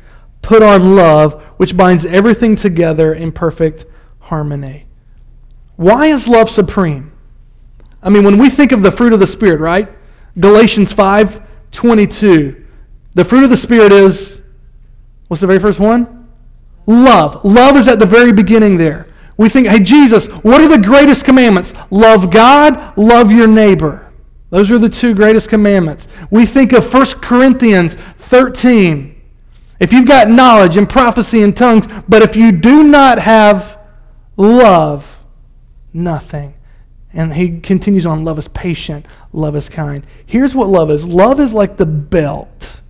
put 0.42 0.64
on 0.64 0.96
love, 0.96 1.45
which 1.56 1.76
binds 1.76 2.04
everything 2.04 2.56
together 2.56 3.12
in 3.12 3.32
perfect 3.32 3.84
harmony. 4.20 4.86
Why 5.76 6.06
is 6.06 6.28
love 6.28 6.50
supreme? 6.50 7.12
I 8.02 8.10
mean, 8.10 8.24
when 8.24 8.38
we 8.38 8.48
think 8.48 8.72
of 8.72 8.82
the 8.82 8.92
fruit 8.92 9.12
of 9.12 9.20
the 9.20 9.26
Spirit, 9.26 9.60
right? 9.60 9.88
Galatians 10.38 10.92
5 10.92 11.42
22. 11.72 12.64
The 13.14 13.24
fruit 13.24 13.44
of 13.44 13.50
the 13.50 13.56
Spirit 13.56 13.92
is, 13.92 14.40
what's 15.28 15.40
the 15.40 15.46
very 15.46 15.58
first 15.58 15.80
one? 15.80 16.28
Love. 16.86 17.44
Love 17.44 17.76
is 17.76 17.88
at 17.88 17.98
the 17.98 18.06
very 18.06 18.32
beginning 18.32 18.78
there. 18.78 19.08
We 19.36 19.48
think, 19.48 19.66
hey, 19.66 19.80
Jesus, 19.80 20.28
what 20.28 20.60
are 20.60 20.68
the 20.68 20.78
greatest 20.78 21.24
commandments? 21.24 21.74
Love 21.90 22.30
God, 22.30 22.96
love 22.96 23.30
your 23.30 23.46
neighbor. 23.46 24.10
Those 24.50 24.70
are 24.70 24.78
the 24.78 24.88
two 24.88 25.14
greatest 25.14 25.50
commandments. 25.50 26.08
We 26.30 26.46
think 26.46 26.72
of 26.72 26.92
1 26.92 27.06
Corinthians 27.20 27.96
13. 28.18 29.15
If 29.78 29.92
you've 29.92 30.06
got 30.06 30.28
knowledge 30.28 30.76
and 30.76 30.88
prophecy 30.88 31.42
and 31.42 31.54
tongues, 31.56 31.86
but 32.08 32.22
if 32.22 32.36
you 32.36 32.52
do 32.52 32.82
not 32.82 33.18
have 33.18 33.78
love, 34.36 35.24
nothing. 35.92 36.54
And 37.12 37.32
he 37.32 37.60
continues 37.60 38.04
on 38.06 38.24
love 38.24 38.38
is 38.38 38.48
patient, 38.48 39.06
love 39.32 39.56
is 39.56 39.68
kind. 39.68 40.06
Here's 40.24 40.54
what 40.54 40.68
love 40.68 40.90
is 40.90 41.08
love 41.08 41.40
is 41.40 41.54
like 41.54 41.76
the 41.76 41.86
belt 41.86 42.82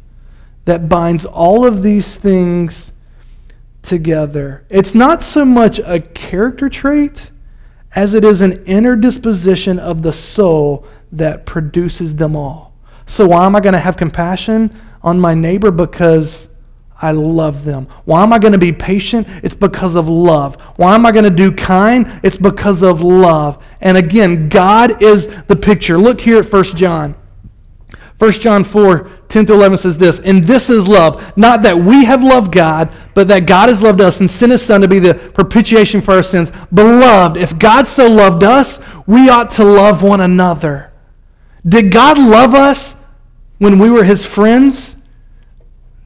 that 0.64 0.88
binds 0.88 1.24
all 1.24 1.64
of 1.64 1.82
these 1.82 2.16
things 2.16 2.92
together. 3.82 4.64
It's 4.68 4.94
not 4.94 5.22
so 5.22 5.44
much 5.44 5.78
a 5.78 6.00
character 6.00 6.68
trait 6.68 7.30
as 7.94 8.14
it 8.14 8.24
is 8.24 8.42
an 8.42 8.64
inner 8.66 8.96
disposition 8.96 9.78
of 9.78 10.02
the 10.02 10.12
soul 10.12 10.84
that 11.12 11.46
produces 11.46 12.16
them 12.16 12.36
all. 12.36 12.74
So, 13.06 13.28
why 13.28 13.46
am 13.46 13.54
I 13.54 13.60
going 13.60 13.72
to 13.74 13.78
have 13.78 13.96
compassion 13.96 14.76
on 15.02 15.20
my 15.20 15.34
neighbor? 15.34 15.70
Because 15.70 16.48
I 17.00 17.10
love 17.10 17.64
them. 17.64 17.88
Why 18.04 18.22
am 18.22 18.32
I 18.32 18.38
going 18.38 18.52
to 18.52 18.58
be 18.58 18.72
patient? 18.72 19.28
It's 19.42 19.54
because 19.54 19.94
of 19.94 20.08
love. 20.08 20.56
Why 20.76 20.94
am 20.94 21.04
I 21.04 21.12
going 21.12 21.24
to 21.24 21.30
do 21.30 21.52
kind? 21.52 22.20
It's 22.22 22.36
because 22.38 22.82
of 22.82 23.02
love. 23.02 23.62
And 23.80 23.98
again, 23.98 24.48
God 24.48 25.02
is 25.02 25.26
the 25.44 25.56
picture. 25.56 25.98
Look 25.98 26.20
here 26.20 26.38
at 26.38 26.50
1 26.50 26.64
John. 26.64 27.14
1 28.18 28.32
John 28.32 28.64
4, 28.64 29.10
10 29.28 29.44
through 29.44 29.56
11 29.56 29.78
says 29.78 29.98
this, 29.98 30.20
And 30.20 30.42
this 30.42 30.70
is 30.70 30.88
love, 30.88 31.36
not 31.36 31.60
that 31.62 31.76
we 31.76 32.06
have 32.06 32.22
loved 32.22 32.50
God, 32.50 32.90
but 33.12 33.28
that 33.28 33.46
God 33.46 33.68
has 33.68 33.82
loved 33.82 34.00
us 34.00 34.20
and 34.20 34.30
sent 34.30 34.52
his 34.52 34.64
Son 34.64 34.80
to 34.80 34.88
be 34.88 34.98
the 34.98 35.14
propitiation 35.14 36.00
for 36.00 36.14
our 36.14 36.22
sins. 36.22 36.50
Beloved, 36.72 37.36
if 37.36 37.58
God 37.58 37.86
so 37.86 38.08
loved 38.08 38.42
us, 38.42 38.80
we 39.06 39.28
ought 39.28 39.50
to 39.50 39.64
love 39.64 40.02
one 40.02 40.22
another. 40.22 40.92
Did 41.66 41.92
God 41.92 42.18
love 42.18 42.54
us 42.54 42.96
when 43.58 43.78
we 43.78 43.90
were 43.90 44.04
his 44.04 44.24
friends? 44.24 44.95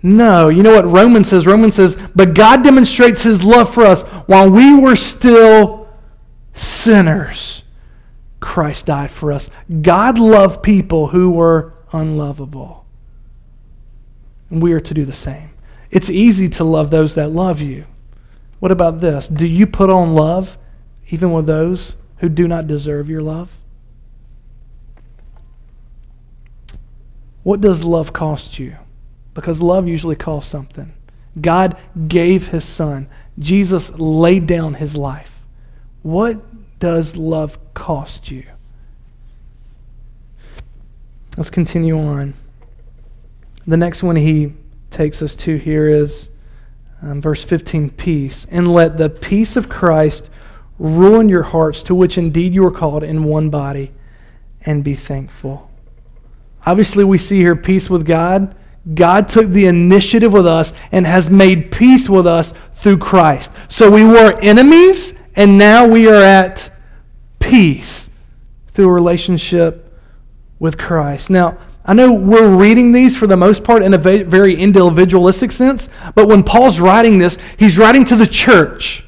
No. 0.02 0.48
You 0.48 0.62
know 0.62 0.74
what 0.74 0.86
Romans 0.86 1.28
says? 1.28 1.46
Romans 1.46 1.74
says, 1.74 1.96
But 2.14 2.34
God 2.34 2.62
demonstrates 2.64 3.22
his 3.22 3.44
love 3.44 3.72
for 3.72 3.84
us 3.84 4.02
while 4.02 4.50
we 4.50 4.74
were 4.74 4.96
still 4.96 5.88
sinners. 6.54 7.64
Christ 8.40 8.86
died 8.86 9.10
for 9.10 9.32
us. 9.32 9.50
God 9.82 10.18
loved 10.18 10.62
people 10.62 11.08
who 11.08 11.30
were 11.30 11.74
unlovable. 11.92 12.86
And 14.48 14.62
we 14.62 14.72
are 14.72 14.80
to 14.80 14.94
do 14.94 15.04
the 15.04 15.12
same. 15.12 15.50
It's 15.90 16.10
easy 16.10 16.48
to 16.50 16.64
love 16.64 16.90
those 16.90 17.14
that 17.14 17.28
love 17.28 17.60
you. 17.60 17.84
What 18.58 18.72
about 18.72 19.00
this? 19.00 19.28
Do 19.28 19.46
you 19.46 19.66
put 19.66 19.90
on 19.90 20.14
love 20.14 20.56
even 21.08 21.32
with 21.32 21.46
those 21.46 21.96
who 22.18 22.28
do 22.28 22.46
not 22.46 22.66
deserve 22.66 23.08
your 23.08 23.22
love? 23.22 23.52
What 27.42 27.60
does 27.60 27.84
love 27.84 28.12
cost 28.12 28.58
you? 28.58 28.76
Because 29.34 29.62
love 29.62 29.86
usually 29.86 30.16
costs 30.16 30.50
something. 30.50 30.92
God 31.40 31.76
gave 32.08 32.48
his 32.48 32.64
son. 32.64 33.08
Jesus 33.38 33.90
laid 33.98 34.46
down 34.46 34.74
his 34.74 34.96
life. 34.96 35.42
What 36.02 36.40
does 36.80 37.16
love 37.16 37.58
cost 37.74 38.30
you? 38.30 38.46
Let's 41.36 41.50
continue 41.50 41.98
on. 41.98 42.34
The 43.66 43.76
next 43.76 44.02
one 44.02 44.16
he 44.16 44.54
takes 44.90 45.22
us 45.22 45.34
to 45.36 45.56
here 45.56 45.88
is 45.88 46.28
um, 47.02 47.20
verse 47.20 47.44
15 47.44 47.90
peace. 47.90 48.46
And 48.50 48.72
let 48.72 48.96
the 48.96 49.08
peace 49.08 49.56
of 49.56 49.68
Christ 49.68 50.28
rule 50.78 51.20
in 51.20 51.28
your 51.28 51.42
hearts, 51.42 51.82
to 51.84 51.94
which 51.94 52.18
indeed 52.18 52.54
you 52.54 52.66
are 52.66 52.70
called 52.70 53.04
in 53.04 53.24
one 53.24 53.50
body, 53.50 53.92
and 54.66 54.82
be 54.82 54.94
thankful. 54.94 55.70
Obviously, 56.66 57.04
we 57.04 57.18
see 57.18 57.38
here 57.38 57.56
peace 57.56 57.88
with 57.88 58.06
God. 58.06 58.54
God 58.94 59.28
took 59.28 59.48
the 59.48 59.66
initiative 59.66 60.32
with 60.32 60.46
us 60.46 60.72
and 60.90 61.06
has 61.06 61.28
made 61.28 61.70
peace 61.70 62.08
with 62.08 62.26
us 62.26 62.54
through 62.72 62.98
Christ. 62.98 63.52
So 63.68 63.90
we 63.90 64.04
were 64.04 64.38
enemies, 64.40 65.14
and 65.36 65.58
now 65.58 65.86
we 65.86 66.08
are 66.08 66.22
at 66.22 66.70
peace 67.38 68.10
through 68.68 68.88
a 68.88 68.92
relationship 68.92 69.92
with 70.58 70.78
Christ. 70.78 71.30
Now, 71.30 71.58
I 71.84 71.94
know 71.94 72.12
we're 72.12 72.54
reading 72.54 72.92
these 72.92 73.16
for 73.16 73.26
the 73.26 73.36
most 73.36 73.64
part 73.64 73.82
in 73.82 73.94
a 73.94 73.98
very 73.98 74.54
individualistic 74.54 75.52
sense, 75.52 75.88
but 76.14 76.28
when 76.28 76.42
Paul's 76.42 76.78
writing 76.78 77.18
this, 77.18 77.36
he's 77.58 77.78
writing 77.78 78.04
to 78.06 78.16
the 78.16 78.26
church 78.26 79.04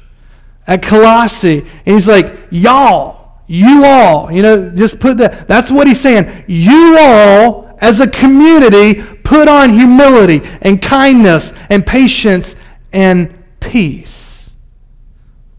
at 0.67 0.81
Colossae, 0.81 1.59
and 1.59 1.93
he's 1.93 2.07
like, 2.07 2.47
Y'all, 2.49 3.41
you 3.47 3.83
all, 3.85 4.31
you 4.31 4.41
know, 4.41 4.71
just 4.71 4.99
put 4.99 5.17
that. 5.17 5.47
That's 5.47 5.69
what 5.69 5.87
he's 5.87 5.99
saying. 5.99 6.45
You 6.47 6.97
all, 6.99 7.62
as 7.83 7.99
a 7.99 8.07
community, 8.07 9.03
put 9.23 9.47
on 9.47 9.69
humility 9.71 10.41
and 10.61 10.81
kindness 10.81 11.53
and 11.69 11.85
patience 11.85 12.55
and 12.93 13.43
peace. 13.59 14.55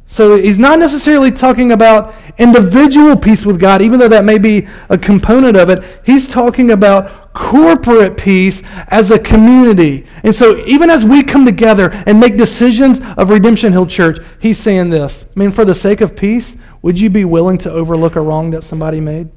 So 0.07 0.37
he's 0.37 0.59
not 0.59 0.79
necessarily 0.79 1.31
talking 1.31 1.73
about 1.73 2.15
individual 2.39 3.17
peace 3.17 3.45
with 3.45 3.61
God, 3.61 3.83
even 3.83 3.99
though 3.99 4.09
that 4.09 4.25
may 4.25 4.39
be 4.39 4.67
a 4.89 4.97
component 4.97 5.57
of 5.57 5.69
it. 5.69 5.85
He's 6.07 6.27
talking 6.27 6.71
about 6.71 7.35
corporate 7.35 8.17
peace 8.17 8.63
as 8.89 9.11
a 9.11 9.19
community. 9.19 10.07
And 10.23 10.35
so 10.35 10.65
even 10.67 10.89
as 10.89 11.05
we 11.05 11.25
come 11.25 11.45
together 11.45 11.91
and 12.07 12.21
make 12.21 12.39
decisions 12.39 13.01
of 13.19 13.29
Redemption 13.29 13.73
Hill 13.73 13.87
Church, 13.87 14.19
he's 14.39 14.59
saying 14.59 14.91
this. 14.91 15.27
I 15.37 15.39
mean, 15.39 15.51
for 15.51 15.65
the 15.65 15.75
sake 15.75 16.01
of 16.01 16.17
peace, 16.17 16.57
would 16.81 16.99
you 16.99 17.11
be 17.11 17.25
willing 17.25 17.59
to 17.59 17.71
overlook 17.71 18.17
a 18.17 18.21
wrong 18.21 18.51
that 18.53 18.63
somebody 18.63 19.01
made? 19.01 19.29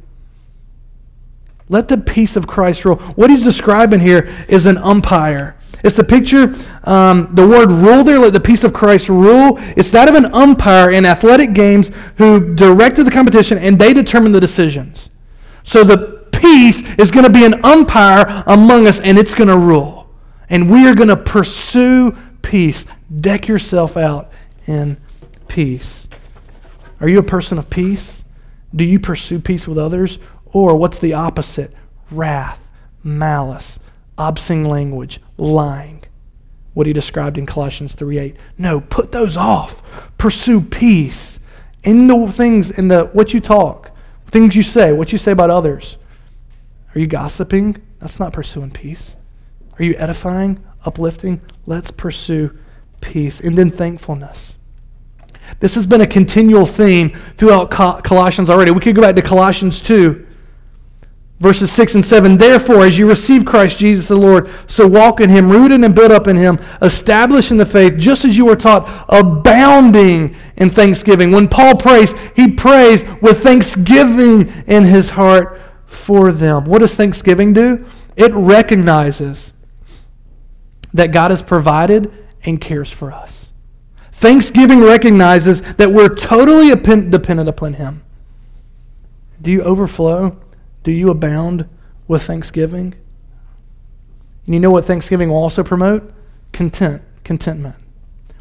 Let 1.69 1.87
the 1.87 1.97
peace 1.97 2.35
of 2.35 2.47
Christ 2.47 2.85
rule. 2.85 2.97
What 3.15 3.29
he's 3.29 3.43
describing 3.43 3.99
here 3.99 4.29
is 4.47 4.65
an 4.65 4.77
umpire. 4.77 5.55
It's 5.83 5.95
the 5.95 6.03
picture, 6.03 6.53
um, 6.85 7.35
the 7.35 7.47
word 7.47 7.69
rule 7.69 8.03
there, 8.03 8.19
let 8.19 8.33
the 8.33 8.39
peace 8.39 8.63
of 8.63 8.73
Christ 8.73 9.09
rule. 9.09 9.57
It's 9.75 9.91
that 9.91 10.07
of 10.07 10.15
an 10.15 10.25
umpire 10.33 10.91
in 10.91 11.05
athletic 11.05 11.53
games 11.53 11.91
who 12.17 12.55
directed 12.55 13.05
the 13.05 13.11
competition 13.11 13.57
and 13.57 13.77
they 13.77 13.93
determine 13.93 14.31
the 14.31 14.39
decisions. 14.39 15.09
So 15.63 15.83
the 15.83 16.25
peace 16.31 16.81
is 16.97 17.11
going 17.11 17.25
to 17.25 17.31
be 17.31 17.45
an 17.45 17.63
umpire 17.65 18.43
among 18.47 18.87
us 18.87 18.99
and 18.99 19.17
it's 19.17 19.35
going 19.35 19.49
to 19.49 19.57
rule. 19.57 20.09
And 20.49 20.71
we 20.71 20.87
are 20.87 20.95
going 20.95 21.09
to 21.09 21.17
pursue 21.17 22.15
peace. 22.41 22.85
Deck 23.15 23.47
yourself 23.47 23.97
out 23.97 24.31
in 24.65 24.97
peace. 25.47 26.07
Are 26.99 27.09
you 27.09 27.19
a 27.19 27.23
person 27.23 27.57
of 27.57 27.69
peace? 27.69 28.23
Do 28.75 28.83
you 28.83 28.99
pursue 28.99 29.39
peace 29.39 29.67
with 29.67 29.77
others? 29.77 30.19
Or 30.53 30.75
what's 30.75 30.99
the 30.99 31.13
opposite? 31.13 31.73
Wrath, 32.11 32.67
malice, 33.03 33.79
obscene 34.17 34.65
language, 34.65 35.19
lying. 35.37 36.03
What 36.73 36.87
he 36.87 36.93
described 36.93 37.37
in 37.37 37.45
Colossians 37.45 37.95
3:8. 37.95 38.35
No, 38.57 38.81
put 38.81 39.11
those 39.11 39.35
off. 39.35 39.81
Pursue 40.17 40.61
peace 40.61 41.39
in 41.83 42.07
the 42.07 42.31
things 42.31 42.69
in 42.69 42.87
the 42.87 43.05
what 43.13 43.33
you 43.33 43.39
talk, 43.39 43.91
things 44.27 44.55
you 44.55 44.61
say, 44.63 44.91
what 44.91 45.11
you 45.11 45.17
say 45.17 45.31
about 45.31 45.49
others. 45.49 45.97
Are 46.93 46.99
you 46.99 47.07
gossiping? 47.07 47.77
That's 47.99 48.19
not 48.19 48.33
pursuing 48.33 48.71
peace. 48.71 49.15
Are 49.79 49.83
you 49.83 49.95
edifying, 49.97 50.63
uplifting? 50.85 51.41
Let's 51.65 51.91
pursue 51.91 52.55
peace. 53.01 53.39
And 53.39 53.55
then 53.55 53.71
thankfulness. 53.71 54.57
This 55.59 55.75
has 55.75 55.85
been 55.85 56.01
a 56.01 56.07
continual 56.07 56.65
theme 56.65 57.11
throughout 57.37 57.71
Colossians 57.71 58.49
already. 58.49 58.71
We 58.71 58.81
could 58.81 58.95
go 58.95 59.01
back 59.01 59.15
to 59.15 59.21
Colossians 59.21 59.81
2, 59.81 60.26
verses 61.39 61.71
6 61.71 61.95
and 61.95 62.05
7. 62.05 62.37
Therefore, 62.37 62.85
as 62.85 62.97
you 62.97 63.07
receive 63.07 63.45
Christ 63.45 63.77
Jesus 63.77 64.07
the 64.07 64.15
Lord, 64.15 64.49
so 64.67 64.87
walk 64.87 65.19
in 65.19 65.29
him, 65.29 65.49
rooted 65.49 65.83
and 65.83 65.93
built 65.93 66.11
up 66.11 66.27
in 66.27 66.35
him, 66.35 66.59
established 66.81 67.51
in 67.51 67.57
the 67.57 67.65
faith, 67.65 67.97
just 67.97 68.25
as 68.25 68.37
you 68.37 68.45
were 68.45 68.55
taught, 68.55 69.05
abounding 69.09 70.35
in 70.57 70.69
thanksgiving. 70.69 71.31
When 71.31 71.47
Paul 71.47 71.75
prays, 71.75 72.13
he 72.35 72.51
prays 72.51 73.03
with 73.21 73.43
thanksgiving 73.43 74.51
in 74.67 74.83
his 74.83 75.11
heart 75.11 75.61
for 75.85 76.31
them. 76.31 76.65
What 76.65 76.79
does 76.79 76.95
thanksgiving 76.95 77.53
do? 77.53 77.85
It 78.15 78.33
recognizes 78.33 79.53
that 80.93 81.11
God 81.11 81.31
has 81.31 81.41
provided 81.41 82.11
and 82.43 82.59
cares 82.59 82.91
for 82.91 83.11
us. 83.11 83.51
Thanksgiving 84.11 84.81
recognizes 84.81 85.61
that 85.75 85.91
we're 85.91 86.13
totally 86.13 86.69
dependent 86.69 87.49
upon 87.49 87.73
Him. 87.73 88.03
Do 89.41 89.51
you 89.51 89.61
overflow? 89.61 90.37
Do 90.87 90.93
you 90.93 91.09
abound 91.09 91.67
with 92.07 92.23
thanksgiving? 92.23 92.95
And 94.45 94.53
you 94.55 94.61
know 94.61 94.71
what 94.71 94.85
thanksgiving 94.85 95.27
will 95.27 95.35
also 95.35 95.61
promote? 95.61 96.13
Content, 96.53 97.01
contentment. 97.25 97.75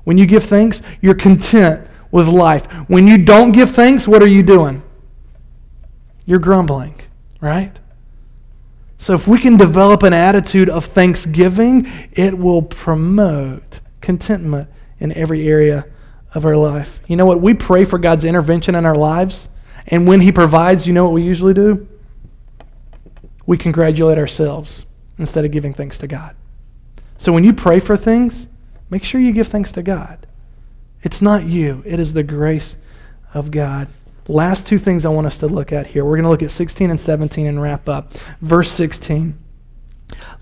When 0.04 0.16
you 0.16 0.26
give 0.26 0.44
thanks, 0.44 0.80
you're 1.00 1.16
content 1.16 1.84
with 2.12 2.28
life. 2.28 2.66
When 2.88 3.08
you 3.08 3.18
don't 3.18 3.50
give 3.50 3.72
thanks, 3.72 4.06
what 4.06 4.22
are 4.22 4.28
you 4.28 4.44
doing? 4.44 4.84
You're 6.24 6.38
grumbling, 6.38 6.94
right? 7.40 7.72
So 8.96 9.14
if 9.14 9.26
we 9.26 9.40
can 9.40 9.56
develop 9.56 10.04
an 10.04 10.12
attitude 10.12 10.70
of 10.70 10.84
thanksgiving, 10.84 11.90
it 12.12 12.38
will 12.38 12.62
promote 12.62 13.80
contentment 14.00 14.70
in 15.00 15.10
every 15.18 15.48
area 15.48 15.84
of 16.32 16.46
our 16.46 16.56
life. 16.56 17.00
You 17.08 17.16
know 17.16 17.26
what? 17.26 17.40
We 17.40 17.54
pray 17.54 17.84
for 17.84 17.98
God's 17.98 18.24
intervention 18.24 18.76
in 18.76 18.86
our 18.86 18.94
lives, 18.94 19.48
and 19.88 20.06
when 20.06 20.20
He 20.20 20.30
provides, 20.30 20.86
you 20.86 20.92
know 20.92 21.02
what 21.02 21.12
we 21.12 21.24
usually 21.24 21.52
do? 21.52 21.88
We 23.46 23.56
congratulate 23.56 24.18
ourselves 24.18 24.86
instead 25.18 25.44
of 25.44 25.50
giving 25.50 25.72
thanks 25.72 25.98
to 25.98 26.06
God. 26.06 26.34
So 27.18 27.32
when 27.32 27.44
you 27.44 27.52
pray 27.52 27.80
for 27.80 27.96
things, 27.96 28.48
make 28.90 29.04
sure 29.04 29.20
you 29.20 29.32
give 29.32 29.48
thanks 29.48 29.72
to 29.72 29.82
God. 29.82 30.26
It's 31.02 31.22
not 31.22 31.44
you, 31.44 31.82
it 31.86 32.00
is 32.00 32.12
the 32.12 32.22
grace 32.22 32.76
of 33.32 33.50
God. 33.50 33.88
Last 34.28 34.66
two 34.66 34.78
things 34.78 35.06
I 35.06 35.10
want 35.10 35.28
us 35.28 35.38
to 35.38 35.46
look 35.46 35.72
at 35.72 35.86
here. 35.86 36.04
We're 36.04 36.16
going 36.16 36.24
to 36.24 36.30
look 36.30 36.42
at 36.42 36.50
16 36.50 36.90
and 36.90 37.00
17 37.00 37.46
and 37.46 37.62
wrap 37.62 37.88
up. 37.88 38.12
Verse 38.40 38.70
16 38.72 39.38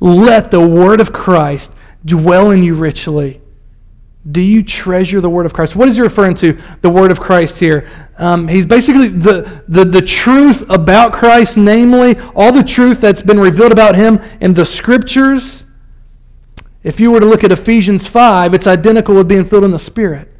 Let 0.00 0.50
the 0.50 0.66
word 0.66 1.00
of 1.00 1.12
Christ 1.12 1.72
dwell 2.04 2.50
in 2.50 2.62
you 2.62 2.74
richly. 2.74 3.42
Do 4.30 4.40
you 4.40 4.62
treasure 4.62 5.20
the 5.20 5.28
word 5.28 5.44
of 5.44 5.52
Christ? 5.52 5.76
What 5.76 5.88
is 5.88 5.96
he 5.96 6.02
referring 6.02 6.34
to, 6.36 6.58
the 6.80 6.88
word 6.88 7.10
of 7.10 7.20
Christ 7.20 7.60
here? 7.60 7.88
Um, 8.16 8.48
he's 8.48 8.64
basically 8.64 9.08
the, 9.08 9.62
the, 9.68 9.84
the 9.84 10.00
truth 10.00 10.68
about 10.70 11.12
Christ, 11.12 11.58
namely, 11.58 12.16
all 12.34 12.50
the 12.50 12.64
truth 12.64 13.00
that's 13.00 13.20
been 13.20 13.38
revealed 13.38 13.72
about 13.72 13.96
him 13.96 14.20
in 14.40 14.54
the 14.54 14.64
scriptures. 14.64 15.66
If 16.82 17.00
you 17.00 17.10
were 17.10 17.20
to 17.20 17.26
look 17.26 17.44
at 17.44 17.52
Ephesians 17.52 18.06
5, 18.06 18.54
it's 18.54 18.66
identical 18.66 19.14
with 19.14 19.28
being 19.28 19.44
filled 19.44 19.64
in 19.64 19.70
the 19.72 19.78
Spirit. 19.78 20.30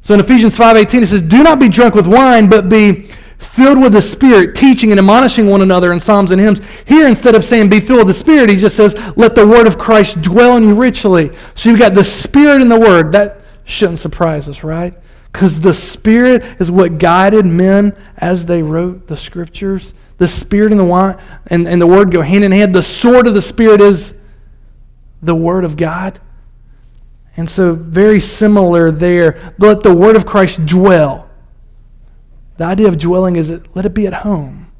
So 0.00 0.14
in 0.14 0.20
Ephesians 0.20 0.56
5:18 0.56 1.02
it 1.02 1.08
says, 1.08 1.20
"Do 1.20 1.42
not 1.42 1.58
be 1.58 1.68
drunk 1.68 1.94
with 1.94 2.06
wine, 2.06 2.48
but 2.48 2.68
be 2.68 3.06
filled 3.38 3.80
with 3.80 3.92
the 3.92 4.02
Spirit, 4.02 4.54
teaching 4.54 4.90
and 4.90 4.98
admonishing 4.98 5.48
one 5.48 5.62
another 5.62 5.92
in 5.92 6.00
psalms 6.00 6.30
and 6.30 6.40
hymns." 6.40 6.60
Here 6.84 7.06
instead 7.06 7.34
of 7.34 7.44
saying 7.44 7.68
be 7.68 7.80
filled 7.80 8.00
with 8.00 8.08
the 8.08 8.14
Spirit, 8.14 8.50
he 8.50 8.56
just 8.56 8.76
says, 8.76 8.94
"Let 9.16 9.34
the 9.34 9.46
word 9.46 9.66
of 9.66 9.78
Christ 9.78 10.22
dwell 10.22 10.56
in 10.56 10.64
you 10.64 10.74
richly." 10.74 11.30
So 11.54 11.70
you've 11.70 11.78
got 11.78 11.94
the 11.94 12.04
Spirit 12.04 12.62
and 12.62 12.70
the 12.70 12.78
word. 12.78 13.12
That 13.12 13.40
shouldn't 13.64 13.98
surprise 13.98 14.48
us, 14.48 14.64
right? 14.64 14.94
Because 15.32 15.60
the 15.60 15.74
Spirit 15.74 16.44
is 16.58 16.70
what 16.70 16.98
guided 16.98 17.46
men 17.46 17.92
as 18.16 18.46
they 18.46 18.62
wrote 18.62 19.06
the 19.06 19.16
scriptures. 19.16 19.94
The 20.16 20.26
Spirit 20.26 20.72
and 20.72 20.80
the 20.80 21.18
and, 21.46 21.68
and 21.68 21.80
the 21.80 21.86
Word 21.86 22.10
go 22.10 22.22
hand 22.22 22.44
in 22.44 22.50
hand. 22.50 22.74
The 22.74 22.82
sword 22.82 23.26
of 23.26 23.34
the 23.34 23.42
Spirit 23.42 23.80
is 23.80 24.14
the 25.22 25.34
Word 25.34 25.64
of 25.64 25.76
God. 25.76 26.18
And 27.36 27.48
so, 27.48 27.72
very 27.74 28.18
similar 28.18 28.90
there. 28.90 29.38
Let 29.58 29.84
the 29.84 29.94
word 29.94 30.16
of 30.16 30.26
Christ 30.26 30.66
dwell. 30.66 31.27
The 32.58 32.64
idea 32.64 32.88
of 32.88 32.98
dwelling 32.98 33.36
is 33.36 33.48
that 33.48 33.74
let 33.74 33.86
it 33.86 33.94
be 33.94 34.06
at 34.06 34.12
home. 34.12 34.70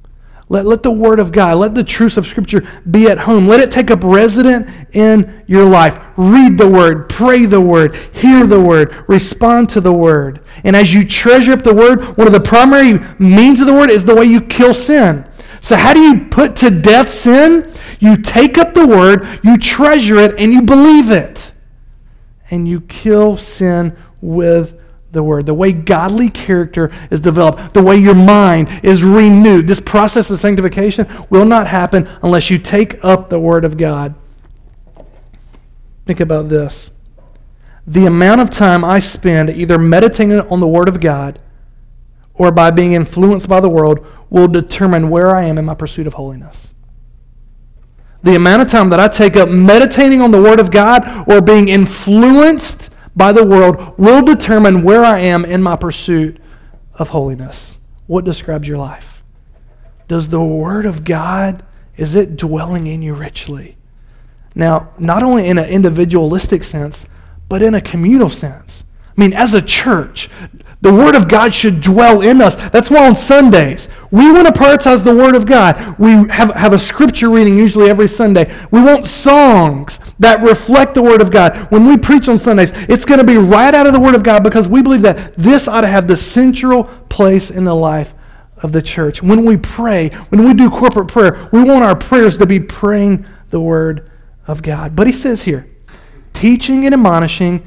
Let, 0.51 0.67
let 0.67 0.83
the 0.83 0.91
word 0.91 1.21
of 1.21 1.33
God, 1.33 1.59
let 1.59 1.75
the 1.75 1.85
truths 1.85 2.17
of 2.17 2.27
Scripture 2.27 2.67
be 2.91 3.09
at 3.09 3.19
home. 3.19 3.47
Let 3.47 3.61
it 3.61 3.71
take 3.71 3.91
up 3.91 4.03
resident 4.03 4.69
in 4.95 5.43
your 5.47 5.65
life. 5.65 5.99
Read 6.17 6.59
the 6.59 6.69
word, 6.69 7.09
pray 7.09 7.47
the 7.47 7.61
word, 7.61 7.95
hear 8.13 8.47
the 8.47 8.61
word, 8.61 9.05
respond 9.09 9.71
to 9.71 9.81
the 9.81 9.93
word. 9.93 10.41
And 10.65 10.75
as 10.75 10.93
you 10.93 11.07
treasure 11.07 11.53
up 11.53 11.63
the 11.63 11.75
word, 11.75 12.17
one 12.17 12.27
of 12.27 12.33
the 12.33 12.41
primary 12.41 12.99
means 13.19 13.61
of 13.61 13.67
the 13.67 13.75
word 13.75 13.91
is 13.91 14.05
the 14.05 14.15
way 14.15 14.25
you 14.25 14.41
kill 14.41 14.75
sin. 14.75 15.27
So, 15.61 15.77
how 15.77 15.93
do 15.93 16.01
you 16.01 16.27
put 16.29 16.57
to 16.57 16.71
death 16.71 17.09
sin? 17.09 17.71
You 18.01 18.17
take 18.17 18.59
up 18.59 18.75
the 18.75 18.87
word, 18.87 19.27
you 19.43 19.59
treasure 19.59 20.19
it, 20.19 20.39
and 20.39 20.53
you 20.53 20.63
believe 20.63 21.11
it 21.11 21.53
and 22.51 22.67
you 22.67 22.81
kill 22.83 23.37
sin 23.37 23.97
with 24.21 24.81
the 25.13 25.23
word. 25.23 25.47
The 25.47 25.55
way 25.55 25.73
godly 25.73 26.29
character 26.29 26.91
is 27.11 27.21
developed, 27.21 27.75
the 27.75 27.83
way 27.83 27.97
your 27.97 28.15
mind 28.15 28.69
is 28.83 29.03
renewed. 29.03 29.67
This 29.67 29.81
process 29.81 30.31
of 30.31 30.39
sanctification 30.39 31.07
will 31.31 31.45
not 31.45 31.67
happen 31.67 32.09
unless 32.23 32.51
you 32.51 32.59
take 32.59 33.05
up 33.05 33.29
the 33.29 33.41
word 33.41 33.65
of 33.65 33.77
God. 33.77 34.15
Think 36.07 36.21
about 36.21 36.49
this. 36.49 36.91
The 37.87 38.07
amount 38.07 38.41
of 38.41 38.51
time 38.51 38.85
I 38.85 38.99
spend 38.99 39.51
either 39.51 39.79
meditating 39.79 40.41
on 40.41 40.61
the 40.61 40.69
word 40.69 40.89
of 40.89 41.01
God 41.01 41.41
or 42.35 42.53
by 42.53 42.71
being 42.71 42.93
influenced 42.93 43.49
by 43.49 43.61
the 43.61 43.69
world 43.69 44.07
will 44.31 44.49
determine 44.49 45.09
where 45.09 45.35
I 45.35 45.45
am 45.45 45.59
in 45.59 45.65
my 45.65 45.75
pursuit 45.75 46.07
of 46.07 46.15
holiness 46.15 46.75
the 48.23 48.35
amount 48.35 48.63
of 48.63 48.69
time 48.69 48.91
that 48.91 49.01
I 49.01 49.09
take 49.09 49.37
up 49.37 49.49
meditating 49.49 50.21
on 50.21 50.31
the 50.31 50.43
Word 50.43 50.61
of 50.61 50.71
God 50.71 51.29
or 51.29 51.41
being 51.41 51.69
influenced 51.69 52.88
by 53.19 53.33
the 53.33 53.45
world 53.45 53.99
will 53.99 54.23
determine 54.23 54.85
where 54.85 55.03
I 55.03 55.19
am 55.19 55.45
in 55.45 55.61
my 55.61 55.75
pursuit 55.75 56.39
of 56.95 57.09
holiness. 57.09 57.79
What 58.07 58.25
describes 58.25 58.69
your 58.69 58.79
life? 58.79 59.23
Does 60.07 60.29
the 60.29 60.43
Word 60.43 60.87
of 60.87 61.05
God, 61.05 61.65
is 61.97 62.15
it 62.15 62.37
dwelling 62.37 62.87
in 62.87 63.03
you 63.03 63.15
richly? 63.15 63.77
Now, 64.55 64.91
not 64.99 65.25
only 65.25 65.49
in 65.49 65.59
an 65.59 65.69
individualistic 65.69 66.63
sense, 66.63 67.07
but 67.49 67.61
in 67.61 67.75
a 67.75 67.81
communal 67.81 68.31
sense. 68.31 68.85
I 69.09 69.21
mean, 69.21 69.33
as 69.33 69.53
a 69.53 69.63
church, 69.63 70.31
the 70.81 70.93
Word 70.93 71.17
of 71.17 71.29
God 71.29 71.53
should 71.53 71.81
dwell 71.81 72.21
in 72.21 72.41
us. 72.41 72.55
That's 72.71 72.89
why 72.89 73.09
on 73.09 73.17
Sundays, 73.17 73.89
we 74.13 74.31
want 74.31 74.47
to 74.47 74.53
prioritize 74.53 75.03
the 75.03 75.15
Word 75.15 75.35
of 75.35 75.45
God. 75.45 75.99
We 75.99 76.13
have, 76.29 76.55
have 76.55 76.73
a 76.73 76.79
scripture 76.79 77.31
reading 77.31 77.59
usually 77.59 77.91
every 77.91 78.07
Sunday. 78.07 78.55
We 78.71 78.81
want 78.81 79.09
songs 79.09 79.99
that 80.21 80.41
reflect 80.41 80.95
the 80.95 81.03
Word 81.03 81.21
of 81.21 81.33
God. 81.33 81.57
When 81.73 81.87
we 81.87 81.97
preach 81.97 82.29
on 82.29 82.39
Sundays, 82.39 82.71
it's 82.89 83.05
going 83.05 83.19
to 83.19 83.27
be 83.27 83.37
right 83.37 83.75
out 83.75 83.87
of 83.87 83.93
the 83.93 84.01
Word 84.01 84.15
of 84.15 84.23
God 84.23 84.45
because 84.45 84.69
we 84.69 84.81
believe 84.81 85.03
that 85.03 85.35
this 85.37 85.67
ought 85.67 85.81
to 85.81 85.89
have 85.89 86.07
the 86.07 86.17
central 86.17 86.85
place 87.09 87.51
in 87.51 87.65
the 87.65 87.75
life 87.75 88.15
of 88.63 88.71
the 88.71 88.83
church. 88.83 89.21
When 89.21 89.45
we 89.45 89.57
pray, 89.57 90.11
when 90.29 90.47
we 90.47 90.55
do 90.55 90.71
corporate 90.71 91.09
prayer, 91.09 91.49
we 91.53 91.65
want 91.65 91.83
our 91.83 91.97
prayers 91.97 92.39
to 92.39 92.47
be 92.47 92.61
praying 92.61 93.27
the 93.51 93.61
Word 93.61 94.09
of 94.47 94.63
God. 94.63 94.95
But 94.95 95.09
he 95.09 95.13
says 95.13 95.43
here, 95.43 95.69
teaching 96.35 96.85
and 96.85 96.95
admonishing 96.95 97.67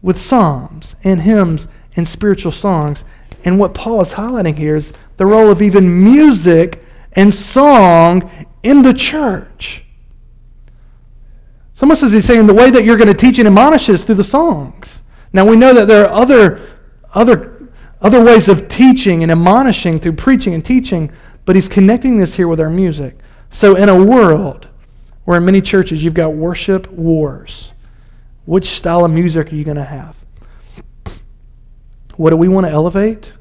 with 0.00 0.18
psalms 0.18 0.96
and 1.04 1.20
hymns 1.20 1.68
spiritual 2.06 2.52
songs. 2.52 3.04
And 3.44 3.58
what 3.58 3.74
Paul 3.74 4.00
is 4.00 4.14
highlighting 4.14 4.56
here 4.56 4.76
is 4.76 4.92
the 5.16 5.26
role 5.26 5.50
of 5.50 5.62
even 5.62 6.04
music 6.04 6.84
and 7.12 7.32
song 7.32 8.30
in 8.62 8.82
the 8.82 8.94
church. 8.94 9.84
Someone 11.74 11.96
says 11.96 12.12
he's 12.12 12.26
saying 12.26 12.46
the 12.46 12.54
way 12.54 12.70
that 12.70 12.84
you're 12.84 12.98
going 12.98 13.08
to 13.08 13.14
teach 13.14 13.38
and 13.38 13.48
admonish 13.48 13.88
is 13.88 14.04
through 14.04 14.16
the 14.16 14.24
songs. 14.24 15.02
Now 15.32 15.46
we 15.46 15.56
know 15.56 15.72
that 15.72 15.88
there 15.88 16.06
are 16.06 16.12
other, 16.12 16.60
other, 17.14 17.70
other 18.02 18.22
ways 18.22 18.48
of 18.48 18.68
teaching 18.68 19.22
and 19.22 19.32
admonishing 19.32 19.98
through 19.98 20.12
preaching 20.12 20.52
and 20.52 20.64
teaching, 20.64 21.10
but 21.46 21.56
he's 21.56 21.68
connecting 21.68 22.18
this 22.18 22.34
here 22.34 22.48
with 22.48 22.60
our 22.60 22.68
music. 22.68 23.16
So 23.50 23.76
in 23.76 23.88
a 23.88 24.04
world 24.04 24.68
where 25.24 25.38
in 25.38 25.44
many 25.44 25.62
churches 25.62 26.04
you've 26.04 26.14
got 26.14 26.34
worship 26.34 26.90
wars, 26.90 27.72
which 28.44 28.66
style 28.66 29.04
of 29.04 29.10
music 29.10 29.52
are 29.52 29.56
you 29.56 29.64
going 29.64 29.76
to 29.76 29.84
have? 29.84 30.19
What 32.20 32.28
do 32.28 32.36
we 32.36 32.48
want 32.48 32.66
to 32.66 32.70
elevate? 32.70 33.32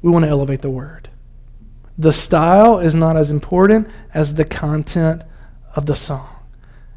We 0.00 0.10
want 0.10 0.24
to 0.24 0.30
elevate 0.30 0.62
the 0.62 0.70
word. 0.70 1.10
The 1.98 2.14
style 2.14 2.78
is 2.78 2.94
not 2.94 3.14
as 3.14 3.30
important 3.30 3.90
as 4.14 4.32
the 4.32 4.44
content 4.46 5.22
of 5.74 5.84
the 5.84 5.94
song. 5.94 6.34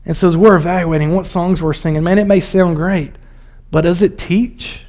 And 0.06 0.16
so 0.16 0.30
as 0.30 0.38
we're 0.38 0.56
evaluating 0.56 1.14
what 1.14 1.28
songs 1.28 1.62
we're 1.62 1.74
singing, 1.74 2.04
man, 2.06 2.20
it 2.20 2.26
may 2.26 2.40
sound 2.40 2.78
great, 2.78 3.12
but 3.70 3.82
does 3.82 4.02
it 4.02 4.18
teach? 4.18 4.86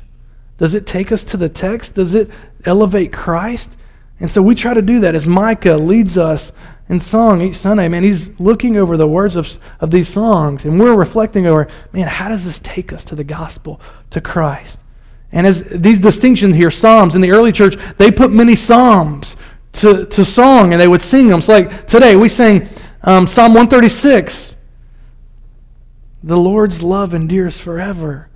Does 0.56 0.76
it 0.76 0.86
take 0.86 1.10
us 1.10 1.24
to 1.24 1.36
the 1.36 1.48
text? 1.48 1.96
Does 1.96 2.14
it 2.14 2.30
elevate 2.64 3.12
Christ? 3.12 3.76
And 4.20 4.30
so 4.30 4.40
we 4.40 4.54
try 4.54 4.72
to 4.72 4.82
do 4.82 5.00
that 5.00 5.16
as 5.16 5.26
Micah 5.26 5.78
leads 5.78 6.16
us 6.16 6.52
in 6.88 7.00
song 7.00 7.40
each 7.40 7.56
Sunday. 7.56 7.88
Man, 7.88 8.04
he's 8.04 8.38
looking 8.38 8.76
over 8.76 8.96
the 8.96 9.08
words 9.08 9.34
of, 9.34 9.58
of 9.80 9.90
these 9.90 10.08
songs, 10.08 10.64
and 10.64 10.78
we're 10.78 10.94
reflecting 10.94 11.48
over, 11.48 11.66
man, 11.92 12.06
how 12.06 12.28
does 12.28 12.44
this 12.44 12.60
take 12.60 12.92
us 12.92 13.04
to 13.06 13.16
the 13.16 13.24
gospel, 13.24 13.80
to 14.10 14.20
Christ? 14.20 14.78
And 15.32 15.46
as 15.46 15.62
these 15.64 16.00
distinctions 16.00 16.56
here, 16.56 16.70
Psalms 16.70 17.14
in 17.14 17.20
the 17.20 17.30
early 17.30 17.52
church, 17.52 17.76
they 17.98 18.10
put 18.10 18.32
many 18.32 18.54
Psalms 18.54 19.36
to, 19.72 20.06
to 20.06 20.24
song 20.24 20.72
and 20.72 20.80
they 20.80 20.88
would 20.88 21.02
sing 21.02 21.28
them. 21.28 21.40
So, 21.40 21.52
like 21.52 21.86
today, 21.86 22.16
we 22.16 22.28
sing 22.28 22.66
um, 23.02 23.26
Psalm 23.26 23.52
136 23.54 24.56
The 26.22 26.36
Lord's 26.36 26.82
love 26.82 27.14
endures 27.14 27.60
forever. 27.60 28.28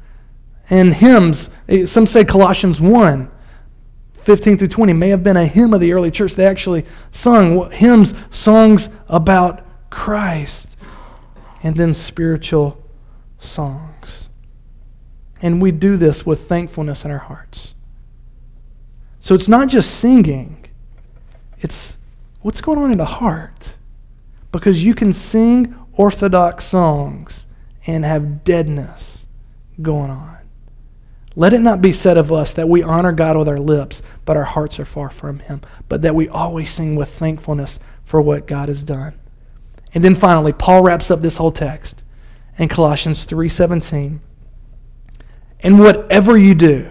And 0.70 0.94
hymns, 0.94 1.50
eh, 1.68 1.86
some 1.86 2.06
say 2.06 2.24
Colossians 2.24 2.80
1. 2.80 3.30
15 4.22 4.56
through 4.56 4.68
20 4.68 4.94
may 4.94 5.10
have 5.10 5.22
been 5.22 5.36
a 5.36 5.44
hymn 5.44 5.74
of 5.74 5.80
the 5.80 5.92
early 5.92 6.10
church. 6.10 6.34
They 6.34 6.46
actually 6.46 6.86
sung 7.10 7.70
hymns, 7.70 8.14
songs 8.30 8.88
about 9.06 9.66
Christ, 9.90 10.78
and 11.62 11.76
then 11.76 11.92
spiritual 11.92 12.82
songs. 13.38 13.93
And 15.44 15.60
we 15.60 15.72
do 15.72 15.98
this 15.98 16.24
with 16.24 16.48
thankfulness 16.48 17.04
in 17.04 17.10
our 17.10 17.18
hearts. 17.18 17.74
So 19.20 19.34
it's 19.34 19.46
not 19.46 19.68
just 19.68 19.98
singing, 19.98 20.64
it's 21.60 21.98
what's 22.40 22.62
going 22.62 22.78
on 22.78 22.90
in 22.90 22.96
the 22.96 23.04
heart. 23.04 23.76
Because 24.52 24.82
you 24.82 24.94
can 24.94 25.12
sing 25.12 25.74
orthodox 25.92 26.64
songs 26.64 27.46
and 27.86 28.06
have 28.06 28.42
deadness 28.42 29.26
going 29.82 30.10
on. 30.10 30.38
Let 31.36 31.52
it 31.52 31.60
not 31.60 31.82
be 31.82 31.92
said 31.92 32.16
of 32.16 32.32
us 32.32 32.54
that 32.54 32.68
we 32.68 32.82
honor 32.82 33.12
God 33.12 33.36
with 33.36 33.48
our 33.48 33.58
lips, 33.58 34.00
but 34.24 34.38
our 34.38 34.44
hearts 34.44 34.80
are 34.80 34.86
far 34.86 35.10
from 35.10 35.40
Him, 35.40 35.60
but 35.90 36.00
that 36.00 36.14
we 36.14 36.26
always 36.26 36.70
sing 36.70 36.96
with 36.96 37.10
thankfulness 37.10 37.78
for 38.02 38.22
what 38.22 38.46
God 38.46 38.70
has 38.70 38.82
done. 38.82 39.12
And 39.92 40.02
then 40.02 40.14
finally, 40.14 40.54
Paul 40.54 40.82
wraps 40.82 41.10
up 41.10 41.20
this 41.20 41.36
whole 41.36 41.52
text 41.52 42.02
in 42.56 42.68
Colossians 42.68 43.26
3:17 43.26 44.20
and 45.64 45.80
whatever 45.80 46.36
you 46.36 46.54
do. 46.54 46.88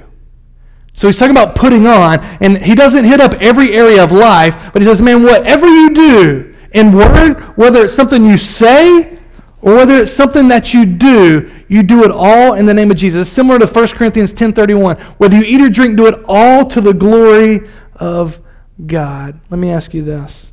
So 0.92 1.08
he's 1.08 1.18
talking 1.18 1.36
about 1.36 1.56
putting 1.56 1.88
on, 1.88 2.20
and 2.42 2.58
he 2.58 2.76
doesn't 2.76 3.06
hit 3.06 3.20
up 3.20 3.34
every 3.36 3.74
area 3.74 4.04
of 4.04 4.12
life, 4.12 4.72
but 4.74 4.82
he 4.82 4.86
says, 4.86 5.02
man, 5.02 5.24
whatever 5.24 5.68
you 5.68 5.92
do 5.92 6.56
in 6.72 6.92
word, 6.92 7.36
whether 7.56 7.86
it's 7.86 7.94
something 7.94 8.26
you 8.26 8.38
say 8.38 9.18
or 9.62 9.76
whether 9.76 9.96
it's 9.96 10.12
something 10.12 10.50
that 10.50 10.74
you 10.74 10.86
do, 10.86 11.50
you 11.68 11.82
do 11.82 12.04
it 12.04 12.12
all 12.12 12.54
in 12.54 12.66
the 12.66 12.74
name 12.74 12.92
of 12.92 12.98
Jesus. 12.98 13.32
Similar 13.32 13.60
to 13.60 13.66
1 13.66 13.88
Corinthians 13.96 14.34
10:31. 14.34 15.00
Whether 15.18 15.38
you 15.38 15.44
eat 15.44 15.62
or 15.62 15.70
drink, 15.70 15.96
do 15.96 16.06
it 16.06 16.22
all 16.28 16.66
to 16.66 16.82
the 16.82 16.94
glory 16.94 17.62
of 17.96 18.42
God. 18.86 19.40
Let 19.50 19.60
me 19.60 19.72
ask 19.72 19.94
you 19.94 20.04
this. 20.04 20.52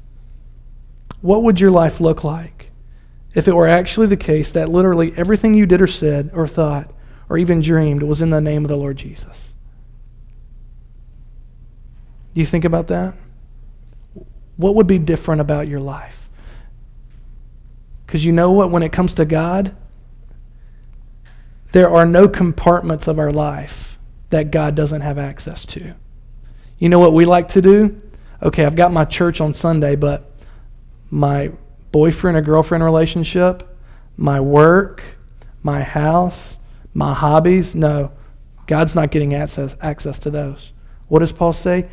What 1.20 1.42
would 1.42 1.60
your 1.60 1.70
life 1.70 2.00
look 2.00 2.24
like 2.24 2.70
if 3.34 3.46
it 3.46 3.54
were 3.54 3.68
actually 3.68 4.06
the 4.06 4.16
case 4.16 4.50
that 4.52 4.70
literally 4.70 5.12
everything 5.16 5.54
you 5.54 5.66
did 5.66 5.82
or 5.82 5.86
said 5.86 6.30
or 6.32 6.46
thought 6.46 6.90
or 7.30 7.38
even 7.38 7.62
dreamed 7.62 8.02
was 8.02 8.20
in 8.20 8.28
the 8.28 8.40
name 8.40 8.64
of 8.64 8.68
the 8.68 8.76
Lord 8.76 8.98
Jesus? 8.98 9.54
Do 12.34 12.40
you 12.40 12.46
think 12.46 12.64
about 12.64 12.88
that? 12.88 13.14
What 14.56 14.74
would 14.74 14.88
be 14.88 14.98
different 14.98 15.40
about 15.40 15.68
your 15.68 15.80
life? 15.80 16.28
Because 18.04 18.24
you 18.24 18.32
know 18.32 18.50
what? 18.50 18.70
When 18.70 18.82
it 18.82 18.92
comes 18.92 19.14
to 19.14 19.24
God, 19.24 19.74
there 21.72 21.88
are 21.88 22.04
no 22.04 22.28
compartments 22.28 23.06
of 23.06 23.20
our 23.20 23.30
life 23.30 23.98
that 24.30 24.50
God 24.50 24.74
doesn't 24.74 25.00
have 25.00 25.16
access 25.16 25.64
to. 25.66 25.94
You 26.78 26.88
know 26.88 26.98
what 26.98 27.12
we 27.12 27.26
like 27.26 27.48
to 27.48 27.62
do? 27.62 28.02
Okay, 28.42 28.64
I've 28.64 28.74
got 28.74 28.92
my 28.92 29.04
church 29.04 29.40
on 29.40 29.54
Sunday, 29.54 29.94
but 29.94 30.32
my 31.10 31.52
boyfriend 31.92 32.36
or 32.36 32.42
girlfriend 32.42 32.82
relationship, 32.82 33.76
my 34.16 34.40
work, 34.40 35.02
my 35.62 35.82
house, 35.82 36.58
my 36.94 37.14
hobbies, 37.14 37.74
no, 37.74 38.12
God's 38.66 38.94
not 38.94 39.10
getting 39.10 39.34
access, 39.34 39.76
access 39.80 40.18
to 40.20 40.30
those. 40.30 40.72
What 41.08 41.20
does 41.20 41.32
Paul 41.32 41.52
say? 41.52 41.88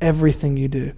Everything 0.00 0.56
you 0.56 0.68
do. 0.68 0.92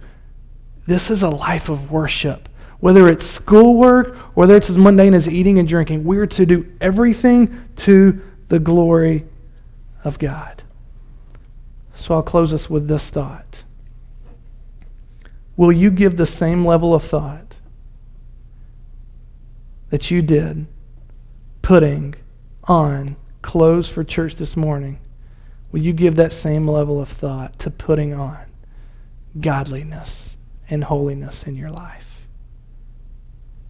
This 0.87 1.09
is 1.09 1.23
a 1.23 1.29
life 1.29 1.69
of 1.69 1.91
worship. 1.91 2.47
Whether 2.79 3.07
it's 3.07 3.25
schoolwork, 3.25 4.15
whether 4.35 4.55
it's 4.55 4.69
as 4.69 4.77
mundane 4.77 5.13
as 5.13 5.27
eating 5.27 5.59
and 5.59 5.67
drinking, 5.67 6.03
we're 6.03 6.27
to 6.27 6.45
do 6.45 6.71
everything 6.79 7.65
to 7.77 8.21
the 8.49 8.59
glory 8.59 9.25
of 10.03 10.19
God. 10.19 10.63
So 11.93 12.13
I'll 12.13 12.23
close 12.23 12.53
us 12.53 12.69
with 12.69 12.87
this 12.87 13.09
thought. 13.09 13.63
Will 15.57 15.71
you 15.71 15.89
give 15.89 16.17
the 16.17 16.25
same 16.25 16.65
level 16.65 16.93
of 16.93 17.03
thought 17.03 17.57
that 19.89 20.11
you 20.11 20.21
did 20.21 20.67
putting 21.61 22.15
on 22.65 23.15
clothes 23.45 23.87
for 23.87 24.03
church 24.03 24.35
this 24.35 24.57
morning? 24.57 24.99
Will 25.71 25.83
you 25.83 25.93
give 25.93 26.15
that 26.15 26.33
same 26.33 26.67
level 26.67 26.99
of 26.99 27.07
thought 27.07 27.59
to 27.59 27.69
putting 27.69 28.13
on 28.13 28.47
godliness 29.39 30.35
and 30.69 30.83
holiness 30.83 31.45
in 31.45 31.55
your 31.55 31.69
life? 31.69 32.27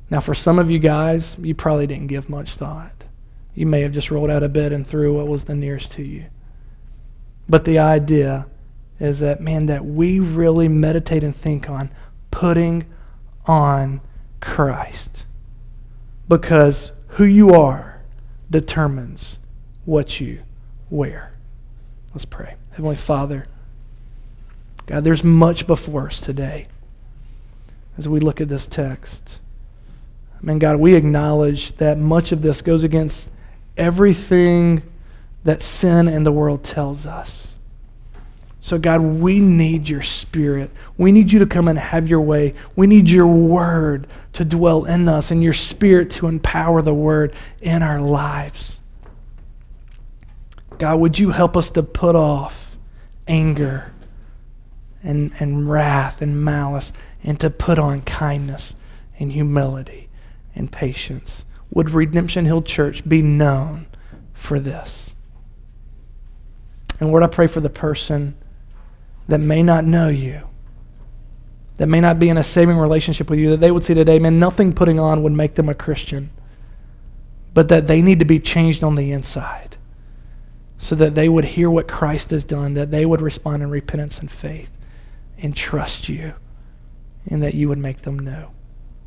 Now, 0.09 0.21
for 0.21 0.33
some 0.33 0.59
of 0.59 0.71
you 0.71 0.79
guys, 0.79 1.35
you 1.41 1.53
probably 1.53 1.87
didn't 1.87 2.07
give 2.07 2.29
much 2.29 2.55
thought. 2.55 3.05
You 3.53 3.65
may 3.65 3.81
have 3.81 3.91
just 3.91 4.11
rolled 4.11 4.29
out 4.29 4.43
of 4.43 4.53
bed 4.53 4.71
and 4.71 4.87
threw 4.87 5.13
what 5.13 5.27
was 5.27 5.43
the 5.43 5.55
nearest 5.55 5.91
to 5.93 6.03
you. 6.03 6.27
But 7.49 7.65
the 7.65 7.79
idea 7.79 8.47
is 8.99 9.19
that, 9.19 9.41
man, 9.41 9.65
that 9.65 9.85
we 9.85 10.19
really 10.19 10.69
meditate 10.69 11.23
and 11.23 11.35
think 11.35 11.69
on 11.69 11.91
putting 12.31 12.85
on 13.45 13.99
Christ. 14.41 15.25
Because 16.29 16.91
who 17.09 17.25
you 17.25 17.53
are 17.53 18.01
determines 18.49 19.39
what 19.85 20.19
you 20.19 20.41
wear. 20.89 21.33
Let's 22.13 22.25
pray. 22.25 22.55
Heavenly 22.71 22.95
Father, 22.95 23.47
God, 24.85 25.03
there's 25.03 25.23
much 25.23 25.67
before 25.67 26.07
us 26.07 26.19
today 26.19 26.67
as 27.97 28.07
we 28.07 28.19
look 28.19 28.41
at 28.41 28.49
this 28.49 28.67
text. 28.67 29.41
I 30.37 30.45
mean, 30.45 30.59
God, 30.59 30.77
we 30.77 30.95
acknowledge 30.95 31.73
that 31.77 31.97
much 31.97 32.31
of 32.31 32.41
this 32.41 32.61
goes 32.61 32.83
against 32.83 33.31
everything 33.77 34.83
that 35.43 35.61
sin 35.61 36.07
and 36.07 36.25
the 36.25 36.31
world 36.31 36.63
tells 36.63 37.05
us. 37.05 37.55
So, 38.61 38.79
God, 38.79 39.01
we 39.01 39.39
need 39.39 39.87
your 39.87 40.01
spirit. 40.01 40.71
We 40.97 41.11
need 41.11 41.31
you 41.31 41.39
to 41.39 41.45
come 41.45 41.67
and 41.67 41.77
have 41.77 42.07
your 42.07 42.21
way. 42.21 42.55
We 42.75 42.87
need 42.87 43.09
your 43.09 43.27
word 43.27 44.07
to 44.33 44.43
dwell 44.43 44.85
in 44.85 45.07
us 45.07 45.29
and 45.29 45.43
your 45.43 45.53
spirit 45.53 46.09
to 46.11 46.27
empower 46.27 46.81
the 46.81 46.93
word 46.93 47.33
in 47.61 47.83
our 47.83 48.01
lives. 48.01 48.74
God, 50.79 50.99
would 50.99 51.19
you 51.19 51.31
help 51.31 51.55
us 51.55 51.71
to 51.71 51.83
put 51.83 52.15
off 52.15 52.77
anger 53.27 53.91
and, 55.03 55.31
and 55.39 55.69
wrath 55.69 56.21
and 56.21 56.43
malice 56.43 56.91
and 57.23 57.39
to 57.39 57.49
put 57.49 57.79
on 57.79 58.01
kindness 58.01 58.75
and 59.19 59.31
humility 59.31 60.09
and 60.55 60.71
patience? 60.71 61.45
Would 61.71 61.91
Redemption 61.91 62.45
Hill 62.45 62.61
Church 62.61 63.07
be 63.07 63.21
known 63.21 63.87
for 64.33 64.59
this? 64.59 65.15
And 66.99 67.09
Lord, 67.09 67.23
I 67.23 67.27
pray 67.27 67.47
for 67.47 67.59
the 67.59 67.69
person 67.69 68.35
that 69.27 69.39
may 69.39 69.61
not 69.61 69.85
know 69.85 70.07
you, 70.07 70.47
that 71.75 71.87
may 71.87 71.99
not 71.99 72.19
be 72.19 72.29
in 72.29 72.37
a 72.37 72.43
saving 72.43 72.77
relationship 72.77 73.29
with 73.29 73.39
you, 73.39 73.49
that 73.51 73.59
they 73.59 73.71
would 73.71 73.83
see 73.83 73.93
today, 73.93 74.19
man, 74.19 74.39
nothing 74.39 74.73
putting 74.73 74.99
on 74.99 75.23
would 75.23 75.33
make 75.33 75.55
them 75.55 75.67
a 75.67 75.73
Christian, 75.73 76.29
but 77.53 77.67
that 77.67 77.87
they 77.87 78.01
need 78.01 78.19
to 78.19 78.25
be 78.25 78.39
changed 78.39 78.83
on 78.83 78.95
the 78.95 79.11
inside 79.11 79.74
so 80.85 80.93
that 80.93 81.15
they 81.15 81.27
would 81.27 81.45
hear 81.45 81.67
what 81.67 81.87
Christ 81.87 82.29
has 82.29 82.43
done, 82.43 82.75
that 82.75 82.91
they 82.91 83.07
would 83.07 83.19
respond 83.19 83.63
in 83.63 83.71
repentance 83.71 84.19
and 84.19 84.29
faith 84.29 84.69
and 85.41 85.55
trust 85.55 86.07
you, 86.07 86.35
and 87.25 87.41
that 87.41 87.55
you 87.55 87.67
would 87.67 87.79
make 87.79 88.03
them 88.03 88.19
know. 88.19 88.51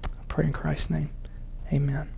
I 0.05 0.25
pray 0.27 0.47
in 0.47 0.53
Christ's 0.53 0.91
name. 0.91 1.11
Amen. 1.73 2.09